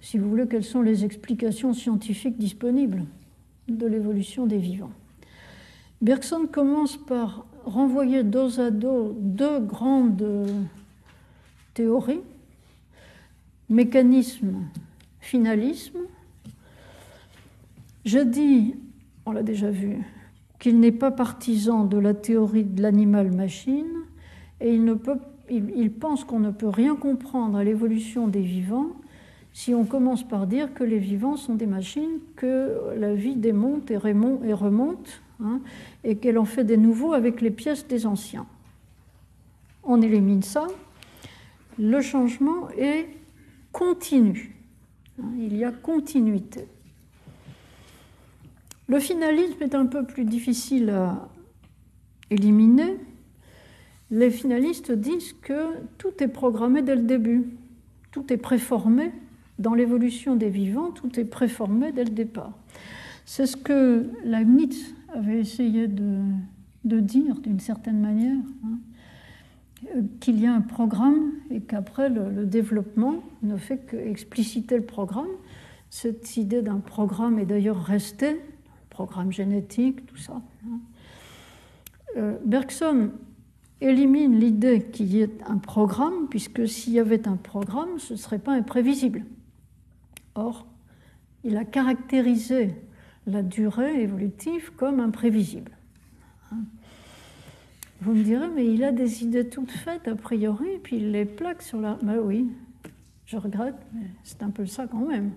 [0.00, 3.04] si vous voulez, quelles sont les explications scientifiques disponibles
[3.68, 4.92] de l'évolution des vivants.
[6.02, 10.46] Bergson commence par renvoyer dos à dos deux grandes
[11.74, 12.20] théories,
[13.68, 14.64] mécanisme,
[15.20, 15.98] finalisme,
[18.04, 18.74] je dis,
[19.26, 19.98] on l'a déjà vu,
[20.58, 23.86] qu'il n'est pas partisan de la théorie de l'animal-machine
[24.60, 28.88] et il, pense qu'on ne peut rien comprendre à l'évolution des vivants
[29.52, 33.90] si on commence par dire que les vivants sont des machines, que la vie démonte
[33.90, 35.60] et remonte, hein,
[36.04, 38.46] et qu'elle en fait des nouveaux avec les pièces des anciens.
[39.82, 40.66] On élimine ça.
[41.78, 43.08] Le changement est
[43.72, 44.56] continu.
[45.38, 46.66] Il y a continuité.
[48.88, 51.28] Le finalisme est un peu plus difficile à
[52.30, 52.96] éliminer.
[54.10, 57.44] Les finalistes disent que tout est programmé dès le début,
[58.12, 59.12] tout est préformé
[59.58, 62.52] dans l'évolution des vivants, tout est préformé dès le départ.
[63.26, 66.22] C'est ce que Leibniz avait essayé de,
[66.82, 73.22] dire d'une certaine manière, hein, qu'il y a un programme et qu'après le, le, développement
[73.42, 75.28] ne fait qu'expliciter le programme.
[75.90, 78.38] Cette idée d'un programme est d'ailleurs restée
[78.98, 80.42] programme génétique, tout ça.
[80.66, 80.80] Hein.
[82.16, 83.12] Euh, Bergson
[83.80, 88.18] élimine l'idée qu'il y ait un programme, puisque s'il y avait un programme, ce ne
[88.18, 89.24] serait pas imprévisible.
[90.34, 90.66] Or,
[91.44, 92.74] il a caractérisé
[93.28, 95.70] la durée évolutive comme imprévisible.
[96.50, 96.64] Hein.
[98.00, 101.24] Vous me direz, mais il a des idées toutes faites a priori, puis il les
[101.24, 102.00] plaque sur la...
[102.02, 102.48] Ben oui,
[103.26, 105.30] je regrette, mais c'est un peu ça quand même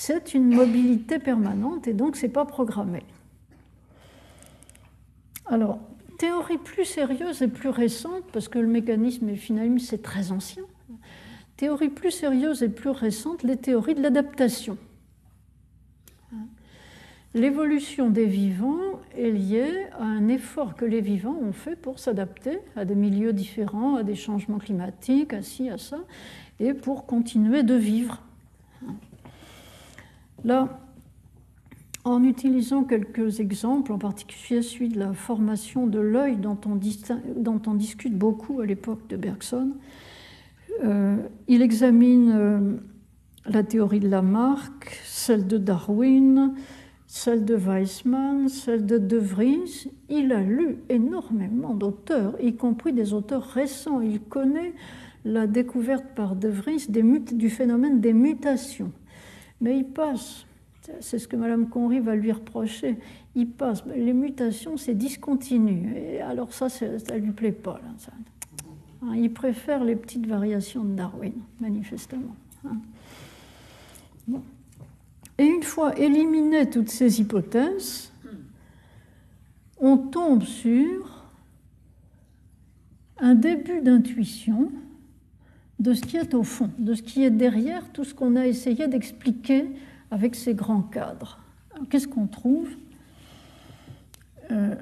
[0.00, 3.02] c'est une mobilité permanente et donc ce n'est pas programmé.
[5.44, 5.78] Alors,
[6.18, 10.62] théorie plus sérieuse et plus récente, parce que le mécanisme et finalement c'est très ancien,
[11.58, 14.78] théorie plus sérieuse et plus récente, les théories de l'adaptation.
[17.34, 22.58] L'évolution des vivants est liée à un effort que les vivants ont fait pour s'adapter
[22.74, 25.98] à des milieux différents, à des changements climatiques, à ci, à ça,
[26.58, 28.22] et pour continuer de vivre.
[30.44, 30.80] Là,
[32.04, 38.16] en utilisant quelques exemples, en particulier celui de la formation de l'œil dont, on discute
[38.16, 39.72] beaucoup à l'époque de Bergson,
[40.82, 42.76] euh, il examine euh,
[43.46, 46.54] la théorie de Lamarck, celle de Darwin,
[47.06, 49.90] celle de Weissmann, celle de De Vries.
[50.08, 54.00] Il a lu énormément d'auteurs, y compris des auteurs récents.
[54.00, 54.72] Il connaît
[55.24, 58.92] la découverte par De Vries du phénomène des mutations.
[59.60, 60.46] Mais il passe,
[61.00, 62.98] c'est ce que Mme Conry va lui reprocher,
[63.34, 65.94] il passe, les mutations, c'est discontinu.
[65.96, 67.80] Et alors ça, ça ne lui plaît pas.
[69.02, 72.34] Hein, il préfère les petites variations de Darwin, manifestement.
[72.64, 72.76] Hein.
[75.38, 78.12] Et une fois éliminées toutes ces hypothèses,
[79.78, 81.24] on tombe sur
[83.18, 84.70] un début d'intuition
[85.80, 88.46] de ce qui est au fond, de ce qui est derrière tout ce qu'on a
[88.46, 89.64] essayé d'expliquer
[90.10, 91.40] avec ces grands cadres.
[91.88, 92.68] Qu'est-ce qu'on trouve?
[94.50, 94.74] Euh,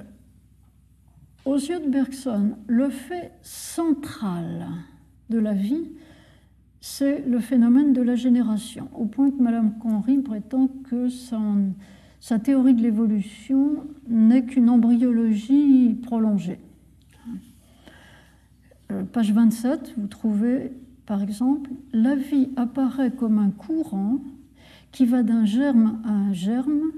[1.44, 4.66] Aux yeux de Bergson, le fait central
[5.30, 5.88] de la vie,
[6.80, 11.08] c'est le phénomène de la génération, au point que Mme Conry prétend que
[12.20, 16.58] sa théorie de l'évolution n'est qu'une embryologie prolongée.
[18.90, 20.72] Euh, page 27, vous trouvez
[21.08, 24.18] par exemple, la vie apparaît comme un courant
[24.92, 26.92] qui va d'un germe à un germe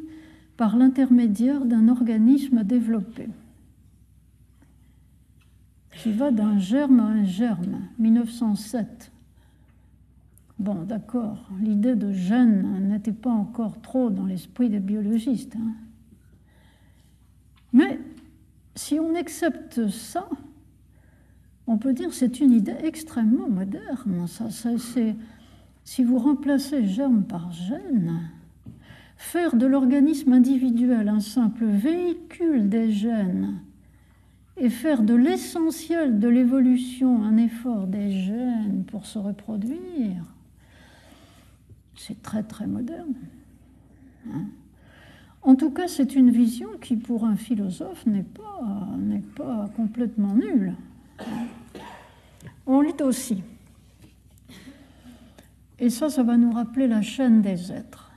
[0.57, 3.29] par l'intermédiaire d'un organisme développé.
[6.03, 9.13] Qui va d'un germe à un germe, 1907.
[10.59, 15.55] Bon, d'accord, l'idée de gène n'était pas encore trop dans l'esprit des biologistes.
[15.55, 15.75] Hein.
[17.73, 18.01] Mais
[18.75, 20.29] si on accepte ça,
[21.67, 24.27] on peut dire que c'est une idée extrêmement moderne.
[25.85, 28.31] Si vous remplacez germe par gène,
[29.17, 33.61] faire de l'organisme individuel un simple véhicule des gènes
[34.57, 40.25] et faire de l'essentiel de l'évolution un effort des gènes pour se reproduire,
[41.97, 43.15] c'est très très moderne.
[44.33, 44.45] Hein.
[45.43, 50.75] en tout cas, c'est une vision qui, pour un philosophe, n'est pas complètement nulle.
[52.67, 53.43] On lit aussi,
[55.79, 58.11] et ça, ça va nous rappeler la chaîne des êtres.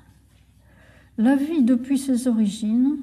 [1.18, 2.98] La vie depuis ses origines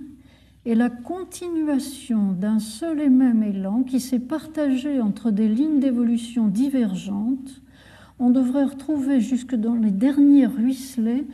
[0.66, 6.46] est la continuation d'un seul et même élan qui s'est partagé entre des lignes d'évolution
[6.46, 7.62] divergentes
[8.20, 11.24] on devrait retrouver jusque dans les derniers ruisselets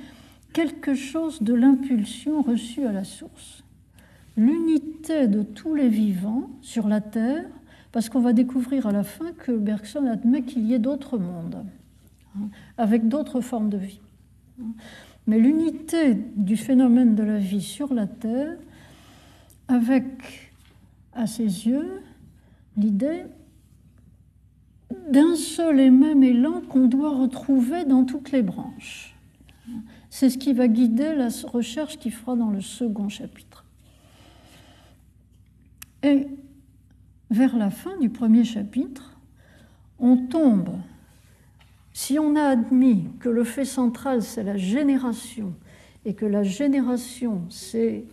[0.53, 3.65] quelque chose de l'impulsion reçue à la source.
[4.37, 7.45] L'unité de tous les vivants sur la Terre,
[7.97, 11.65] parce qu'on va découvrir à la fin que Bergson admet qu'il y ait d'autres mondes,
[12.37, 14.03] hein, avec d'autres formes de vie.
[15.27, 18.59] Mais l'unité du phénomène de la vie sur la Terre,
[19.67, 20.53] avec
[21.15, 22.03] à ses yeux
[22.77, 23.23] l'idée
[25.11, 29.17] d'un seul et même élan qu'on doit retrouver dans toutes les branches.
[30.11, 33.65] C'est ce qui va guider la recherche qu'il fera dans le second chapitre.
[36.03, 36.27] Et
[37.31, 39.17] vers la fin du premier chapitre,
[39.99, 40.71] on tombe,
[41.93, 45.55] si on a admis que le fait central, c'est la génération,
[46.05, 48.05] et que la génération, c'est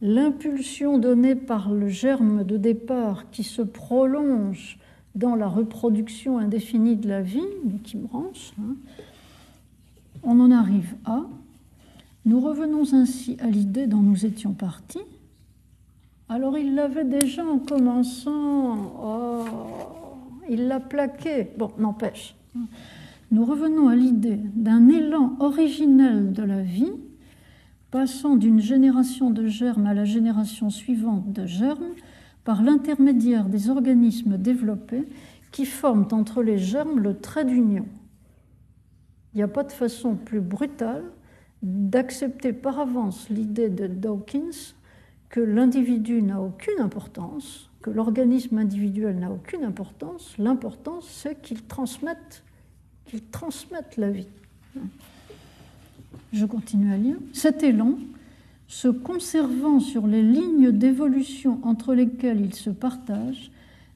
[0.00, 4.78] l'impulsion donnée par le germe de départ qui se prolonge
[5.14, 7.40] dans la reproduction indéfinie de la vie,
[7.82, 8.76] qui branche, hein,
[10.22, 11.22] on en arrive à.
[12.24, 15.00] Nous revenons ainsi à l'idée dont nous étions partis.
[16.34, 18.92] Alors il l'avait déjà en commençant.
[19.00, 19.44] Oh,
[20.50, 21.52] il l'a plaqué.
[21.56, 22.34] Bon, n'empêche.
[23.30, 26.90] Nous revenons à l'idée d'un élan originel de la vie,
[27.92, 31.94] passant d'une génération de germes à la génération suivante de germes,
[32.42, 35.04] par l'intermédiaire des organismes développés
[35.52, 37.86] qui forment entre les germes le trait d'union.
[39.34, 41.04] Il n'y a pas de façon plus brutale
[41.62, 44.74] d'accepter par avance l'idée de Dawkins
[45.34, 50.32] que l'individu n'a aucune importance, que l'organisme individuel n'a aucune importance.
[50.38, 52.44] L'importance, c'est qu'il transmette,
[53.04, 54.28] qu'il transmette la vie.
[56.32, 57.16] Je continue à lire.
[57.32, 57.98] Cet élan,
[58.68, 63.50] se conservant sur les lignes d'évolution entre lesquelles ils se partagent,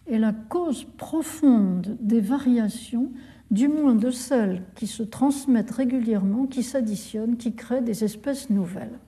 [0.08, 3.12] est la cause profonde des variations,
[3.52, 8.98] du moins de celles qui se transmettent régulièrement, qui s'additionnent, qui créent des espèces nouvelles.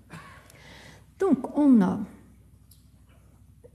[1.19, 1.98] Donc on a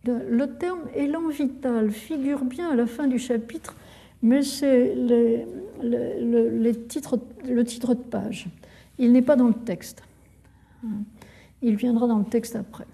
[0.07, 3.75] le terme élan vital figure bien à la fin du chapitre,
[4.21, 8.47] mais c'est le titre de page.
[8.97, 10.03] Il n'est pas dans le texte.
[11.61, 12.85] Il viendra dans le texte après.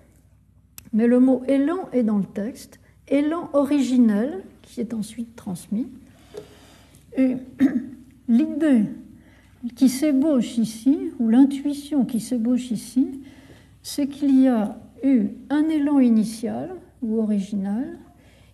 [0.93, 5.87] Mais le mot élan est dans le texte, élan originel, qui est ensuite transmis.
[7.17, 7.37] Et
[8.27, 8.83] l'idée
[9.75, 13.21] qui s'ébauche ici, ou l'intuition qui s'ébauche ici,
[13.83, 17.99] c'est qu'il y a eu un élan initial ou original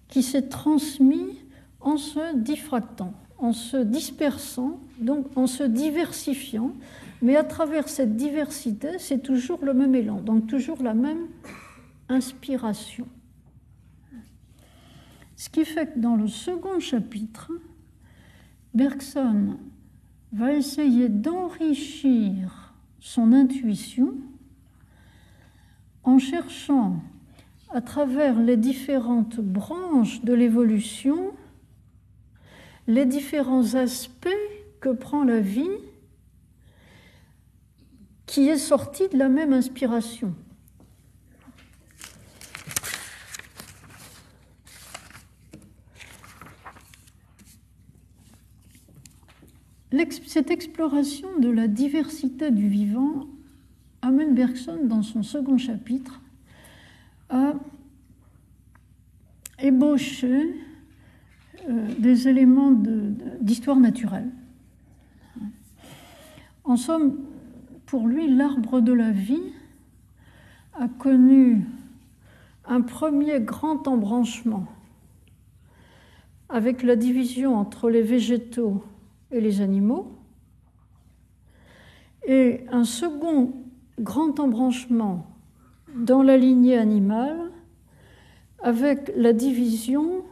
[0.08, 1.38] qui s'est transmis
[1.82, 6.72] en se diffractant, en se dispersant, donc en se diversifiant,
[7.22, 11.28] mais à travers cette diversité, c'est toujours le même élan, donc toujours la même
[12.10, 13.08] inspiration.
[15.36, 17.52] Ce qui fait que dans le second chapitre,
[18.74, 19.58] Bergson
[20.32, 24.16] va essayer d'enrichir son intuition
[26.04, 27.02] en cherchant
[27.74, 31.34] à travers les différentes branches de l'évolution
[32.88, 34.30] les différents aspects
[34.80, 35.68] que prend la vie
[38.26, 40.34] qui est sorti de la même inspiration.
[50.28, 53.26] Cette exploration de la diversité du vivant
[54.04, 56.22] amène Bergson, dans son second chapitre,
[57.30, 57.54] à
[59.60, 60.56] ébaucher
[61.68, 62.72] euh, des éléments
[63.42, 64.30] d'histoire naturelle.
[66.64, 67.18] En somme,
[67.86, 69.54] pour lui, l'arbre de la vie
[70.74, 71.66] a connu
[72.66, 74.68] un premier grand embranchement
[76.50, 78.84] avec la division entre les végétaux
[79.32, 80.18] et les animaux,
[82.26, 83.54] et un second
[84.00, 85.37] grand embranchement
[85.96, 87.52] dans la lignée animale
[88.60, 90.24] avec la division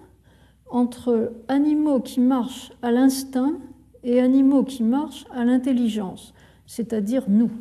[0.70, 3.54] entre animaux qui marchent à l'instinct
[4.04, 6.34] et animaux qui marchent à l'intelligence,
[6.68, 7.52] c'est-à-dire nous.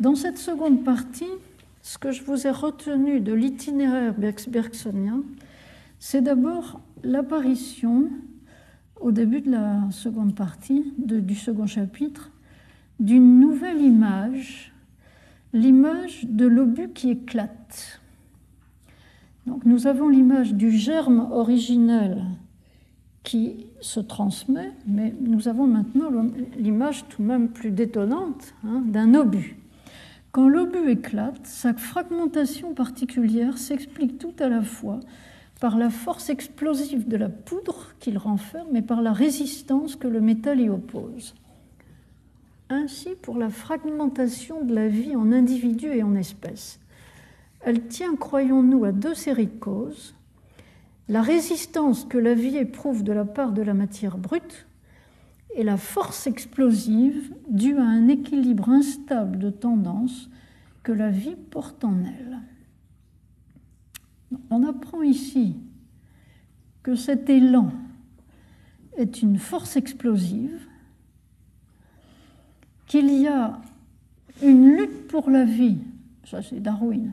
[0.00, 1.30] dans cette seconde partie,
[1.82, 5.22] ce que je vous ai retenu de l'itinéraire bergsonien,
[6.00, 8.10] c'est d'abord l'apparition,
[9.00, 12.31] au début de la seconde partie, du second chapitre,
[13.02, 14.72] d'une nouvelle image,
[15.52, 18.00] l'image de l'obus qui éclate.
[19.64, 22.22] Nous avons l'image du germe originel
[23.24, 26.10] qui se transmet, mais nous avons maintenant
[26.56, 29.56] l'image tout de même plus détonnante hein, d'un obus.
[30.30, 35.00] Quand l'obus éclate, sa fragmentation particulière s'explique tout à la fois
[35.60, 40.20] par la force explosive de la poudre qu'il renferme et par la résistance que le
[40.20, 41.34] métal y oppose.
[42.68, 46.80] Ainsi pour la fragmentation de la vie en individus et en espèces.
[47.60, 50.14] Elle tient, croyons-nous, à deux séries de causes.
[51.08, 54.66] La résistance que la vie éprouve de la part de la matière brute,
[55.54, 60.30] et la force explosive due à un équilibre instable de tendance
[60.82, 62.40] que la vie porte en elle.
[64.50, 65.56] On apprend ici
[66.82, 67.70] que cet élan
[68.96, 70.66] est une force explosive,
[72.92, 73.58] qu'il y a
[74.42, 75.78] une lutte pour la vie,
[76.26, 77.12] ça c'est Darwin,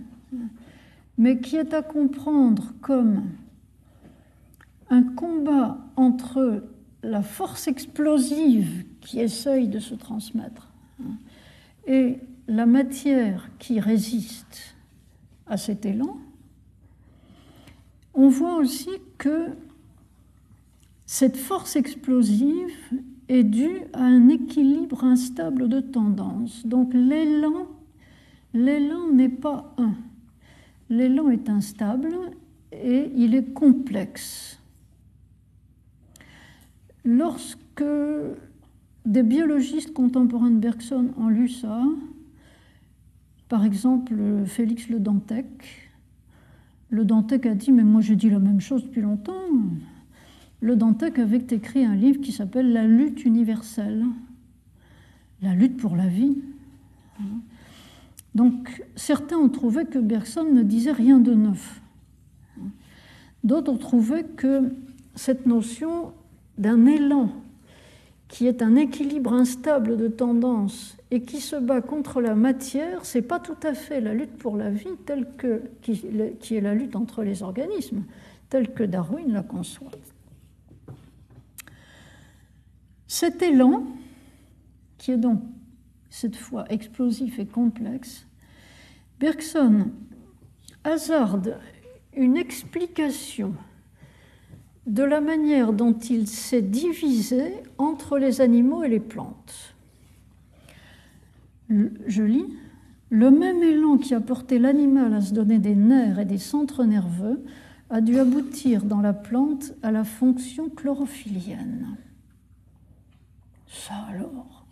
[1.18, 3.30] mais qui est à comprendre comme
[4.90, 6.66] un combat entre
[7.02, 10.68] la force explosive qui essaye de se transmettre
[11.02, 11.14] hein,
[11.88, 12.18] et
[12.50, 14.76] la matière qui résiste
[15.48, 16.18] à cet élan,
[18.14, 19.46] on voit aussi que
[21.06, 22.76] cette force explosive
[23.30, 26.66] est due à un équilibre instable de tendance.
[26.66, 27.68] Donc l'élan,
[28.54, 29.94] l'élan n'est pas un.
[30.90, 32.10] L'élan est instable
[32.72, 34.60] et il est complexe.
[37.06, 37.84] Lorsque
[39.06, 41.84] des biologistes contemporains de Bergson ont lu ça,
[43.48, 44.16] par exemple
[44.46, 45.92] Félix Le Dantec,
[46.90, 49.34] Le Dantec a dit Mais moi j'ai dit la même chose depuis longtemps.
[50.62, 54.06] Le Dantec avait écrit un livre qui s'appelle La lutte universelle,
[55.42, 56.38] la lutte pour la vie.
[58.36, 61.82] Donc certains ont trouvé que Bergson ne disait rien de neuf.
[63.44, 64.74] D'autres ont trouvé que
[65.16, 66.12] cette notion
[66.58, 67.30] d'un élan
[68.28, 73.24] qui est un équilibre instable de tendance et qui se bat contre la matière, c'est
[73.24, 76.06] pas tout à fait la lutte pour la vie telle que, qui,
[76.40, 78.04] qui est la lutte entre les organismes,
[78.50, 79.90] telle que Darwin la conçoit.
[83.12, 83.88] Cet élan,
[85.00, 85.42] qui est donc
[86.12, 88.28] cette fois explosif et complexe,
[89.20, 89.88] Bergson
[90.84, 91.58] hasarde
[92.16, 93.56] une explication
[94.86, 99.74] de la manière dont il s'est divisé entre les animaux et les plantes.
[101.70, 102.46] Je lis
[103.10, 106.86] Le même élan qui a porté l'animal à se donner des nerfs et des centres
[106.86, 107.44] nerveux
[107.90, 111.98] a dû aboutir dans la plante à la fonction chlorophyllienne.
[113.70, 114.66] Ça alors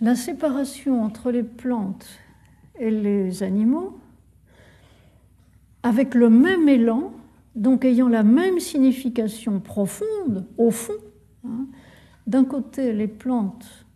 [0.00, 2.06] La séparation entre les plantes
[2.78, 3.98] et les animaux,
[5.82, 7.12] avec le même élan,
[7.54, 10.92] donc ayant la même signification profonde, au fond.
[11.46, 11.66] Hein.
[12.26, 13.86] D'un côté, les plantes,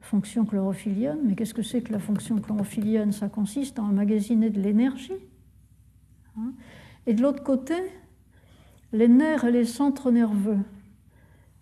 [0.00, 4.60] fonction chlorophyllienne, mais qu'est-ce que c'est que la fonction chlorophyllienne Ça consiste à emmagasiner de
[4.60, 5.12] l'énergie.
[6.36, 6.52] Hein.
[7.06, 7.76] Et de l'autre côté,
[8.92, 10.58] les nerfs et les centres nerveux.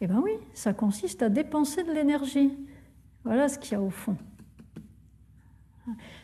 [0.00, 2.50] Eh bien oui, ça consiste à dépenser de l'énergie.
[3.24, 4.16] Voilà ce qu'il y a au fond.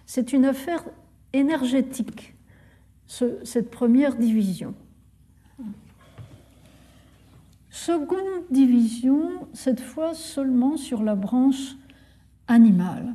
[0.06, 0.84] C'est une affaire
[1.32, 2.36] énergétique
[3.06, 4.74] cette première division.
[7.70, 11.76] Seconde division, cette fois seulement sur la branche
[12.48, 13.14] animale.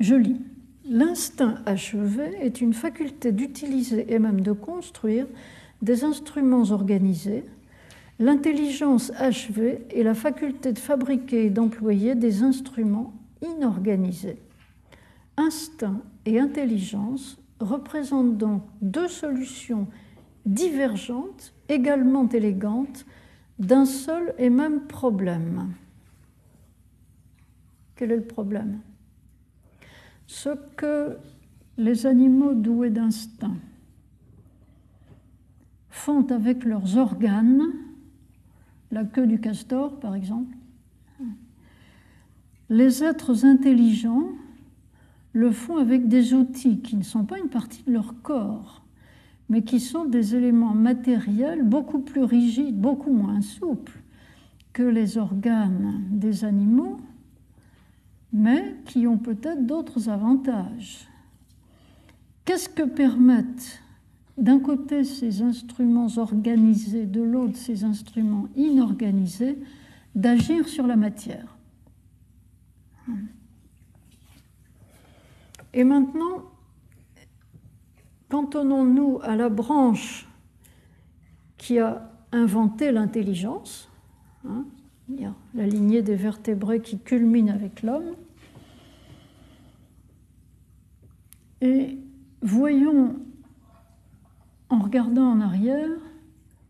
[0.00, 0.40] Je lis.
[0.84, 5.26] L'instinct achevé est une faculté d'utiliser et même de construire
[5.82, 7.44] des instruments organisés.
[8.20, 13.12] L'intelligence achevée est la faculté de fabriquer et d'employer des instruments
[13.42, 14.42] inorganisés.
[15.36, 19.86] Instinct et intelligence représentent donc deux solutions
[20.46, 23.06] divergentes, également élégantes,
[23.60, 25.74] d'un seul et même problème.
[27.94, 28.80] Quel est le problème?
[30.26, 31.18] Ce que
[31.76, 33.56] les animaux doués d'instinct
[35.88, 37.62] font avec leurs organes,
[38.90, 40.56] la queue du castor par exemple,
[42.70, 44.28] les êtres intelligents
[45.32, 48.82] le font avec des outils qui ne sont pas une partie de leur corps,
[49.48, 54.00] mais qui sont des éléments matériels beaucoup plus rigides, beaucoup moins souples
[54.72, 56.98] que les organes des animaux,
[58.32, 61.08] mais qui ont peut-être d'autres avantages.
[62.44, 63.82] Qu'est-ce que permettent
[64.38, 69.58] d'un côté ces instruments organisés, de l'autre ces instruments inorganisés,
[70.14, 71.56] d'agir sur la matière.
[75.74, 76.44] Et maintenant,
[78.28, 80.28] cantonnons-nous à la branche
[81.56, 83.90] qui a inventé l'intelligence,
[84.46, 84.64] hein,
[85.54, 88.14] la lignée des vertébrés qui culmine avec l'homme,
[91.60, 91.98] et
[92.40, 93.16] voyons,
[94.70, 95.88] en regardant en arrière,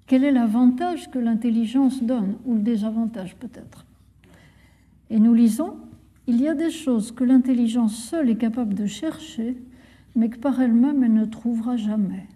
[0.06, 3.84] quel est l'avantage que l'intelligence donne, ou le désavantage peut-être?
[5.10, 5.76] Et nous lisons
[6.28, 9.56] il y a des choses que l'intelligence seule est capable de chercher,
[10.14, 12.28] mais que par elle-même elle ne trouvera jamais.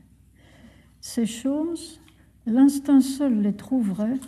[1.02, 2.01] Ces choses,
[2.47, 4.18] l'instinct seul les trouverait,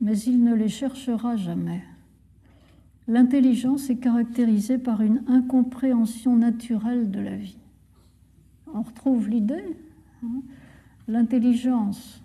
[0.00, 1.84] mais il ne les cherchera jamais.
[3.06, 7.58] L'intelligence est caractérisée par une incompréhension naturelle de la vie.
[8.74, 9.76] On retrouve l'idée.
[10.24, 10.42] Hein?
[11.08, 12.22] L'intelligence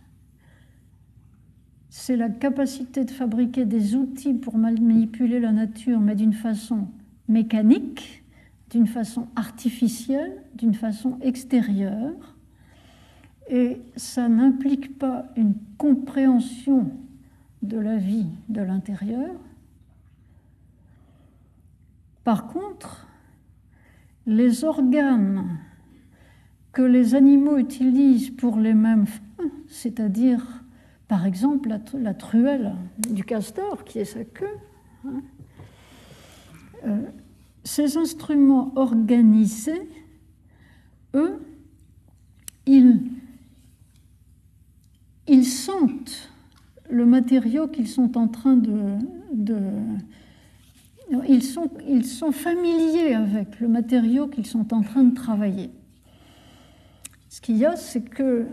[1.91, 6.87] c'est la capacité de fabriquer des outils pour manipuler la nature, mais d'une façon
[7.27, 8.23] mécanique,
[8.69, 12.37] d'une façon artificielle, d'une façon extérieure.
[13.49, 16.89] Et ça n'implique pas une compréhension
[17.61, 19.35] de la vie de l'intérieur.
[22.23, 23.05] Par contre,
[24.25, 25.59] les organes
[26.71, 29.05] que les animaux utilisent pour les mêmes
[29.67, 30.61] c'est-à-dire
[31.11, 31.67] par exemple,
[31.99, 34.45] la, truelle du castor, qui est sa queue.
[35.05, 35.21] Hein.
[36.87, 37.01] Euh,
[37.65, 39.89] ces instruments organisés,
[41.13, 41.41] eux,
[42.65, 43.01] ils,
[45.43, 46.31] sentent
[46.89, 48.95] le matériau qu'ils sont en train de,
[51.27, 55.71] ils sont familiers avec le matériau qu'ils sont en train de travailler.
[57.31, 58.45] Ce qu'il y a, c'est que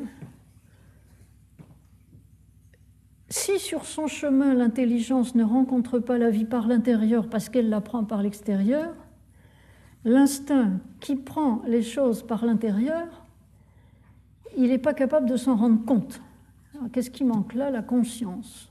[3.28, 7.80] Si sur son chemin l'intelligence ne rencontre pas la vie par l'intérieur parce qu'elle la
[7.80, 8.94] prend par l'extérieur,
[10.04, 13.06] l'instinct qui prend les choses par l'intérieur,
[14.56, 16.22] il n'est pas capable de s'en rendre compte.
[16.92, 17.70] Qu'est-ce qui manque là?
[17.70, 18.70] La conscience.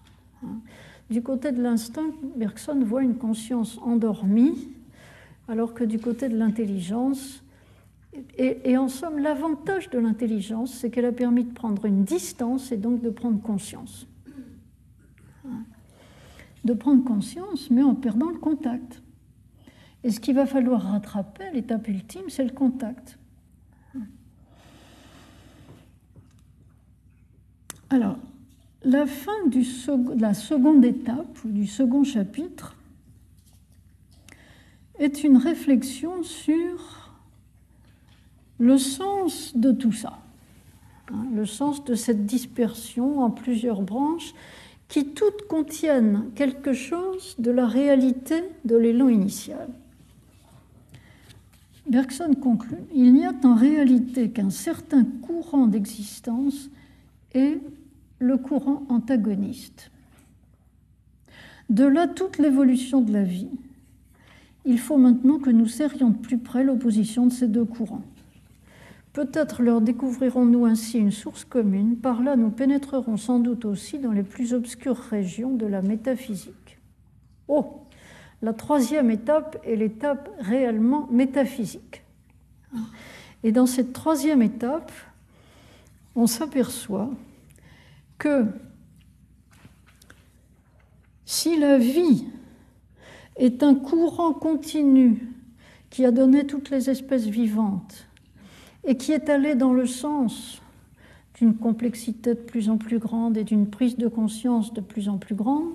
[1.10, 4.70] Du côté de l'instinct, Bergson voit une conscience endormie,
[5.50, 7.44] alors que du côté de l'intelligence,
[8.38, 12.78] et, en somme, l'avantage de l'intelligence, c'est qu'elle a permis de prendre une distance et
[12.78, 14.08] donc de prendre conscience
[16.68, 19.02] de prendre conscience, mais en perdant le contact.
[20.04, 23.18] Et ce qu'il va falloir rattraper, l'étape ultime, c'est le contact.
[27.90, 28.18] Alors,
[28.84, 32.76] la fin de la seconde étape, du second chapitre,
[35.00, 37.07] est une réflexion sur
[38.60, 40.20] le sens de tout ça,
[41.12, 44.34] hein, le sens de cette dispersion en plusieurs branches
[44.88, 49.68] qui toutes contiennent quelque chose de la réalité de l'élan initial.
[51.90, 56.70] Bergson conclut Il n'y a en réalité qu'un certain courant d'existence
[57.34, 57.60] et
[58.20, 59.92] le courant antagoniste.
[61.70, 63.50] De là toute l'évolution de la vie.
[64.66, 68.04] Il faut maintenant que nous serrions de plus près l'opposition de ces deux courants.
[69.18, 74.12] Peut-être leur découvrirons-nous ainsi une source commune, par là nous pénétrerons sans doute aussi dans
[74.12, 76.78] les plus obscures régions de la métaphysique.
[77.48, 77.82] Oh,
[78.44, 82.04] la troisième étape est l'étape réellement métaphysique.
[83.44, 84.92] Et dans cette troisième étape,
[86.14, 87.10] on s'aperçoit
[88.20, 88.46] que
[91.26, 92.28] si la vie
[93.36, 95.28] est un courant continu
[95.90, 98.07] qui a donné toutes les espèces vivantes,
[98.88, 100.62] et qui est allé dans le sens
[101.36, 105.18] d'une complexité de plus en plus grande et d'une prise de conscience de plus en
[105.18, 105.74] plus grande,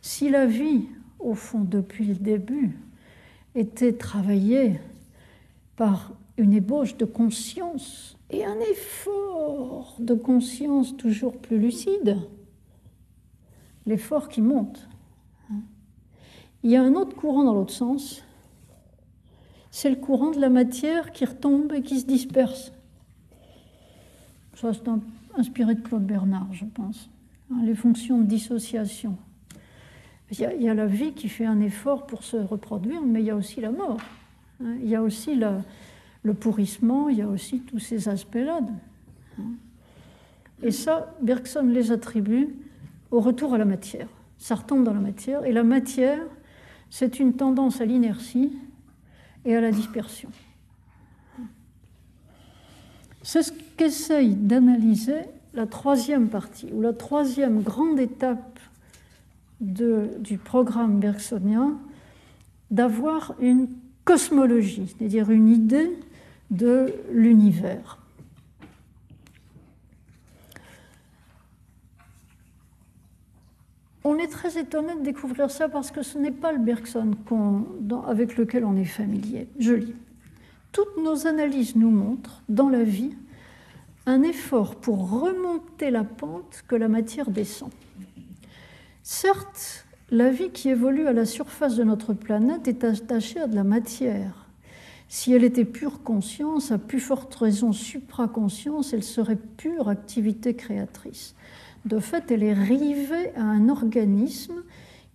[0.00, 0.86] si la vie,
[1.20, 2.78] au fond, depuis le début,
[3.54, 4.80] était travaillée
[5.76, 12.16] par une ébauche de conscience et un effort de conscience toujours plus lucide,
[13.84, 14.88] l'effort qui monte.
[16.62, 18.25] Il y a un autre courant dans l'autre sens,
[19.76, 22.72] c'est le courant de la matière qui retombe et qui se disperse.
[24.54, 24.88] Ça, c'est
[25.38, 27.10] inspiré de Claude Bernard, je pense.
[27.50, 29.18] Hein, les fonctions de dissociation.
[30.30, 33.30] Il y, a, la vie qui fait un effort pour se reproduire, mais il y
[33.30, 33.98] a aussi la mort.
[34.64, 34.76] Hein.
[34.80, 38.60] Il y a aussi le pourrissement, il y a aussi tous ces aspects-là.
[40.62, 42.48] Et ça, Bergson les attribue
[43.10, 44.08] au retour à la matière.
[44.38, 46.22] Ça retombe dans la matière, et la matière,
[46.88, 48.56] c'est une tendance à l'inertie
[49.46, 50.28] et à la dispersion.
[53.22, 55.20] C'est ce qu'essaye d'analyser
[55.54, 58.58] la troisième partie, ou la troisième grande étape
[59.60, 61.78] du programme bergsonien,
[62.70, 63.68] d'avoir une
[64.04, 65.98] cosmologie, c'est-à-dire une idée
[66.50, 67.98] de l'univers.
[74.08, 77.10] On est très étonné de découvrir ça parce que ce n'est pas le Bergson
[78.06, 79.48] avec lequel on est familier.
[79.58, 79.96] Je lis.
[80.70, 83.16] Toutes nos analyses nous montrent, dans la vie,
[84.06, 87.72] un effort pour remonter la pente que la matière descend.
[89.02, 93.56] Certes, la vie qui évolue à la surface de notre planète est attachée à de
[93.56, 94.46] la matière.
[95.08, 101.34] Si elle était pure conscience, à plus forte raison supraconscience, elle serait pure activité créatrice.
[101.86, 104.64] De fait, elle est rivée à un organisme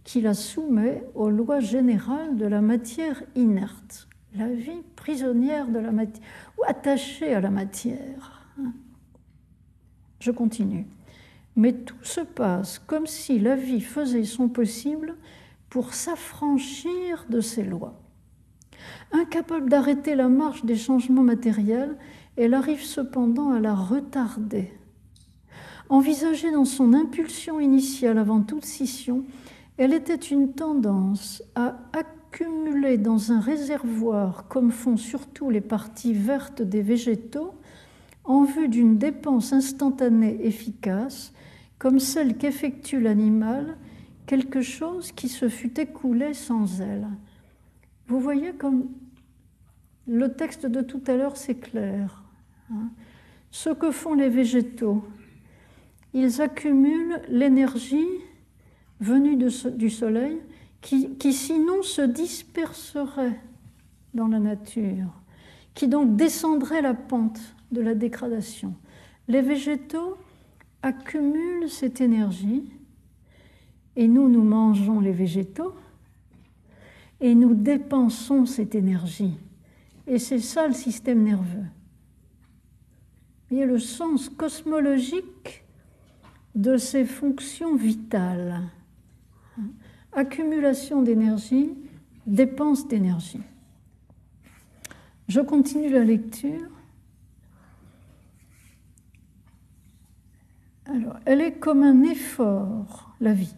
[0.06, 4.08] qui la soumet aux lois générales de la matière inerte.
[4.36, 6.24] La vie prisonnière de la matière,
[6.58, 8.48] ou attachée à la matière.
[10.22, 10.88] Je continue.
[11.58, 15.18] Mais tout se passe comme si la vie faisait son possible
[15.70, 18.00] pour s'affranchir de ses lois.
[19.12, 21.98] Incapable d'arrêter la marche des changements matériels,
[22.38, 24.72] elle arrive cependant à la retarder.
[25.92, 29.26] Envisagée dans son impulsion initiale avant toute scission,
[29.76, 36.62] elle était une tendance à accumuler dans un réservoir, comme font surtout les parties vertes
[36.62, 37.56] des végétaux,
[38.24, 41.34] en vue d'une dépense instantanée efficace,
[41.78, 43.76] comme celle qu'effectue l'animal,
[44.28, 47.10] quelque chose qui se fût écoulé sans elle.
[48.08, 48.88] Vous voyez comme
[50.08, 52.24] le texte de tout à l'heure s'éclaire.
[52.72, 52.92] Hein.
[53.50, 55.04] Ce que font les végétaux,
[56.14, 58.08] ils accumulent l'énergie
[59.00, 60.40] venue du soleil
[60.82, 63.40] qui, qui sinon se disperserait
[64.14, 65.14] dans la nature,
[65.74, 67.40] qui donc descendrait la pente
[67.72, 68.76] de la dégradation.
[69.28, 70.18] Les végétaux
[70.82, 72.64] accumulent cette énergie
[73.96, 75.74] et nous, nous mangeons les végétaux
[77.20, 79.38] et nous dépensons cette énergie.
[80.08, 81.66] Et c'est ça le système nerveux.
[83.52, 85.64] Il y a le sens cosmologique
[86.56, 88.62] de ces fonctions vitales.
[90.14, 91.72] Accumulation d'énergie,
[92.26, 93.42] dépense d'énergie.
[95.28, 96.70] Je continue la lecture.
[100.86, 103.56] Alors, elle est comme un effort, la vie,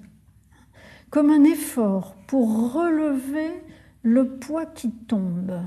[1.09, 3.63] comme un effort pour relever
[4.03, 5.61] le poids qui tombe.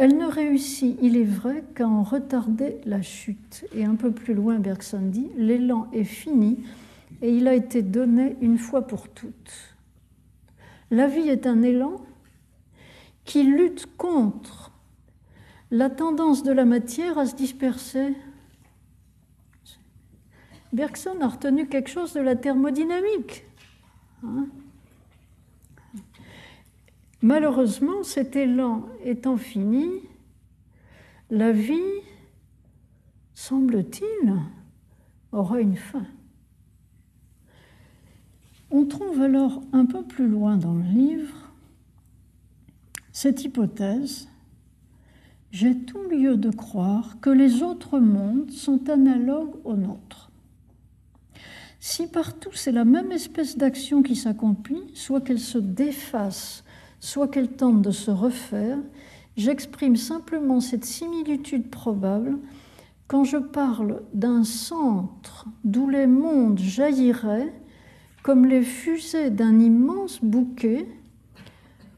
[0.00, 3.66] Elle ne réussit, il est vrai, qu'à en retarder la chute.
[3.74, 6.64] Et un peu plus loin, Bergson dit, l'élan est fini
[7.20, 9.76] et il a été donné une fois pour toutes.
[10.90, 12.00] La vie est un élan
[13.26, 14.72] qui lutte contre
[15.70, 18.14] la tendance de la matière à se disperser
[20.72, 23.44] Bergson a retenu quelque chose de la thermodynamique.
[24.24, 24.46] Hein.
[27.22, 29.88] Malheureusement, cet élan étant fini,
[31.30, 32.00] la vie,
[33.34, 34.34] semble-t-il,
[35.32, 36.06] aura une fin.
[38.70, 41.50] On trouve alors un peu plus loin dans le livre
[43.12, 44.28] cette hypothèse
[45.50, 50.30] J'ai tout lieu de croire que les autres mondes sont analogues aux nôtres.
[51.80, 56.64] Si partout c'est la même espèce d'action qui s'accomplit, soit qu'elle se défasse,
[57.00, 58.78] soit qu'elle tente de se refaire,
[59.36, 62.38] j'exprime simplement cette similitude probable
[63.08, 67.52] quand je parle d'un centre d'où les mondes jailliraient
[68.22, 70.86] comme les fusées d'un immense bouquet,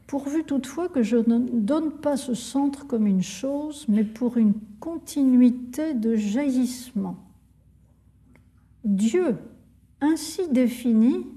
[0.07, 4.53] pourvu toutefois que je ne donne pas ce centre comme une chose, mais pour une
[4.79, 7.17] continuité de jaillissement.
[8.83, 9.37] Dieu
[10.01, 11.27] ainsi défini,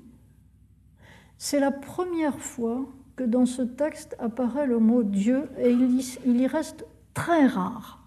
[1.38, 2.86] c'est la première fois
[3.16, 8.04] que dans ce texte apparaît le mot Dieu et il y, reste très rare.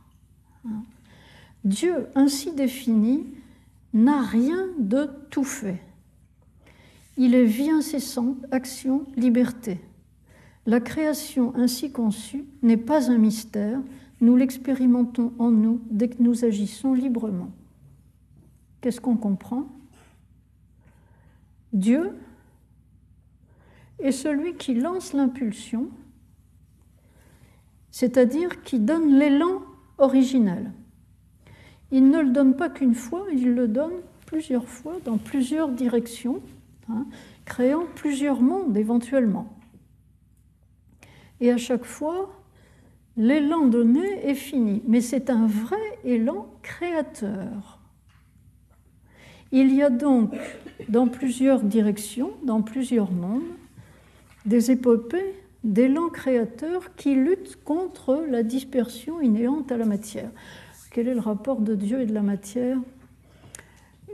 [1.64, 3.26] Dieu ainsi défini
[3.94, 5.82] n'a rien de tout fait.
[7.18, 9.82] Il est vie incessante, action, liberté.
[10.66, 13.82] La création ainsi conçue n'est pas un mystère,
[14.22, 17.52] nous l'expérimentons en nous dès que nous agissons librement.
[18.80, 19.68] Qu'est-ce qu'on comprend?
[21.74, 22.14] Dieu
[24.02, 25.90] est celui qui lance l'impulsion,
[27.92, 29.62] c'est-à-dire qui donne l'élan
[29.98, 30.72] originel.
[31.92, 33.94] Il ne le donne pas qu'une fois, il le donne
[34.26, 36.42] plusieurs fois dans plusieurs directions,
[36.90, 37.06] hein,
[37.46, 39.58] créant plusieurs mondes éventuellement.
[41.42, 42.30] Et à chaque fois,
[43.18, 47.80] l'élan donné est fini, mais c'est un vrai élan créateur.
[49.52, 50.36] Il y a donc
[50.90, 53.42] dans plusieurs directions, dans plusieurs mondes,
[54.46, 60.30] des épopées d'élan créateur qui luttent contre la dispersion inhérente à la matière.
[60.92, 62.78] Quel est le rapport de Dieu et de la matière?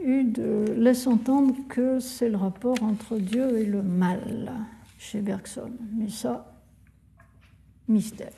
[0.04, 0.40] Ude
[0.78, 4.52] laisse entendre que c'est le rapport entre Dieu et le mal
[4.98, 5.72] chez Bergson.
[5.96, 6.54] Mais ça,
[7.88, 8.34] mystère.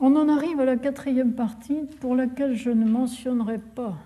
[0.00, 3.96] On en arrive à la quatrième partie pour laquelle je ne mentionnerai pas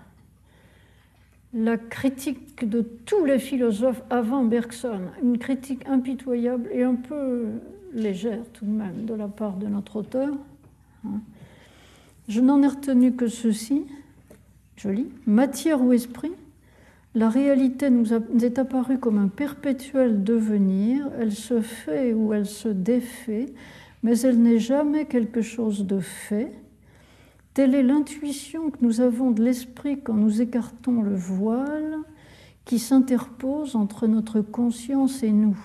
[1.53, 7.45] la critique de tous les philosophes avant Bergson, une critique impitoyable et un peu
[7.93, 10.33] légère tout de même de la part de notre auteur.
[11.05, 11.21] Hein.
[12.27, 13.83] Je n'en ai retenu que ceci,
[14.77, 16.31] je lis, matière ou esprit,
[17.15, 22.69] la réalité nous, est apparue comme un perpétuel devenir, elle se fait ou elle se
[22.69, 23.53] défait,
[24.01, 26.51] mais elle n'est jamais quelque chose de fait.
[27.53, 31.97] Telle est l'intuition que nous avons de l'esprit quand nous écartons le voile
[32.65, 35.57] qui s'interpose entre notre conscience et nous.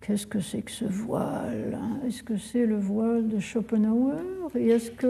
[0.00, 1.78] Qu'est-ce que c'est que ce voile?
[2.04, 4.16] Est-ce que c'est le voile de Schopenhauer?
[4.56, 5.06] Est-ce que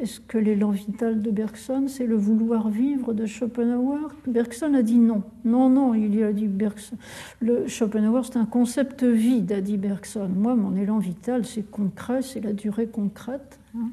[0.00, 4.08] est-ce que l'élan vital de Bergson, c'est le vouloir vivre de Schopenhauer?
[4.26, 5.22] Bergson a dit non.
[5.44, 6.96] Non, non, il a dit Bergson.
[7.40, 10.28] Le Schopenhauer, c'est un concept vide, a dit Bergson.
[10.28, 13.58] Moi, mon élan vital, c'est concret, c'est la durée concrète.
[13.76, 13.90] Hein.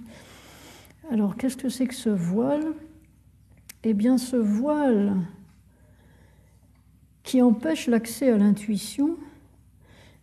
[1.12, 2.66] Alors, qu'est-ce que c'est que ce voile?
[3.84, 5.14] Eh bien, ce voile
[7.24, 9.18] qui empêche l'accès à l'intuition,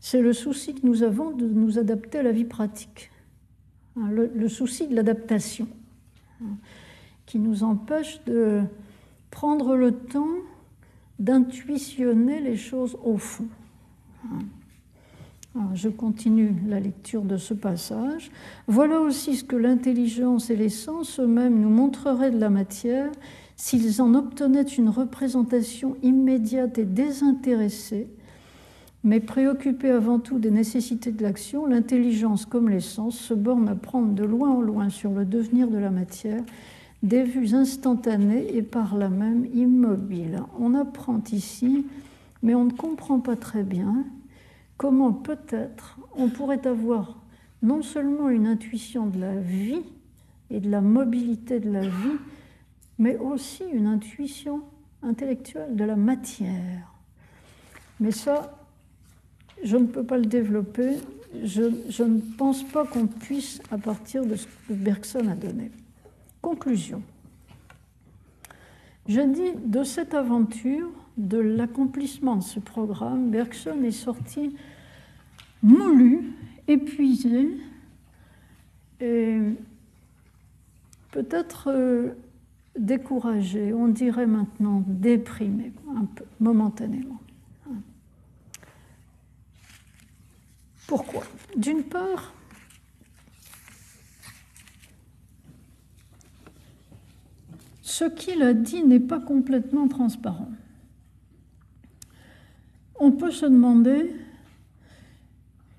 [0.00, 3.10] c'est le souci que nous avons de nous adapter à la vie pratique.
[3.96, 5.68] Hein, le, souci de l'adaptation,
[6.42, 6.56] hein,
[7.26, 8.62] qui nous empêche de
[9.30, 10.36] prendre le temps
[11.20, 13.46] d'intuitionner les choses au fond.
[14.24, 15.70] Hein.
[15.74, 18.32] je continue la lecture de ce passage.
[18.66, 23.12] Voilà aussi ce que l'intelligence et les sens eux-mêmes nous montreraient de la matière
[23.54, 28.08] s'ils en obtenaient une représentation immédiate et désintéressée
[29.04, 34.14] mais préoccupé avant tout des nécessités de l'action, l'intelligence comme l'essence se borne à prendre
[34.14, 36.42] de loin en loin sur le devenir de la matière
[37.02, 40.42] des vues instantanées et par là même immobiles.
[40.58, 41.86] On apprend ici,
[42.42, 44.06] mais on ne comprend pas très bien
[44.78, 47.18] comment peut-être on pourrait avoir
[47.62, 49.82] non seulement une intuition de la vie
[50.50, 52.18] et de la mobilité de la vie,
[52.98, 54.62] mais aussi une intuition
[55.02, 56.94] intellectuelle de la matière.
[58.00, 58.63] Mais ça,
[59.62, 60.96] je ne peux pas le développer.
[61.42, 61.62] Je,
[62.02, 65.70] ne pense pas qu'on puisse à partir de ce que Bergson a donné.
[66.40, 67.02] Conclusion.
[69.08, 74.54] Je dis de cette aventure, de l'accomplissement de ce programme, Bergson est sorti
[75.62, 76.32] moulu,
[76.68, 77.48] épuisé
[79.00, 79.38] et
[81.10, 82.10] peut-être euh,
[82.78, 87.20] découragé, on dirait maintenant déprimé, un peu, momentanément.
[90.86, 91.24] Pourquoi?
[91.56, 92.34] D'une part,
[97.82, 100.50] ce qu'il a dit n'est pas complètement transparent.
[102.98, 104.14] On peut se demander,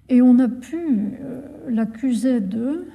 [0.09, 2.87] et on a pu euh, l'accuser de,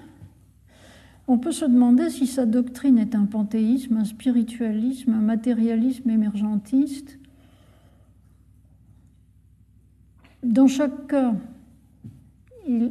[1.28, 7.18] on peut se demander si sa doctrine est un panthéisme, un spiritualisme, un matérialisme émergentiste.
[10.42, 11.34] Dans chaque cas,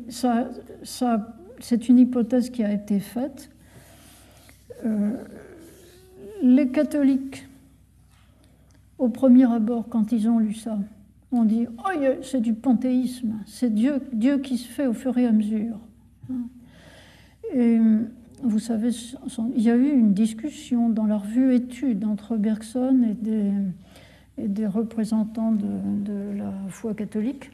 [0.10, 3.50] c'est une hypothèse qui a été faite.
[4.86, 5.18] Euh,
[6.42, 7.48] les catholiques,
[8.98, 10.80] au premier abord, quand ils ont lu ça,
[11.32, 14.00] ont dit Oh, c'est du panthéisme, c'est Dieu,
[14.44, 15.78] qui se fait au fur et à mesure.
[18.42, 18.92] Vous savez,
[19.56, 23.06] il y a eu une discussion dans la revue Études entre Bergson
[24.38, 27.52] et des, représentants de, la foi catholique.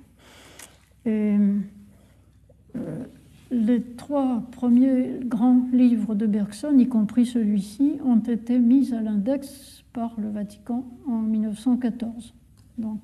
[3.51, 9.83] Les trois premiers grands livres de Bergson, y compris celui-ci, ont été mis à l'index
[9.93, 12.33] par le Vatican en 1914.
[12.77, 12.99] Donc,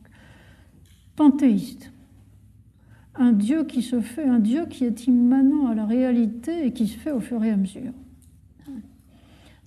[1.16, 1.92] panthéiste.
[3.16, 6.88] Un Dieu qui se fait, un Dieu qui est immanent à la réalité et qui
[6.88, 7.94] se fait au fur et à mesure.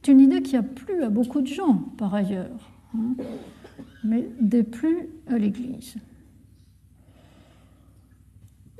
[0.03, 3.15] C'est une idée qui a plu à beaucoup de gens, par ailleurs, hein,
[4.03, 5.97] mais déplu à l'Église.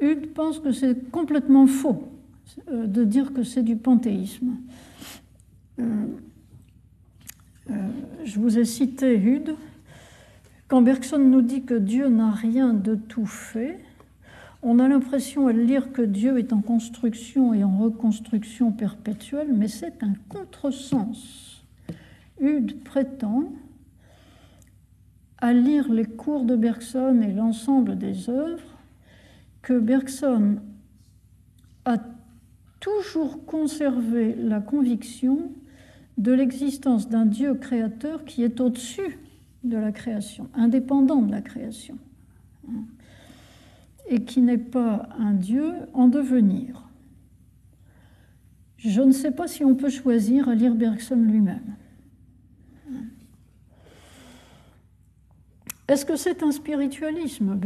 [0.05, 2.09] Hugues pense que c'est complètement faux
[2.70, 4.56] euh, de dire que c'est du panthéisme.
[5.78, 6.06] Euh,
[7.70, 7.74] euh,
[8.24, 9.56] je vous ai cité Hude.
[10.68, 13.81] Quand Bergson nous dit que Dieu n'a rien de tout fait,
[14.62, 19.68] on a l'impression à lire que Dieu est en construction et en reconstruction perpétuelle, mais
[19.68, 21.64] c'est un contresens.
[22.40, 23.52] Hude prétend,
[25.39, 28.74] à lire les cours de Bergson et l'ensemble des œuvres,
[29.65, 30.59] que Bergson
[31.86, 31.97] a
[32.81, 35.53] toujours conservé la conviction
[36.19, 39.19] de l'existence d'un Dieu créateur qui est au-dessus
[39.65, 41.97] de la création, indépendant de la création,
[44.07, 46.86] et qui n'est pas un Dieu en devenir.
[48.77, 51.74] Je ne sais pas si on peut choisir à lire Bergson lui-même.
[55.89, 57.59] Est-ce que c'est un spiritualisme?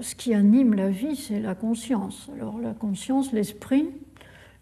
[0.00, 2.30] Ce qui anime la vie, c'est la conscience.
[2.34, 3.88] Alors la conscience, l'esprit,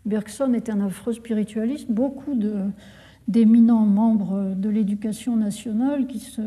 [0.07, 1.91] Bergson est un affreux spiritualiste.
[1.91, 2.39] Beaucoup
[3.29, 6.43] d'éminents membres de l'éducation nationale qui se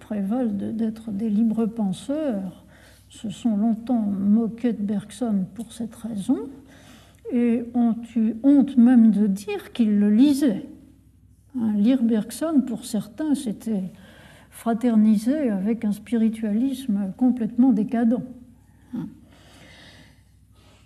[0.00, 2.64] prévalent d'être des libres penseurs
[3.08, 6.48] se sont longtemps moqués de Bergson pour cette raison
[7.32, 10.66] et ont eu honte même de dire qu'ils le lisaient.
[11.58, 13.84] Hein, lire Bergson, pour certains, c'était
[14.56, 18.22] fraterniser avec un spiritualisme complètement décadent.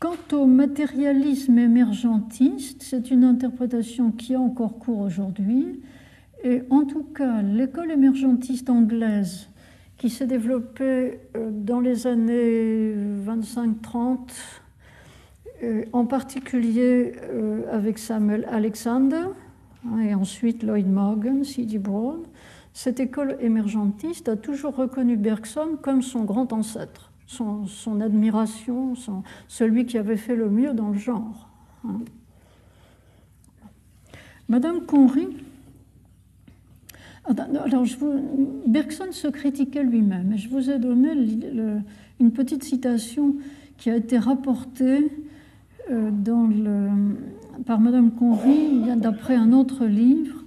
[0.01, 5.81] Quant au matérialisme émergentiste, c'est une interprétation qui a encore cours aujourd'hui.
[6.43, 9.49] Et en tout cas, l'école émergentiste anglaise,
[9.99, 12.95] qui s'est développée euh, dans les années
[13.25, 14.19] 25-30,
[15.63, 19.27] euh, en particulier euh, avec Samuel Alexander,
[19.87, 21.79] hein, et ensuite Lloyd Morgan, C.D.
[21.79, 22.23] Brown,
[22.83, 28.95] cette école émergentiste a toujours reconnu Bergson comme son grand ancêtre, son, admiration,
[29.49, 31.51] celui qui avait fait le mieux dans le genre.
[34.49, 35.29] Madame Conry,
[37.27, 37.97] alors je
[38.67, 41.11] Bergson se critiquait lui-même, je vous ai donné
[42.19, 43.35] une petite citation
[43.77, 45.13] qui a été rapportée
[45.91, 46.11] euh,
[47.67, 50.40] par Madame Conry d'après un autre livre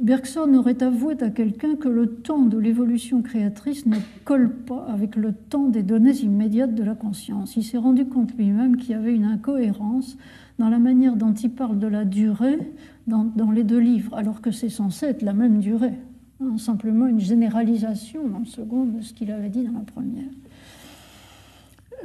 [0.00, 5.16] Bergson aurait avoué à quelqu'un que le temps de l'évolution créatrice ne colle pas avec
[5.16, 7.56] le temps des données immédiates de la conscience.
[7.56, 10.16] Il s'est rendu compte lui-même qu'il y avait une incohérence
[10.58, 12.58] dans la manière dont il parle de la durée
[13.06, 15.94] dans, les deux livres, alors que c'est censé être la même durée.
[16.40, 20.30] Hein, simplement une généralisation dans le second de ce qu'il avait dit dans la première.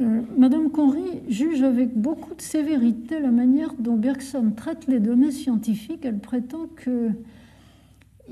[0.01, 5.31] Euh, Madame Conry juge avec beaucoup de sévérité la manière dont Bergson traite les données
[5.31, 6.05] scientifiques.
[6.05, 7.11] Elle prétend que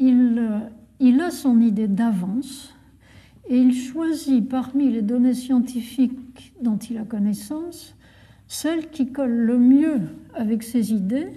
[0.01, 0.59] euh,
[0.99, 2.75] il, a son idée d'avance
[3.47, 7.95] et il choisit parmi les données scientifiques dont il a connaissance
[8.47, 10.01] celles qui collent le mieux
[10.33, 11.29] avec ses idées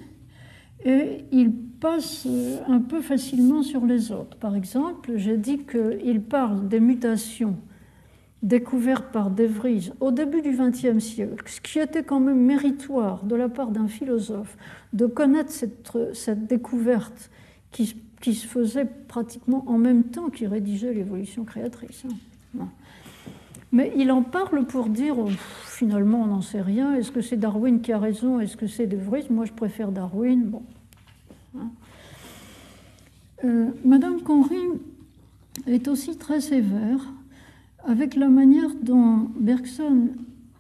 [0.85, 4.37] et il passe euh, un peu facilement sur les autres.
[4.37, 7.57] Par exemple, j'ai dit qu'il parle des mutations
[8.43, 13.25] découvertes par De Vries au début du XXe siècle, ce qui était quand même méritoire
[13.25, 14.57] de la part d'un philosophe
[14.93, 17.31] de connaître cette, cette découverte
[17.73, 22.05] qui qui se faisait pratiquement en même temps qu'il rédigeait l'évolution créatrice.
[22.59, 22.69] Hein.
[23.71, 25.29] Mais il en parle pour dire oh,
[25.67, 26.95] finalement on n'en sait rien.
[26.95, 28.41] Est-ce que c'est Darwin qui a raison?
[28.41, 29.27] Est-ce que c'est De Vries?
[29.31, 30.45] Moi je préfère Darwin.
[30.45, 30.63] Bon.
[31.57, 31.69] Hein.
[33.45, 34.57] Euh, Madame Conry
[35.67, 37.13] est aussi très sévère
[37.85, 40.09] avec la manière dont Bergson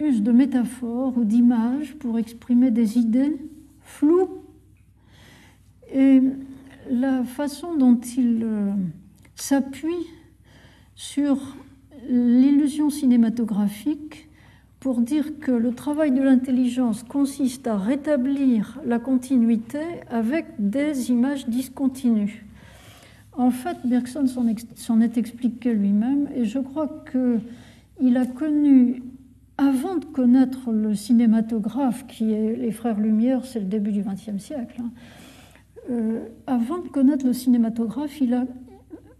[0.00, 3.36] use de métaphores ou d'images pour exprimer des idées
[3.82, 4.28] floues
[5.92, 6.20] et
[6.90, 8.72] la façon dont il euh,
[9.34, 10.06] s'appuie
[10.94, 11.38] sur
[12.08, 14.28] l'illusion cinématographique
[14.80, 21.48] pour dire que le travail de l'intelligence consiste à rétablir la continuité avec des images
[21.48, 22.44] discontinues.
[23.36, 29.02] En fait, Bergson s'en est expliqué lui-même et je crois qu'il a connu,
[29.56, 34.42] avant de connaître le cinématographe, qui est les Frères Lumière, c'est le début du XXe
[34.42, 34.90] siècle, hein,
[35.90, 38.44] euh, avant de connaître le cinématographe, il a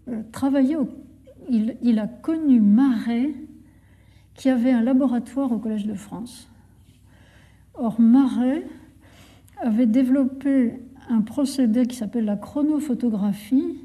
[0.07, 0.75] euh, travaillé,
[1.49, 3.33] il, a connu Marais,
[4.35, 6.49] qui avait un laboratoire au Collège de France.
[7.73, 8.65] Or, Marais
[9.61, 10.79] avait développé
[11.09, 13.77] un procédé qui s'appelle la chronophotographie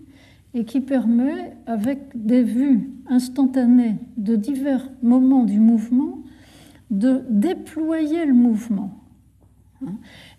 [0.52, 6.18] et qui permet, avec des vues instantanées de divers moments du mouvement,
[6.90, 9.03] de déployer le mouvement.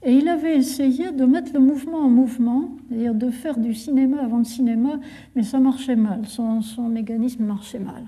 [0.03, 4.21] Et il avait essayé de mettre le mouvement en mouvement, c'est-à-dire de faire du cinéma
[4.21, 4.99] avant le cinéma,
[5.35, 8.03] mais ça marchait mal, son, mécanisme marchait mal.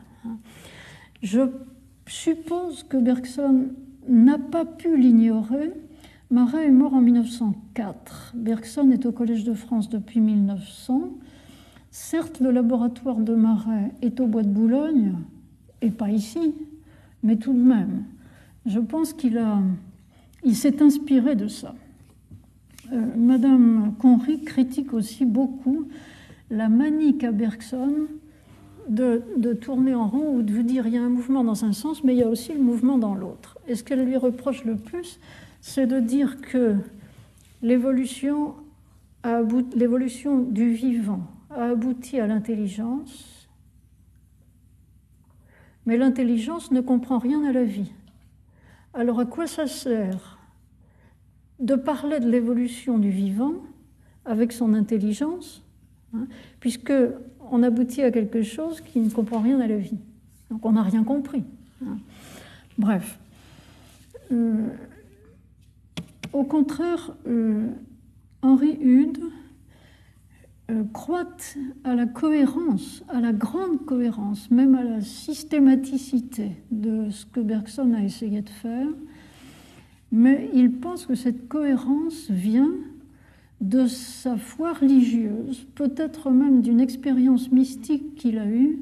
[1.22, 1.41] Je
[2.05, 3.68] suppose que Bergson
[4.07, 5.72] n'a pas pu l'ignorer.
[6.30, 8.34] Marais est mort en 1904.
[8.35, 11.09] Bergson est au Collège de France depuis 1900.
[11.89, 15.14] Certes, le laboratoire de Marais est au Bois de Boulogne,
[15.81, 16.53] et pas ici,
[17.23, 18.03] mais tout de même.
[18.65, 19.59] Je pense qu'il a,
[20.43, 21.76] il s'est inspiré de ça.
[22.93, 25.88] Euh, Madame Conry critique aussi beaucoup
[26.49, 28.07] la manie qu'a Bergson
[28.88, 31.73] de, tourner en rond ou de vous dire il y a un mouvement dans un
[31.73, 33.57] sens, mais il y a aussi le mouvement dans l'autre.
[33.68, 35.19] Et ce qu'elle lui reproche le plus,
[35.61, 36.76] c'est de dire que
[37.61, 38.55] l'évolution
[40.49, 43.49] du vivant a abouti à l'intelligence,
[45.85, 47.91] mais l'intelligence ne comprend rien à la vie.
[48.97, 50.39] Alors à quoi ça sert
[51.59, 53.53] de parler de l'évolution du vivant
[54.25, 55.63] avec son intelligence,
[56.15, 56.25] hein,
[56.59, 56.93] puisque
[57.51, 59.99] on aboutit à quelque chose qui ne comprend rien à la vie.
[60.49, 61.43] Donc on n'a rien compris.
[61.85, 61.99] Hein.
[62.79, 63.19] Bref.
[64.31, 64.67] Euh,
[66.33, 67.67] au contraire, euh,
[68.41, 69.19] Henri Hude
[70.69, 71.38] euh, croit
[71.84, 77.94] à la cohérence, à la grande cohérence, même à la systématicité de ce que Bergson
[77.94, 78.88] a essayé de faire,
[80.11, 82.73] mais il pense que cette cohérence vient
[83.61, 88.80] de sa foi religieuse, peut-être même d'une expérience mystique qu'il a eue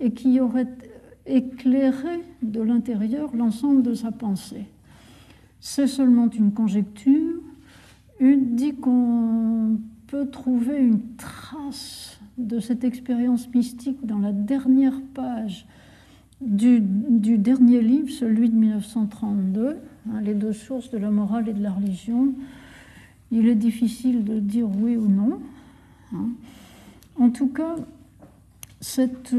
[0.00, 0.68] et qui aurait
[1.26, 4.66] éclairé de l'intérieur l'ensemble de sa pensée.
[5.60, 7.40] C'est seulement une conjecture.
[8.20, 9.78] Une dit qu'on
[10.08, 15.66] peut trouver une trace de cette expérience mystique dans la dernière page
[16.40, 19.76] du, dernier livre, celui de 1932,
[20.10, 22.32] hein, Les deux sources de la morale et de la religion.
[23.30, 25.40] Il est difficile de dire oui ou non.
[26.14, 26.28] Hein.
[27.20, 27.76] En tout cas,
[28.80, 29.34] cette,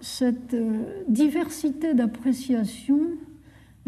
[0.00, 3.00] cette euh, diversité d'appréciation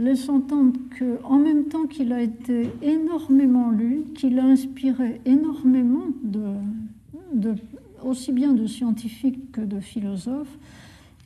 [0.00, 7.54] laisse entendre qu'en même temps qu'il a été énormément lu, qu'il a inspiré énormément de,
[8.02, 10.58] aussi bien de scientifiques que de philosophes,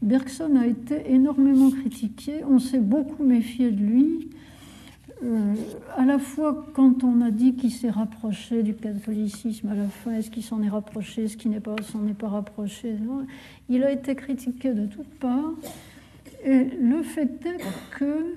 [0.03, 4.29] Bergson a été énormément critiqué, on s'est beaucoup méfié de lui,
[5.23, 5.55] euh,
[5.97, 10.13] à la fois quand on a dit qu'il s'est rapproché du catholicisme, à la fin,
[10.13, 12.97] est-ce qu'il s'en est rapproché, est-ce qu'il n'est pas, s'en est pas rapproché,
[13.69, 15.55] il a été critiqué de toutes parts.
[16.45, 17.63] Et le fait est
[17.99, 18.35] que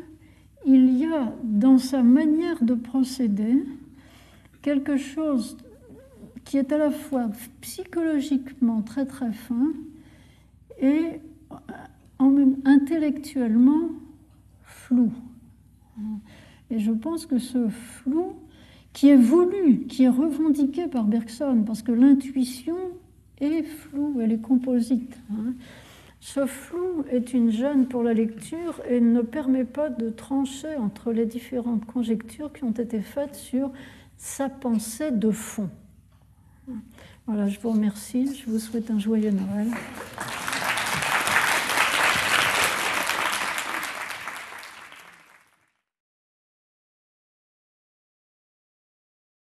[0.65, 3.63] il y a dans sa manière de procéder
[4.61, 5.57] quelque chose
[6.43, 7.29] qui est à la fois
[7.61, 9.73] psychologiquement très très fin
[10.81, 11.19] et
[12.29, 13.89] même intellectuellement
[14.63, 15.11] flou.
[16.69, 18.33] Et je pense que ce flou,
[18.93, 22.77] qui est voulu, qui est revendiqué par Bergson, parce que l'intuition
[23.39, 25.17] est floue, elle est composite.
[25.31, 25.53] Hein,
[26.19, 31.11] ce flou est une gêne pour la lecture et ne permet pas de trancher entre
[31.11, 33.71] les différentes conjectures qui ont été faites sur
[34.17, 35.69] sa pensée de fond.
[37.27, 39.67] Voilà, je vous remercie, je vous souhaite un joyeux Noël.